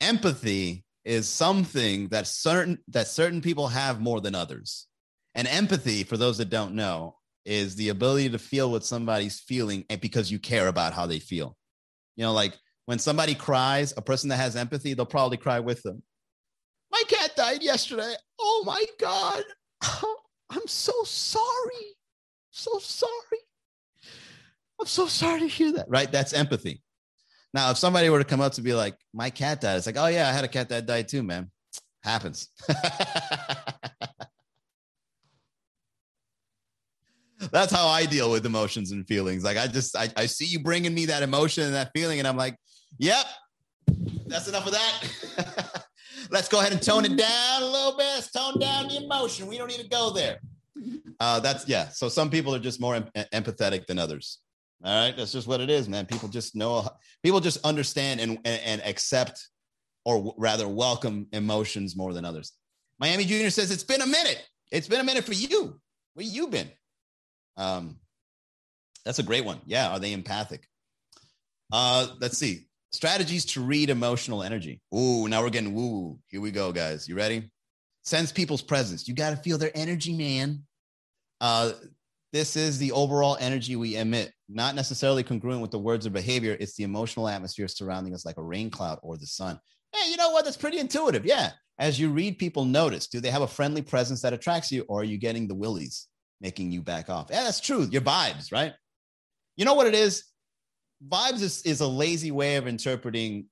Empathy 0.00 0.84
is 1.04 1.28
something 1.28 2.08
that 2.08 2.26
certain 2.26 2.78
that 2.88 3.08
certain 3.08 3.40
people 3.40 3.68
have 3.68 4.00
more 4.00 4.20
than 4.20 4.34
others. 4.34 4.86
And 5.34 5.48
empathy, 5.48 6.04
for 6.04 6.16
those 6.16 6.38
that 6.38 6.50
don't 6.50 6.74
know, 6.74 7.16
is 7.44 7.74
the 7.74 7.88
ability 7.88 8.30
to 8.30 8.38
feel 8.38 8.70
what 8.70 8.84
somebody's 8.84 9.40
feeling 9.40 9.84
because 10.00 10.30
you 10.30 10.38
care 10.38 10.68
about 10.68 10.92
how 10.92 11.06
they 11.06 11.18
feel. 11.18 11.56
You 12.16 12.24
know, 12.24 12.32
like 12.32 12.54
when 12.86 12.98
somebody 12.98 13.34
cries, 13.34 13.94
a 13.96 14.02
person 14.02 14.28
that 14.30 14.36
has 14.36 14.56
empathy, 14.56 14.94
they'll 14.94 15.06
probably 15.06 15.36
cry 15.36 15.60
with 15.60 15.82
them. 15.82 16.02
My 16.90 17.02
cat 17.08 17.34
died 17.36 17.62
yesterday. 17.62 18.14
Oh 18.38 18.62
my 18.66 18.84
God. 19.00 19.42
I'm 20.50 20.66
so 20.66 20.92
sorry. 21.04 21.96
So 22.50 22.78
sorry. 22.78 23.10
I'm 24.78 24.86
so 24.86 25.06
sorry 25.06 25.40
to 25.40 25.46
hear 25.46 25.72
that. 25.72 25.86
Right? 25.88 26.10
That's 26.10 26.32
empathy. 26.32 26.82
Now, 27.54 27.70
if 27.70 27.78
somebody 27.78 28.08
were 28.10 28.18
to 28.18 28.24
come 28.24 28.40
up 28.40 28.52
to 28.54 28.62
be 28.62 28.74
like, 28.74 28.96
my 29.12 29.30
cat 29.30 29.60
died, 29.60 29.76
it's 29.76 29.86
like, 29.86 29.98
oh 29.98 30.06
yeah, 30.06 30.28
I 30.28 30.32
had 30.32 30.44
a 30.44 30.48
cat 30.48 30.68
that 30.70 30.86
died 30.86 31.08
too, 31.08 31.22
man. 31.22 31.50
Happens. 32.02 32.48
that's 37.50 37.72
how 37.72 37.86
I 37.86 38.06
deal 38.06 38.30
with 38.30 38.46
emotions 38.46 38.92
and 38.92 39.06
feelings. 39.06 39.44
Like 39.44 39.56
I 39.56 39.66
just 39.66 39.96
I, 39.96 40.08
I 40.16 40.26
see 40.26 40.46
you 40.46 40.60
bringing 40.60 40.94
me 40.94 41.06
that 41.06 41.22
emotion 41.22 41.64
and 41.64 41.74
that 41.74 41.90
feeling, 41.94 42.18
and 42.18 42.28
I'm 42.28 42.36
like, 42.36 42.56
yep, 42.98 43.26
that's 44.26 44.48
enough 44.48 44.66
of 44.66 44.72
that. 44.72 45.84
Let's 46.30 46.48
go 46.48 46.60
ahead 46.60 46.72
and 46.72 46.80
tone 46.80 47.04
it 47.04 47.16
down 47.16 47.62
a 47.62 47.66
little 47.66 47.96
bit. 47.96 48.06
Let's 48.06 48.30
tone 48.30 48.58
down 48.58 48.88
the 48.88 49.04
emotion. 49.04 49.46
We 49.46 49.58
don't 49.58 49.68
need 49.68 49.80
to 49.80 49.88
go 49.88 50.10
there. 50.10 50.38
Uh, 51.20 51.40
that's 51.40 51.68
yeah. 51.68 51.88
So 51.88 52.08
some 52.08 52.30
people 52.30 52.54
are 52.54 52.58
just 52.58 52.80
more 52.80 52.94
em- 52.94 53.10
empathetic 53.32 53.86
than 53.86 53.98
others. 53.98 54.38
All 54.84 55.06
right, 55.06 55.16
that's 55.16 55.32
just 55.32 55.46
what 55.46 55.60
it 55.60 55.70
is, 55.70 55.88
man. 55.88 56.06
People 56.06 56.28
just 56.28 56.56
know. 56.56 56.88
People 57.22 57.40
just 57.40 57.64
understand 57.64 58.20
and 58.20 58.38
and, 58.44 58.60
and 58.64 58.82
accept, 58.82 59.48
or 60.04 60.16
w- 60.16 60.34
rather, 60.38 60.66
welcome 60.66 61.26
emotions 61.32 61.96
more 61.96 62.12
than 62.12 62.24
others. 62.24 62.52
Miami 62.98 63.24
Junior 63.24 63.50
says 63.50 63.70
it's 63.70 63.84
been 63.84 64.00
a 64.00 64.06
minute. 64.06 64.44
It's 64.70 64.88
been 64.88 65.00
a 65.00 65.04
minute 65.04 65.24
for 65.24 65.34
you. 65.34 65.80
Where 66.14 66.26
you 66.26 66.48
been? 66.48 66.70
Um, 67.56 67.98
that's 69.04 69.18
a 69.18 69.22
great 69.22 69.44
one. 69.44 69.60
Yeah. 69.66 69.90
Are 69.90 69.98
they 69.98 70.12
empathic? 70.12 70.66
Uh, 71.72 72.08
let's 72.20 72.38
see. 72.38 72.66
Strategies 72.92 73.46
to 73.46 73.62
read 73.62 73.88
emotional 73.88 74.42
energy. 74.42 74.80
Ooh, 74.94 75.26
now 75.28 75.42
we're 75.42 75.50
getting 75.50 75.74
woo. 75.74 76.18
Here 76.28 76.40
we 76.40 76.50
go, 76.50 76.72
guys. 76.72 77.08
You 77.08 77.16
ready? 77.16 77.50
Sense 78.04 78.32
people's 78.32 78.62
presence. 78.62 79.08
You 79.08 79.14
got 79.14 79.30
to 79.30 79.36
feel 79.36 79.58
their 79.58 79.70
energy, 79.74 80.12
man. 80.14 80.64
Uh, 81.40 81.72
this 82.32 82.56
is 82.56 82.78
the 82.78 82.92
overall 82.92 83.36
energy 83.40 83.76
we 83.76 83.96
emit, 83.96 84.32
not 84.48 84.74
necessarily 84.74 85.22
congruent 85.22 85.60
with 85.60 85.70
the 85.70 85.78
words 85.78 86.06
or 86.06 86.10
behavior. 86.10 86.56
It's 86.58 86.74
the 86.74 86.84
emotional 86.84 87.28
atmosphere 87.28 87.68
surrounding 87.68 88.14
us, 88.14 88.24
like 88.24 88.38
a 88.38 88.42
rain 88.42 88.70
cloud 88.70 88.98
or 89.02 89.16
the 89.16 89.26
sun. 89.26 89.58
Hey, 89.94 90.10
you 90.10 90.16
know 90.16 90.30
what? 90.30 90.44
That's 90.44 90.56
pretty 90.56 90.78
intuitive. 90.78 91.26
Yeah. 91.26 91.50
As 91.78 91.98
you 91.98 92.10
read 92.10 92.38
people, 92.38 92.64
notice 92.64 93.06
do 93.06 93.20
they 93.20 93.30
have 93.30 93.42
a 93.42 93.46
friendly 93.46 93.82
presence 93.82 94.22
that 94.22 94.32
attracts 94.32 94.70
you, 94.70 94.84
or 94.88 95.00
are 95.00 95.04
you 95.04 95.18
getting 95.18 95.48
the 95.48 95.54
willies? 95.54 96.08
Making 96.42 96.72
you 96.72 96.82
back 96.82 97.08
off. 97.08 97.28
Yeah, 97.30 97.44
that's 97.44 97.60
true. 97.60 97.84
Your 97.84 98.02
vibes, 98.02 98.52
right? 98.52 98.74
You 99.56 99.64
know 99.64 99.74
what 99.74 99.86
it 99.86 99.94
is? 99.94 100.24
Vibes 101.08 101.40
is, 101.40 101.62
is 101.62 101.80
a 101.80 101.86
lazy 101.86 102.30
way 102.30 102.56
of 102.56 102.66
interpreting 102.66 103.46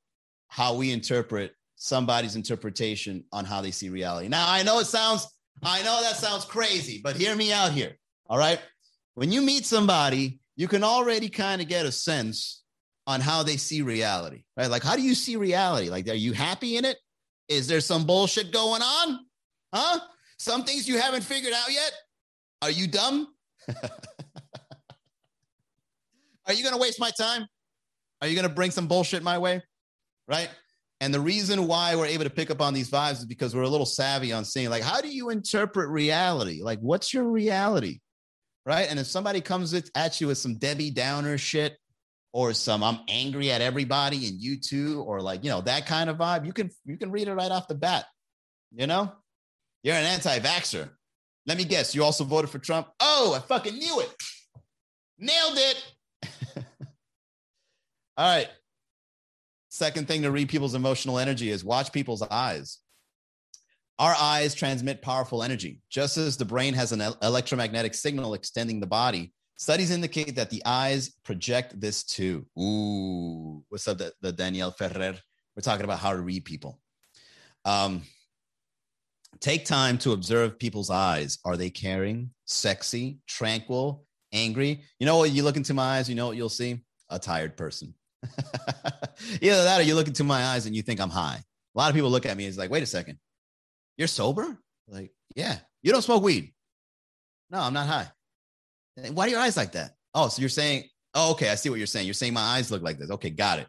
how 0.48 0.74
we 0.74 0.90
interpret 0.90 1.54
somebody's 1.76 2.36
interpretation 2.36 3.24
on 3.32 3.44
how 3.44 3.60
they 3.60 3.70
see 3.70 3.88
reality. 3.88 4.28
Now, 4.28 4.44
I 4.46 4.62
know 4.62 4.80
it 4.80 4.86
sounds, 4.86 5.26
I 5.62 5.82
know 5.82 6.02
that 6.02 6.16
sounds 6.16 6.44
crazy, 6.44 7.00
but 7.02 7.16
hear 7.16 7.34
me 7.34 7.52
out 7.52 7.72
here. 7.72 7.96
All 8.28 8.38
right. 8.38 8.60
When 9.14 9.32
you 9.32 9.40
meet 9.40 9.64
somebody, 9.64 10.40
you 10.56 10.68
can 10.68 10.84
already 10.84 11.28
kind 11.28 11.62
of 11.62 11.68
get 11.68 11.86
a 11.86 11.92
sense 11.92 12.62
on 13.06 13.20
how 13.20 13.42
they 13.42 13.56
see 13.56 13.82
reality, 13.82 14.42
right? 14.56 14.70
Like, 14.70 14.82
how 14.82 14.96
do 14.96 15.02
you 15.02 15.14
see 15.14 15.36
reality? 15.36 15.88
Like, 15.88 16.08
are 16.08 16.14
you 16.14 16.32
happy 16.32 16.76
in 16.76 16.84
it? 16.84 16.98
Is 17.48 17.66
there 17.66 17.80
some 17.80 18.04
bullshit 18.04 18.52
going 18.52 18.82
on? 18.82 19.20
Huh? 19.72 20.00
Some 20.38 20.64
things 20.64 20.88
you 20.88 20.98
haven't 20.98 21.22
figured 21.22 21.52
out 21.52 21.72
yet? 21.72 21.92
Are 22.62 22.70
you 22.70 22.86
dumb? 22.86 23.28
Are 26.46 26.52
you 26.52 26.62
going 26.62 26.74
to 26.74 26.80
waste 26.80 27.00
my 27.00 27.10
time? 27.10 27.46
Are 28.20 28.28
you 28.28 28.34
going 28.34 28.48
to 28.48 28.54
bring 28.54 28.70
some 28.70 28.86
bullshit 28.86 29.22
my 29.22 29.38
way? 29.38 29.62
Right? 30.28 30.50
And 31.00 31.14
the 31.14 31.20
reason 31.20 31.66
why 31.66 31.96
we're 31.96 32.06
able 32.06 32.24
to 32.24 32.30
pick 32.30 32.50
up 32.50 32.60
on 32.60 32.74
these 32.74 32.90
vibes 32.90 33.20
is 33.20 33.24
because 33.24 33.54
we're 33.54 33.62
a 33.62 33.68
little 33.68 33.86
savvy 33.86 34.32
on 34.32 34.44
seeing, 34.44 34.68
like, 34.68 34.82
how 34.82 35.00
do 35.00 35.08
you 35.08 35.30
interpret 35.30 35.88
reality? 35.88 36.60
Like, 36.62 36.78
what's 36.80 37.14
your 37.14 37.24
reality? 37.24 38.00
Right. 38.66 38.90
And 38.90 38.98
if 38.98 39.06
somebody 39.06 39.40
comes 39.40 39.74
at 39.94 40.20
you 40.20 40.26
with 40.26 40.36
some 40.36 40.58
Debbie 40.58 40.90
Downer 40.90 41.38
shit 41.38 41.78
or 42.32 42.52
some 42.52 42.84
I'm 42.84 43.00
angry 43.08 43.50
at 43.50 43.62
everybody 43.62 44.28
and 44.28 44.38
you 44.38 44.60
too, 44.60 45.02
or 45.06 45.22
like, 45.22 45.42
you 45.44 45.50
know, 45.50 45.62
that 45.62 45.86
kind 45.86 46.10
of 46.10 46.18
vibe, 46.18 46.44
you 46.44 46.52
can 46.52 46.70
you 46.84 46.98
can 46.98 47.10
read 47.10 47.28
it 47.28 47.34
right 47.34 47.50
off 47.50 47.68
the 47.68 47.74
bat. 47.74 48.04
You 48.72 48.86
know, 48.86 49.12
you're 49.82 49.94
an 49.94 50.04
anti-vaxxer. 50.04 50.90
Let 51.50 51.58
me 51.58 51.64
guess, 51.64 51.96
you 51.96 52.04
also 52.04 52.22
voted 52.22 52.48
for 52.48 52.60
Trump? 52.60 52.86
Oh, 53.00 53.34
I 53.36 53.40
fucking 53.40 53.74
knew 53.76 53.98
it. 53.98 54.14
Nailed 55.18 55.58
it. 55.58 55.84
All 58.16 58.36
right. 58.36 58.46
Second 59.68 60.06
thing 60.06 60.22
to 60.22 60.30
read 60.30 60.48
people's 60.48 60.76
emotional 60.76 61.18
energy 61.18 61.50
is 61.50 61.64
watch 61.64 61.90
people's 61.90 62.22
eyes. 62.22 62.78
Our 63.98 64.14
eyes 64.16 64.54
transmit 64.54 65.02
powerful 65.02 65.42
energy. 65.42 65.80
Just 65.90 66.16
as 66.18 66.36
the 66.36 66.44
brain 66.44 66.72
has 66.74 66.92
an 66.92 67.02
electromagnetic 67.20 67.94
signal 67.94 68.34
extending 68.34 68.78
the 68.78 68.86
body, 68.86 69.32
studies 69.56 69.90
indicate 69.90 70.36
that 70.36 70.50
the 70.50 70.62
eyes 70.64 71.08
project 71.24 71.80
this 71.80 72.04
too. 72.04 72.46
Ooh, 72.56 73.64
what's 73.70 73.88
up, 73.88 73.98
the, 73.98 74.12
the 74.20 74.30
Danielle 74.30 74.70
Ferrer? 74.70 75.16
We're 75.56 75.62
talking 75.62 75.84
about 75.84 75.98
how 75.98 76.12
to 76.12 76.20
read 76.20 76.44
people. 76.44 76.78
Um, 77.64 78.02
take 79.40 79.64
time 79.64 79.98
to 79.98 80.12
observe 80.12 80.58
people's 80.58 80.90
eyes. 80.90 81.38
Are 81.44 81.56
they 81.56 81.70
caring, 81.70 82.30
sexy, 82.46 83.20
tranquil, 83.26 84.04
angry? 84.32 84.82
You 84.98 85.06
know 85.06 85.18
what? 85.18 85.30
You 85.30 85.42
look 85.42 85.56
into 85.56 85.74
my 85.74 85.98
eyes, 85.98 86.08
you 86.08 86.14
know 86.14 86.26
what 86.26 86.36
you'll 86.36 86.48
see? 86.48 86.80
A 87.08 87.18
tired 87.18 87.56
person. 87.56 87.94
Either 89.40 89.64
that 89.64 89.80
or 89.80 89.84
you 89.84 89.94
look 89.94 90.08
into 90.08 90.24
my 90.24 90.42
eyes 90.42 90.66
and 90.66 90.74
you 90.74 90.82
think 90.82 91.00
I'm 91.00 91.10
high. 91.10 91.42
A 91.74 91.78
lot 91.78 91.88
of 91.88 91.94
people 91.94 92.10
look 92.10 92.26
at 92.26 92.36
me 92.36 92.44
and 92.44 92.48
it's 92.48 92.58
like, 92.58 92.70
wait 92.70 92.82
a 92.82 92.86
second, 92.86 93.18
you're 93.96 94.08
sober? 94.08 94.58
Like, 94.88 95.12
yeah, 95.34 95.58
you 95.82 95.92
don't 95.92 96.02
smoke 96.02 96.22
weed. 96.22 96.52
No, 97.50 97.60
I'm 97.60 97.72
not 97.72 97.86
high. 97.86 98.08
Why 99.12 99.26
are 99.26 99.30
your 99.30 99.40
eyes 99.40 99.56
like 99.56 99.72
that? 99.72 99.92
Oh, 100.14 100.28
so 100.28 100.40
you're 100.40 100.48
saying, 100.48 100.84
oh, 101.14 101.32
okay, 101.32 101.50
I 101.50 101.54
see 101.54 101.70
what 101.70 101.78
you're 101.78 101.86
saying. 101.86 102.06
You're 102.06 102.14
saying 102.14 102.34
my 102.34 102.40
eyes 102.40 102.70
look 102.70 102.82
like 102.82 102.98
this. 102.98 103.10
Okay, 103.10 103.30
got 103.30 103.60
it. 103.60 103.68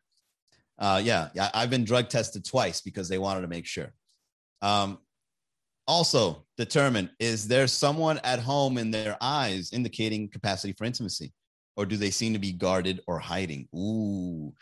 Uh, 0.78 1.00
yeah, 1.04 1.30
yeah, 1.36 1.50
I've 1.54 1.70
been 1.70 1.84
drug 1.84 2.10
tested 2.10 2.44
twice 2.44 2.82
because 2.82 3.08
they 3.08 3.20
wanted 3.20 3.42
to 3.42 3.48
make 3.48 3.66
sure. 3.66 3.94
Um, 4.62 4.98
also, 5.88 6.46
determine 6.58 7.10
is 7.20 7.48
there 7.48 7.68
someone 7.68 8.20
at 8.24 8.40
home 8.40 8.78
in 8.78 8.92
their 8.92 9.18
eyes 9.22 9.72
indicating 9.74 10.30
capacity 10.30 10.74
for 10.74 10.86
intimacy? 10.86 11.34
or 11.78 11.86
do 11.86 11.98
they 11.98 12.12
seem 12.12 12.34
to 12.34 12.40
be 12.40 12.52
guarded 12.52 13.02
or 13.08 13.20
hiding? 13.20 13.68
Ooh. 13.76 14.54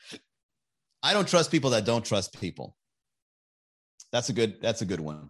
I 1.02 1.14
don't 1.14 1.28
trust 1.28 1.52
people 1.52 1.72
that 1.72 1.86
don't 1.86 2.06
trust 2.06 2.40
people. 2.40 2.76
That's 4.12 4.30
a 4.30 4.34
good 4.34 4.62
that's 4.62 4.82
a 4.82 4.86
good 4.86 5.00
one. 5.00 5.30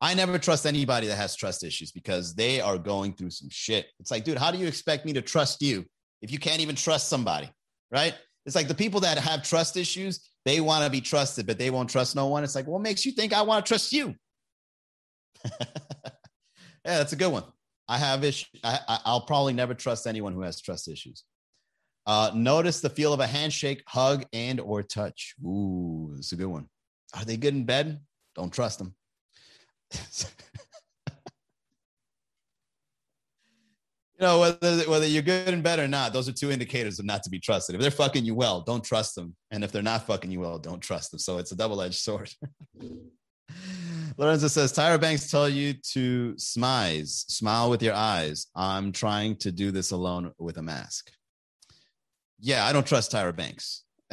I 0.00 0.14
never 0.14 0.38
trust 0.38 0.66
anybody 0.66 1.06
that 1.06 1.16
has 1.16 1.36
trust 1.36 1.62
issues 1.62 1.92
because 1.92 2.34
they 2.34 2.60
are 2.60 2.76
going 2.76 3.14
through 3.14 3.30
some 3.30 3.48
shit. 3.50 3.86
It's 4.00 4.10
like, 4.10 4.24
dude, 4.24 4.38
how 4.38 4.50
do 4.50 4.58
you 4.58 4.66
expect 4.66 5.06
me 5.06 5.12
to 5.12 5.22
trust 5.22 5.62
you 5.62 5.84
if 6.22 6.32
you 6.32 6.38
can't 6.38 6.60
even 6.60 6.74
trust 6.74 7.08
somebody? 7.08 7.50
Right? 7.90 8.14
It's 8.44 8.56
like 8.56 8.68
the 8.68 8.74
people 8.74 9.00
that 9.00 9.18
have 9.18 9.42
trust 9.42 9.76
issues, 9.76 10.28
they 10.44 10.60
want 10.60 10.84
to 10.84 10.90
be 10.90 11.00
trusted, 11.00 11.46
but 11.46 11.58
they 11.58 11.70
won't 11.70 11.88
trust 11.88 12.16
no 12.16 12.26
one. 12.26 12.42
It's 12.42 12.56
like, 12.56 12.66
what 12.66 12.82
makes 12.82 13.06
you 13.06 13.12
think 13.12 13.32
I 13.32 13.42
want 13.42 13.64
to 13.64 13.68
trust 13.68 13.92
you? 13.92 14.14
yeah, 15.60 16.10
that's 16.84 17.12
a 17.12 17.16
good 17.16 17.32
one. 17.32 17.44
I 17.88 17.98
have 17.98 18.24
issues. 18.24 18.48
I, 18.64 19.00
will 19.06 19.22
probably 19.22 19.52
never 19.52 19.74
trust 19.74 20.06
anyone 20.06 20.32
who 20.32 20.42
has 20.42 20.60
trust 20.60 20.88
issues. 20.88 21.24
Uh, 22.06 22.30
notice 22.34 22.80
the 22.80 22.90
feel 22.90 23.12
of 23.12 23.20
a 23.20 23.26
handshake, 23.26 23.82
hug, 23.86 24.24
and 24.32 24.60
or 24.60 24.82
touch. 24.82 25.34
Ooh, 25.44 26.12
that's 26.14 26.32
a 26.32 26.36
good 26.36 26.46
one. 26.46 26.68
Are 27.14 27.24
they 27.24 27.36
good 27.36 27.54
in 27.54 27.64
bed? 27.64 28.00
Don't 28.34 28.52
trust 28.52 28.78
them. 28.78 28.94
you 29.94 30.00
know 34.20 34.40
whether 34.40 34.90
whether 34.90 35.06
you're 35.06 35.22
good 35.22 35.48
in 35.48 35.62
bed 35.62 35.78
or 35.78 35.86
not. 35.86 36.12
Those 36.12 36.28
are 36.28 36.32
two 36.32 36.50
indicators 36.50 36.98
of 36.98 37.04
not 37.04 37.22
to 37.24 37.30
be 37.30 37.38
trusted. 37.38 37.74
If 37.74 37.80
they're 37.82 37.90
fucking 37.90 38.24
you 38.24 38.34
well, 38.34 38.62
don't 38.62 38.82
trust 38.82 39.14
them, 39.14 39.36
and 39.50 39.62
if 39.62 39.70
they're 39.70 39.82
not 39.82 40.06
fucking 40.06 40.30
you 40.30 40.40
well, 40.40 40.58
don't 40.58 40.80
trust 40.80 41.10
them. 41.10 41.18
So 41.18 41.38
it's 41.38 41.52
a 41.52 41.56
double 41.56 41.82
edged 41.82 41.96
sword. 41.96 42.30
Lorenzo 44.18 44.48
says 44.48 44.72
Tyra 44.72 45.00
Banks 45.00 45.30
tell 45.30 45.48
you 45.48 45.74
to 45.92 46.34
smize, 46.34 47.30
smile 47.30 47.70
with 47.70 47.82
your 47.82 47.94
eyes. 47.94 48.46
I'm 48.54 48.92
trying 48.92 49.36
to 49.36 49.52
do 49.52 49.70
this 49.70 49.90
alone 49.90 50.32
with 50.38 50.58
a 50.58 50.62
mask. 50.62 51.10
Yeah, 52.40 52.66
I 52.66 52.72
don't 52.72 52.86
trust 52.86 53.12
Tyra 53.12 53.34
Banks. 53.34 53.84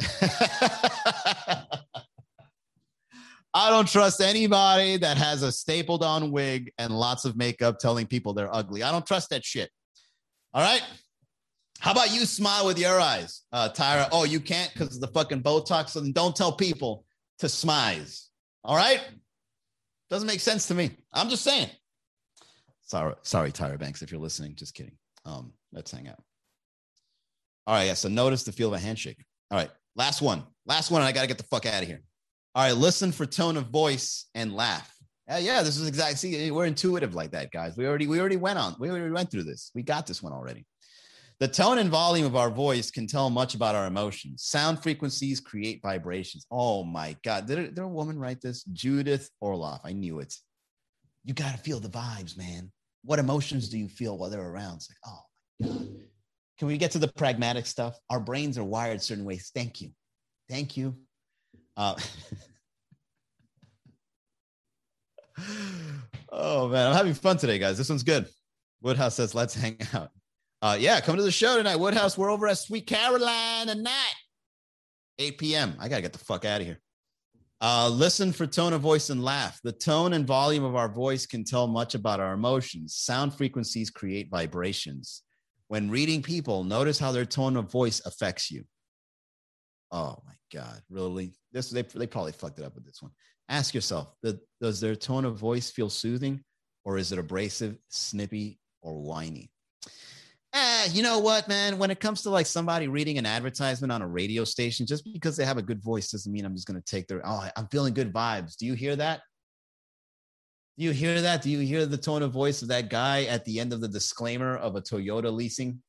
I 3.52 3.68
don't 3.68 3.88
trust 3.88 4.20
anybody 4.20 4.96
that 4.98 5.16
has 5.16 5.42
a 5.42 5.50
stapled 5.50 6.04
on 6.04 6.30
wig 6.30 6.72
and 6.78 6.96
lots 6.96 7.24
of 7.24 7.36
makeup 7.36 7.78
telling 7.80 8.06
people 8.06 8.32
they're 8.32 8.54
ugly. 8.54 8.84
I 8.84 8.92
don't 8.92 9.04
trust 9.04 9.30
that 9.30 9.44
shit. 9.44 9.70
All 10.54 10.62
right. 10.62 10.82
How 11.80 11.92
about 11.92 12.12
you 12.12 12.26
smile 12.26 12.66
with 12.66 12.78
your 12.78 13.00
eyes, 13.00 13.42
uh, 13.52 13.70
Tyra? 13.70 14.08
Oh, 14.12 14.24
you 14.24 14.38
can't 14.38 14.70
because 14.72 14.94
of 14.94 15.00
the 15.00 15.08
fucking 15.08 15.42
Botox. 15.42 15.94
Then 15.94 16.12
don't 16.12 16.36
tell 16.36 16.52
people 16.52 17.04
to 17.38 17.46
smize. 17.46 18.26
All 18.64 18.76
right. 18.76 19.00
Doesn't 20.10 20.26
make 20.26 20.40
sense 20.40 20.66
to 20.68 20.74
me. 20.74 20.90
I'm 21.12 21.28
just 21.28 21.44
saying. 21.44 21.70
Sorry, 22.82 23.14
sorry, 23.22 23.52
Tyra 23.52 23.78
Banks, 23.78 24.02
if 24.02 24.10
you're 24.10 24.20
listening. 24.20 24.56
Just 24.56 24.74
kidding. 24.74 24.96
Um, 25.24 25.52
let's 25.72 25.92
hang 25.92 26.08
out. 26.08 26.20
All 27.66 27.74
right, 27.76 27.84
yeah. 27.84 27.94
So 27.94 28.08
notice 28.08 28.42
the 28.42 28.52
feel 28.52 28.68
of 28.68 28.74
a 28.74 28.78
handshake. 28.78 29.24
All 29.50 29.58
right, 29.58 29.70
last 29.94 30.20
one. 30.20 30.42
Last 30.66 30.90
one, 30.90 31.00
and 31.00 31.08
I 31.08 31.12
got 31.12 31.22
to 31.22 31.28
get 31.28 31.38
the 31.38 31.44
fuck 31.44 31.66
out 31.66 31.82
of 31.82 31.88
here. 31.88 32.02
All 32.54 32.64
right, 32.64 32.76
listen 32.76 33.12
for 33.12 33.26
tone 33.26 33.56
of 33.56 33.66
voice 33.66 34.26
and 34.34 34.56
laugh. 34.56 34.92
Yeah, 35.28 35.38
yeah, 35.38 35.62
this 35.62 35.76
is 35.76 35.86
exactly. 35.86 36.16
See, 36.16 36.50
we're 36.50 36.66
intuitive 36.66 37.14
like 37.14 37.30
that, 37.30 37.52
guys. 37.52 37.76
We 37.76 37.86
already 37.86 38.08
we 38.08 38.18
already 38.18 38.36
went 38.36 38.58
on. 38.58 38.74
We 38.80 38.90
already 38.90 39.12
went 39.12 39.30
through 39.30 39.44
this. 39.44 39.70
We 39.72 39.84
got 39.84 40.08
this 40.08 40.20
one 40.20 40.32
already. 40.32 40.66
The 41.40 41.48
tone 41.48 41.78
and 41.78 41.88
volume 41.88 42.26
of 42.26 42.36
our 42.36 42.50
voice 42.50 42.90
can 42.90 43.06
tell 43.06 43.30
much 43.30 43.54
about 43.54 43.74
our 43.74 43.86
emotions. 43.86 44.42
Sound 44.42 44.82
frequencies 44.82 45.40
create 45.40 45.80
vibrations. 45.82 46.46
Oh 46.50 46.84
my 46.84 47.16
God. 47.24 47.46
Did, 47.46 47.74
did 47.74 47.82
a 47.82 47.88
woman 47.88 48.18
write 48.18 48.42
this? 48.42 48.62
Judith 48.64 49.30
Orloff. 49.42 49.80
I 49.82 49.92
knew 49.92 50.18
it. 50.20 50.34
You 51.24 51.32
got 51.32 51.52
to 51.52 51.58
feel 51.58 51.80
the 51.80 51.88
vibes, 51.88 52.36
man. 52.36 52.70
What 53.04 53.18
emotions 53.18 53.70
do 53.70 53.78
you 53.78 53.88
feel 53.88 54.18
while 54.18 54.28
they're 54.28 54.38
around? 54.38 54.76
It's 54.76 54.90
like, 54.90 54.98
oh 55.06 55.22
my 55.60 55.66
God. 55.68 55.88
Can 56.58 56.68
we 56.68 56.76
get 56.76 56.90
to 56.90 56.98
the 56.98 57.08
pragmatic 57.08 57.64
stuff? 57.64 57.98
Our 58.10 58.20
brains 58.20 58.58
are 58.58 58.64
wired 58.64 59.00
certain 59.00 59.24
ways. 59.24 59.50
Thank 59.54 59.80
you. 59.80 59.92
Thank 60.50 60.76
you. 60.76 60.94
Uh, 61.74 61.94
oh 66.30 66.68
man, 66.68 66.88
I'm 66.88 66.94
having 66.94 67.14
fun 67.14 67.38
today, 67.38 67.58
guys. 67.58 67.78
This 67.78 67.88
one's 67.88 68.02
good. 68.02 68.28
Woodhouse 68.82 69.14
says, 69.14 69.34
let's 69.34 69.54
hang 69.54 69.78
out. 69.94 70.10
Uh, 70.62 70.76
yeah, 70.78 71.00
come 71.00 71.16
to 71.16 71.22
the 71.22 71.32
show 71.32 71.56
tonight, 71.56 71.76
Woodhouse. 71.76 72.18
We're 72.18 72.30
over 72.30 72.46
at 72.46 72.58
Sweet 72.58 72.86
Caroline 72.86 73.68
tonight, 73.68 74.14
8 75.18 75.38
p.m. 75.38 75.74
I 75.80 75.88
gotta 75.88 76.02
get 76.02 76.12
the 76.12 76.18
fuck 76.18 76.44
out 76.44 76.60
of 76.60 76.66
here. 76.66 76.78
Uh, 77.62 77.88
listen 77.88 78.30
for 78.30 78.46
tone 78.46 78.74
of 78.74 78.82
voice 78.82 79.08
and 79.08 79.24
laugh. 79.24 79.58
The 79.64 79.72
tone 79.72 80.12
and 80.12 80.26
volume 80.26 80.64
of 80.64 80.76
our 80.76 80.88
voice 80.88 81.24
can 81.24 81.44
tell 81.44 81.66
much 81.66 81.94
about 81.94 82.20
our 82.20 82.34
emotions. 82.34 82.94
Sound 82.94 83.32
frequencies 83.32 83.88
create 83.88 84.28
vibrations. 84.30 85.22
When 85.68 85.90
reading 85.90 86.22
people, 86.22 86.64
notice 86.64 86.98
how 86.98 87.12
their 87.12 87.24
tone 87.24 87.56
of 87.56 87.70
voice 87.70 88.00
affects 88.04 88.50
you. 88.50 88.64
Oh 89.90 90.18
my 90.26 90.34
God, 90.52 90.82
really? 90.90 91.32
This 91.52 91.70
they, 91.70 91.82
they 91.82 92.06
probably 92.06 92.32
fucked 92.32 92.58
it 92.58 92.66
up 92.66 92.74
with 92.74 92.84
this 92.84 93.00
one. 93.00 93.12
Ask 93.48 93.74
yourself, 93.74 94.14
does 94.60 94.80
their 94.80 94.94
tone 94.94 95.24
of 95.24 95.36
voice 95.36 95.70
feel 95.70 95.88
soothing 95.88 96.44
or 96.84 96.98
is 96.98 97.12
it 97.12 97.18
abrasive, 97.18 97.78
snippy, 97.88 98.58
or 98.82 99.00
whiny? 99.00 99.50
Eh, 100.52 100.88
you 100.92 101.02
know 101.02 101.18
what, 101.18 101.48
man? 101.48 101.78
When 101.78 101.90
it 101.90 102.00
comes 102.00 102.22
to 102.22 102.30
like 102.30 102.46
somebody 102.46 102.88
reading 102.88 103.18
an 103.18 103.26
advertisement 103.26 103.92
on 103.92 104.02
a 104.02 104.06
radio 104.06 104.44
station, 104.44 104.86
just 104.86 105.10
because 105.12 105.36
they 105.36 105.44
have 105.44 105.58
a 105.58 105.62
good 105.62 105.82
voice 105.82 106.10
doesn't 106.10 106.32
mean 106.32 106.44
I'm 106.44 106.54
just 106.54 106.66
going 106.66 106.80
to 106.80 106.84
take 106.84 107.06
their, 107.06 107.22
oh, 107.24 107.48
I'm 107.56 107.68
feeling 107.68 107.94
good 107.94 108.12
vibes. 108.12 108.56
Do 108.56 108.66
you 108.66 108.74
hear 108.74 108.96
that? 108.96 109.20
Do 110.78 110.84
you 110.84 110.92
hear 110.92 111.20
that? 111.20 111.42
Do 111.42 111.50
you 111.50 111.60
hear 111.60 111.86
the 111.86 111.98
tone 111.98 112.22
of 112.22 112.32
voice 112.32 112.62
of 112.62 112.68
that 112.68 112.88
guy 112.88 113.24
at 113.24 113.44
the 113.44 113.60
end 113.60 113.72
of 113.72 113.80
the 113.80 113.88
disclaimer 113.88 114.56
of 114.56 114.76
a 114.76 114.80
Toyota 114.80 115.32
leasing? 115.32 115.82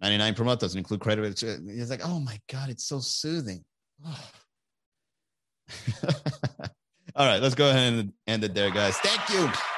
99 0.00 0.34
per 0.34 0.44
month 0.44 0.60
doesn't 0.60 0.78
include 0.78 1.00
credit. 1.00 1.42
It's 1.42 1.90
like, 1.90 2.06
oh 2.06 2.20
my 2.20 2.38
God, 2.52 2.68
it's 2.68 2.84
so 2.84 3.00
soothing. 3.00 3.64
All 7.16 7.26
right, 7.26 7.40
let's 7.40 7.54
go 7.54 7.70
ahead 7.70 7.92
and 7.92 8.12
end 8.26 8.44
it 8.44 8.54
there, 8.54 8.70
guys. 8.70 8.96
Thank 8.98 9.30
you. 9.30 9.73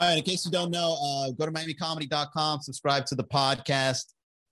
All 0.00 0.08
right. 0.08 0.18
In 0.18 0.22
case 0.22 0.44
you 0.44 0.52
don't 0.52 0.70
know, 0.70 0.96
uh, 1.02 1.32
go 1.32 1.44
to 1.44 1.52
miamicomedy.com, 1.52 2.60
subscribe 2.60 3.04
to 3.06 3.16
the 3.16 3.24
podcast. 3.24 4.04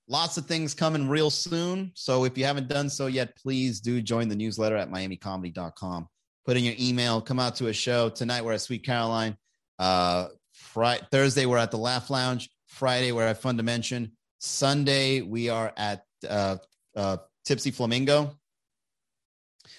Lots 0.09 0.37
of 0.37 0.47
things 0.47 0.75
coming 0.75 1.09
real 1.09 1.31
soon. 1.31 1.93
So 1.95 2.25
if 2.25 2.37
you 2.37 2.45
haven't 2.45 2.69
done 2.69 2.89
so 2.91 3.07
yet, 3.07 3.37
please 3.37 3.81
do 3.81 4.01
join 4.03 4.29
the 4.29 4.35
newsletter 4.35 4.77
at 4.77 4.91
miamicomedy.com. 4.91 6.09
Put 6.45 6.57
in 6.57 6.65
your 6.65 6.75
email, 6.81 7.21
come 7.21 7.39
out 7.39 7.57
to 7.57 7.69
a 7.69 7.73
show. 7.73 8.09
Tonight 8.09 8.45
we're 8.45 8.53
at 8.53 8.61
Sweet 8.61 8.85
Caroline. 8.85 9.37
Uh, 9.79 10.29
Friday, 10.53 11.05
Thursday 11.11 11.47
we're 11.47 11.59
at 11.59 11.71
the 11.71 11.79
Laugh 11.79 12.11
Lounge. 12.11 12.49
Friday 12.67 13.13
we're 13.13 13.27
at 13.27 13.41
Fun 13.41 13.57
Dimension. 13.57 14.13
Sunday 14.39 15.23
we 15.23 15.49
are 15.49 15.73
at 15.77 16.05
uh, 16.29 16.57
uh, 16.97 17.19
Tipsy 17.45 17.71
Flamingo. 17.71 18.37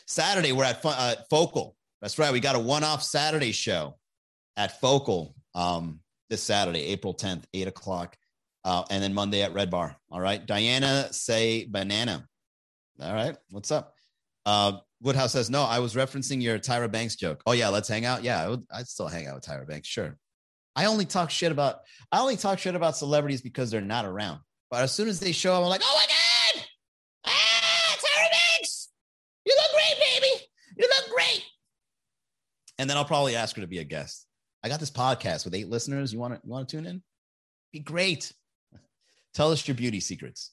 Saturday, 0.06 0.54
we're 0.54 0.64
at 0.64 0.80
uh, 0.84 1.16
Focal. 1.30 1.76
That's 2.02 2.18
right. 2.18 2.32
We 2.32 2.40
got 2.40 2.56
a 2.56 2.60
one 2.60 2.84
off 2.84 3.04
Saturday 3.04 3.52
show 3.52 3.98
at 4.56 4.80
Focal 4.80 5.36
um, 5.58 6.00
this 6.30 6.44
Saturday, 6.44 6.86
April 6.86 7.14
10th, 7.14 7.44
8 7.54 7.68
o'clock. 7.68 8.16
Uh, 8.64 8.84
and 8.90 9.02
then 9.02 9.14
Monday 9.14 9.42
at 9.42 9.54
Red 9.54 9.70
Bar. 9.70 9.96
All 10.12 10.22
right. 10.22 10.46
Diana 10.46 11.12
say 11.12 11.66
banana. 11.66 12.28
All 13.02 13.14
right. 13.14 13.36
What's 13.50 13.72
up? 13.72 13.94
Uh, 14.46 14.74
Woodhouse 15.02 15.32
says, 15.34 15.50
no, 15.50 15.64
I 15.64 15.80
was 15.80 15.96
referencing 15.96 16.42
your 16.42 16.60
Tyra 16.60 16.92
Banks 16.92 17.16
joke. 17.16 17.42
Oh, 17.46 17.54
yeah. 17.54 17.70
Let's 17.70 17.88
hang 17.88 18.06
out. 18.06 18.24
Yeah. 18.24 18.44
I 18.44 18.50
would, 18.50 18.64
I'd 18.72 18.88
still 18.88 19.08
hang 19.08 19.28
out 19.28 19.36
with 19.36 19.46
Tyra 19.46 19.68
Banks. 19.68 19.88
Sure. 19.88 20.18
I 20.76 20.86
only 20.86 21.06
talk 21.06 21.32
shit 21.32 21.52
about, 21.52 21.80
I 22.12 22.20
only 22.20 22.38
talk 22.38 22.60
shit 22.60 22.76
about 22.76 22.98
celebrities 22.98 23.42
because 23.42 23.72
they're 23.72 23.82
not 23.82 24.06
around. 24.06 24.42
But 24.70 24.84
as 24.84 24.92
soon 24.92 25.08
as 25.08 25.20
they 25.20 25.32
show 25.32 25.54
up, 25.54 25.64
I'm 25.64 25.70
like, 25.70 25.82
oh 25.84 25.96
my 25.96 26.62
God. 26.62 26.66
Ah, 27.26 27.96
Tyra 27.96 28.30
Banks. 28.32 28.90
You 29.46 29.56
look 29.56 29.72
great, 29.72 30.22
baby. 30.22 30.44
You 30.78 30.90
look 30.90 31.16
great. 31.16 31.44
And 32.78 32.90
then 32.90 32.98
I'll 32.98 33.06
probably 33.06 33.36
ask 33.36 33.56
her 33.56 33.62
to 33.62 33.68
be 33.68 33.80
a 33.80 33.84
guest. 33.84 34.28
I 34.64 34.70
got 34.70 34.80
this 34.80 34.92
podcast 34.92 35.46
with 35.46 35.56
eight 35.56 35.70
listeners. 35.70 36.12
You 36.12 36.20
want 36.20 36.34
to, 36.34 36.42
you 36.44 36.52
want 36.52 36.68
to 36.68 36.78
tune 36.78 36.86
in? 36.86 37.02
Be 37.72 37.80
great. 37.80 38.32
Tell 39.34 39.52
us 39.52 39.68
your 39.68 39.76
beauty 39.76 40.00
secrets. 40.00 40.52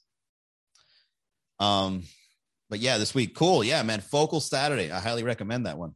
Um, 1.58 2.02
but 2.70 2.80
yeah, 2.80 2.98
this 2.98 3.14
week, 3.14 3.34
cool. 3.34 3.62
Yeah, 3.64 3.82
man. 3.82 4.00
Focal 4.00 4.40
Saturday. 4.40 4.90
I 4.90 5.00
highly 5.00 5.22
recommend 5.22 5.66
that 5.66 5.78
one. 5.78 5.94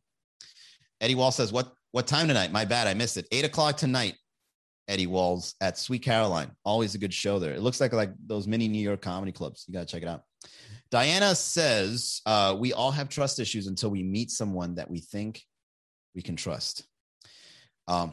Eddie 1.01 1.15
Wall 1.15 1.31
says, 1.31 1.53
"What 1.53 1.73
what 1.93 2.07
time 2.07 2.29
tonight? 2.29 2.53
My 2.53 2.65
bad, 2.65 2.87
I 2.87 2.95
missed 2.95 3.17
it. 3.17 3.27
Eight 3.33 3.45
o'clock 3.45 3.77
tonight." 3.77 4.15
Eddie 4.89 5.07
Walls 5.07 5.55
at 5.61 5.77
Sweet 5.77 6.03
Caroline. 6.03 6.51
Always 6.65 6.95
a 6.95 6.99
good 6.99 7.13
show 7.13 7.39
there. 7.39 7.53
It 7.53 7.61
looks 7.61 7.81
like 7.81 7.93
like 7.93 8.11
those 8.27 8.47
mini 8.47 8.69
New 8.69 8.81
York 8.81 9.03
comedy 9.03 9.33
clubs. 9.33 9.65
You 9.69 9.75
gotta 9.75 9.87
check 9.87 10.03
it 10.03 10.09
out. 10.09 10.23
Diana 10.91 11.35
says, 11.35 12.23
uh, 12.25 12.57
"We 12.59 12.73
all 12.73 12.91
have 12.91 13.09
trust 13.09 13.39
issues 13.39 13.67
until 13.67 13.91
we 13.91 14.03
meet 14.03 14.31
someone 14.31 14.77
that 14.77 14.91
we 14.91 15.01
think 15.01 15.43
we 16.15 16.23
can 16.23 16.37
trust." 16.37 16.88
Um, 17.89 18.13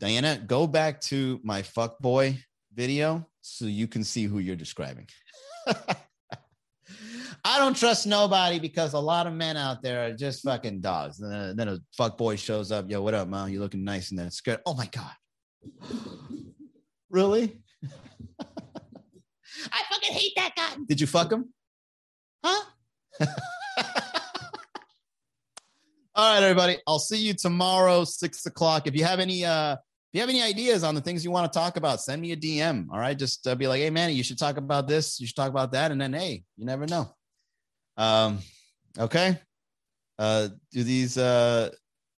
Diana, 0.00 0.38
go 0.44 0.66
back 0.66 1.00
to 1.02 1.40
my 1.44 1.62
fuck 1.62 2.00
boy 2.00 2.36
video 2.74 3.24
so 3.40 3.66
you 3.66 3.86
can 3.86 4.02
see 4.02 4.24
who 4.24 4.40
you're 4.40 4.56
describing. 4.56 5.06
I 7.46 7.58
don't 7.58 7.76
trust 7.76 8.06
nobody 8.06 8.58
because 8.58 8.94
a 8.94 8.98
lot 8.98 9.28
of 9.28 9.34
men 9.34 9.56
out 9.56 9.82
there 9.82 10.06
are 10.06 10.12
just 10.12 10.42
fucking 10.42 10.80
dogs. 10.80 11.20
And 11.20 11.56
then 11.56 11.68
a 11.68 11.78
fuck 11.96 12.18
boy 12.18 12.36
shows 12.36 12.72
up. 12.72 12.90
Yo, 12.90 13.02
what 13.02 13.14
up, 13.14 13.28
man? 13.28 13.52
You 13.52 13.60
looking 13.60 13.84
nice 13.84 14.10
and 14.10 14.18
then 14.18 14.26
it's 14.26 14.40
good. 14.40 14.60
Oh 14.66 14.74
my 14.74 14.86
God. 14.86 15.12
really? 17.08 17.62
I 18.40 19.82
fucking 19.90 20.12
hate 20.12 20.32
that 20.36 20.54
guy. 20.56 20.74
Did 20.88 21.00
you 21.00 21.06
fuck 21.06 21.30
him? 21.30 21.52
Huh? 22.42 22.64
All 26.16 26.32
right, 26.32 26.44
everybody. 26.44 26.76
I'll 26.86 27.00
see 27.00 27.18
you 27.18 27.34
tomorrow, 27.34 28.04
six 28.04 28.46
o'clock. 28.46 28.86
If 28.86 28.94
you 28.94 29.02
have 29.02 29.18
any 29.18 29.44
uh 29.44 29.72
if 29.72 29.78
you 30.12 30.20
have 30.20 30.30
any 30.30 30.44
ideas 30.44 30.84
on 30.84 30.94
the 30.94 31.00
things 31.00 31.24
you 31.24 31.32
want 31.32 31.52
to 31.52 31.58
talk 31.58 31.76
about, 31.76 32.00
send 32.00 32.22
me 32.22 32.30
a 32.30 32.36
DM. 32.36 32.86
All 32.92 33.00
right. 33.00 33.18
Just 33.18 33.44
uh, 33.48 33.56
be 33.56 33.66
like, 33.66 33.80
hey, 33.80 33.90
man, 33.90 34.12
you 34.12 34.22
should 34.22 34.38
talk 34.38 34.56
about 34.56 34.86
this. 34.86 35.18
You 35.18 35.26
should 35.26 35.34
talk 35.34 35.50
about 35.50 35.72
that. 35.72 35.90
And 35.90 36.00
then, 36.00 36.12
hey, 36.12 36.44
you 36.56 36.64
never 36.64 36.86
know. 36.86 37.12
Um, 37.96 38.38
okay. 38.96 39.40
Uh, 40.16 40.50
do 40.70 40.84
these, 40.84 41.18
uh, 41.18 41.70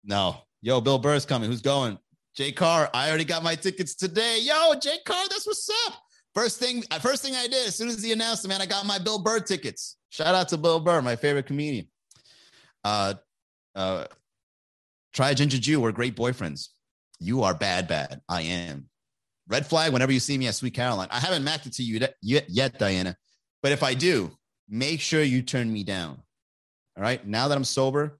no. 0.04 0.36
Yo, 0.60 0.82
Bill 0.82 0.98
Burr's 0.98 1.24
coming. 1.24 1.48
Who's 1.48 1.62
going? 1.62 1.98
Jay 2.36 2.52
Carr. 2.52 2.90
I 2.92 3.08
already 3.08 3.24
got 3.24 3.42
my 3.42 3.54
tickets 3.54 3.94
today. 3.94 4.40
Yo, 4.42 4.74
Jay 4.74 4.98
Carr, 5.06 5.26
that's 5.30 5.46
what's 5.46 5.70
up. 5.86 5.94
First 6.34 6.60
thing, 6.60 6.84
uh, 6.90 6.98
first 6.98 7.22
thing 7.22 7.34
I 7.34 7.46
did 7.46 7.66
as 7.66 7.76
soon 7.76 7.88
as 7.88 8.02
he 8.02 8.12
announced 8.12 8.44
it, 8.44 8.48
man, 8.48 8.60
I 8.60 8.66
got 8.66 8.84
my 8.84 8.98
Bill 8.98 9.18
Burr 9.18 9.40
tickets. 9.40 9.96
Shout 10.10 10.34
out 10.34 10.50
to 10.50 10.58
Bill 10.58 10.80
Burr, 10.80 11.00
my 11.00 11.16
favorite 11.16 11.46
comedian. 11.46 11.88
Uh, 12.84 13.14
uh, 13.76 14.06
try 15.12 15.34
Ginger 15.34 15.58
Jew. 15.58 15.80
We're 15.80 15.92
great 15.92 16.16
boyfriends. 16.16 16.68
You 17.20 17.44
are 17.44 17.54
bad, 17.54 17.86
bad. 17.86 18.20
I 18.28 18.42
am. 18.42 18.88
Red 19.48 19.66
flag 19.66 19.92
whenever 19.92 20.12
you 20.12 20.18
see 20.18 20.36
me 20.36 20.48
at 20.48 20.56
Sweet 20.56 20.74
Caroline. 20.74 21.08
I 21.10 21.20
haven't 21.20 21.44
macked 21.44 21.66
it 21.66 21.74
to 21.74 21.82
you 21.82 22.00
yet, 22.20 22.46
yet, 22.48 22.78
Diana. 22.78 23.16
But 23.62 23.72
if 23.72 23.82
I 23.82 23.94
do, 23.94 24.32
make 24.68 25.00
sure 25.00 25.22
you 25.22 25.42
turn 25.42 25.72
me 25.72 25.84
down. 25.84 26.20
All 26.96 27.02
right. 27.02 27.24
Now 27.24 27.48
that 27.48 27.56
I'm 27.56 27.64
sober, 27.64 28.18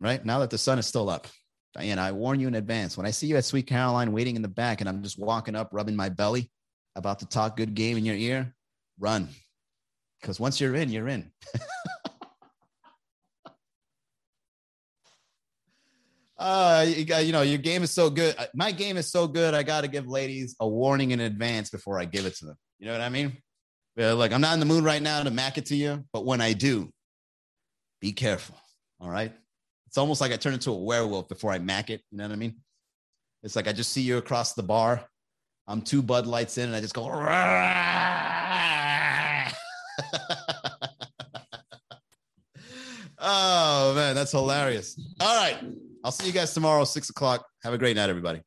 right? 0.00 0.24
Now 0.24 0.40
that 0.40 0.50
the 0.50 0.58
sun 0.58 0.78
is 0.78 0.86
still 0.86 1.08
up, 1.08 1.26
Diana, 1.74 2.02
I 2.02 2.12
warn 2.12 2.40
you 2.40 2.48
in 2.48 2.54
advance. 2.54 2.96
When 2.96 3.06
I 3.06 3.10
see 3.10 3.26
you 3.26 3.36
at 3.36 3.44
Sweet 3.44 3.66
Caroline 3.66 4.12
waiting 4.12 4.36
in 4.36 4.42
the 4.42 4.48
back 4.48 4.80
and 4.80 4.88
I'm 4.88 5.02
just 5.02 5.18
walking 5.18 5.56
up, 5.56 5.70
rubbing 5.72 5.96
my 5.96 6.08
belly, 6.08 6.50
about 6.96 7.20
to 7.20 7.26
talk 7.26 7.56
good 7.56 7.74
game 7.74 7.96
in 7.96 8.04
your 8.04 8.16
ear, 8.16 8.54
run. 8.98 9.28
Because 10.20 10.38
once 10.38 10.60
you're 10.60 10.74
in, 10.74 10.90
you're 10.90 11.08
in. 11.08 11.30
uh 16.40 16.84
you, 16.88 17.04
got, 17.04 17.26
you 17.26 17.32
know 17.32 17.42
your 17.42 17.58
game 17.58 17.82
is 17.82 17.90
so 17.90 18.08
good. 18.08 18.34
Uh, 18.38 18.46
my 18.54 18.72
game 18.72 18.96
is 18.96 19.12
so 19.12 19.28
good 19.28 19.52
i 19.52 19.62
got 19.62 19.82
to 19.82 19.88
give 19.88 20.08
ladies 20.08 20.56
a 20.58 20.66
warning 20.66 21.10
in 21.10 21.20
advance 21.20 21.68
before 21.68 22.00
i 22.00 22.06
give 22.06 22.24
it 22.24 22.34
to 22.36 22.46
them. 22.46 22.56
You 22.78 22.86
know 22.86 22.92
what 22.92 23.02
i 23.02 23.10
mean? 23.10 23.36
Like 23.96 24.32
i'm 24.32 24.40
not 24.40 24.54
in 24.54 24.60
the 24.60 24.66
mood 24.66 24.82
right 24.82 25.02
now 25.02 25.22
to 25.22 25.30
mac 25.30 25.58
it 25.58 25.66
to 25.66 25.76
you 25.76 26.02
but 26.14 26.24
when 26.24 26.40
i 26.40 26.54
do 26.54 26.90
be 28.00 28.12
careful 28.12 28.56
all 29.00 29.10
right? 29.10 29.32
It's 29.86 29.98
almost 29.98 30.22
like 30.22 30.32
i 30.32 30.36
turn 30.36 30.54
into 30.54 30.70
a 30.70 30.74
werewolf 30.74 31.28
before 31.28 31.52
i 31.52 31.58
mac 31.58 31.90
it 31.90 32.00
you 32.10 32.16
know 32.16 32.24
what 32.24 32.32
i 32.32 32.36
mean? 32.36 32.56
It's 33.42 33.54
like 33.54 33.68
i 33.68 33.72
just 33.72 33.92
see 33.92 34.00
you 34.00 34.16
across 34.16 34.54
the 34.54 34.62
bar 34.62 35.04
i'm 35.68 35.82
two 35.82 36.00
bud 36.00 36.26
lights 36.26 36.56
in 36.56 36.68
and 36.68 36.74
i 36.74 36.80
just 36.80 36.94
go 36.94 37.04
oh 43.18 43.92
man 43.94 44.14
that's 44.14 44.32
hilarious. 44.32 44.98
All 45.20 45.36
right 45.36 45.58
I'll 46.02 46.12
see 46.12 46.26
you 46.26 46.32
guys 46.32 46.54
tomorrow, 46.54 46.84
six 46.84 47.10
o'clock. 47.10 47.44
Have 47.62 47.74
a 47.74 47.78
great 47.78 47.96
night, 47.96 48.08
everybody. 48.08 48.40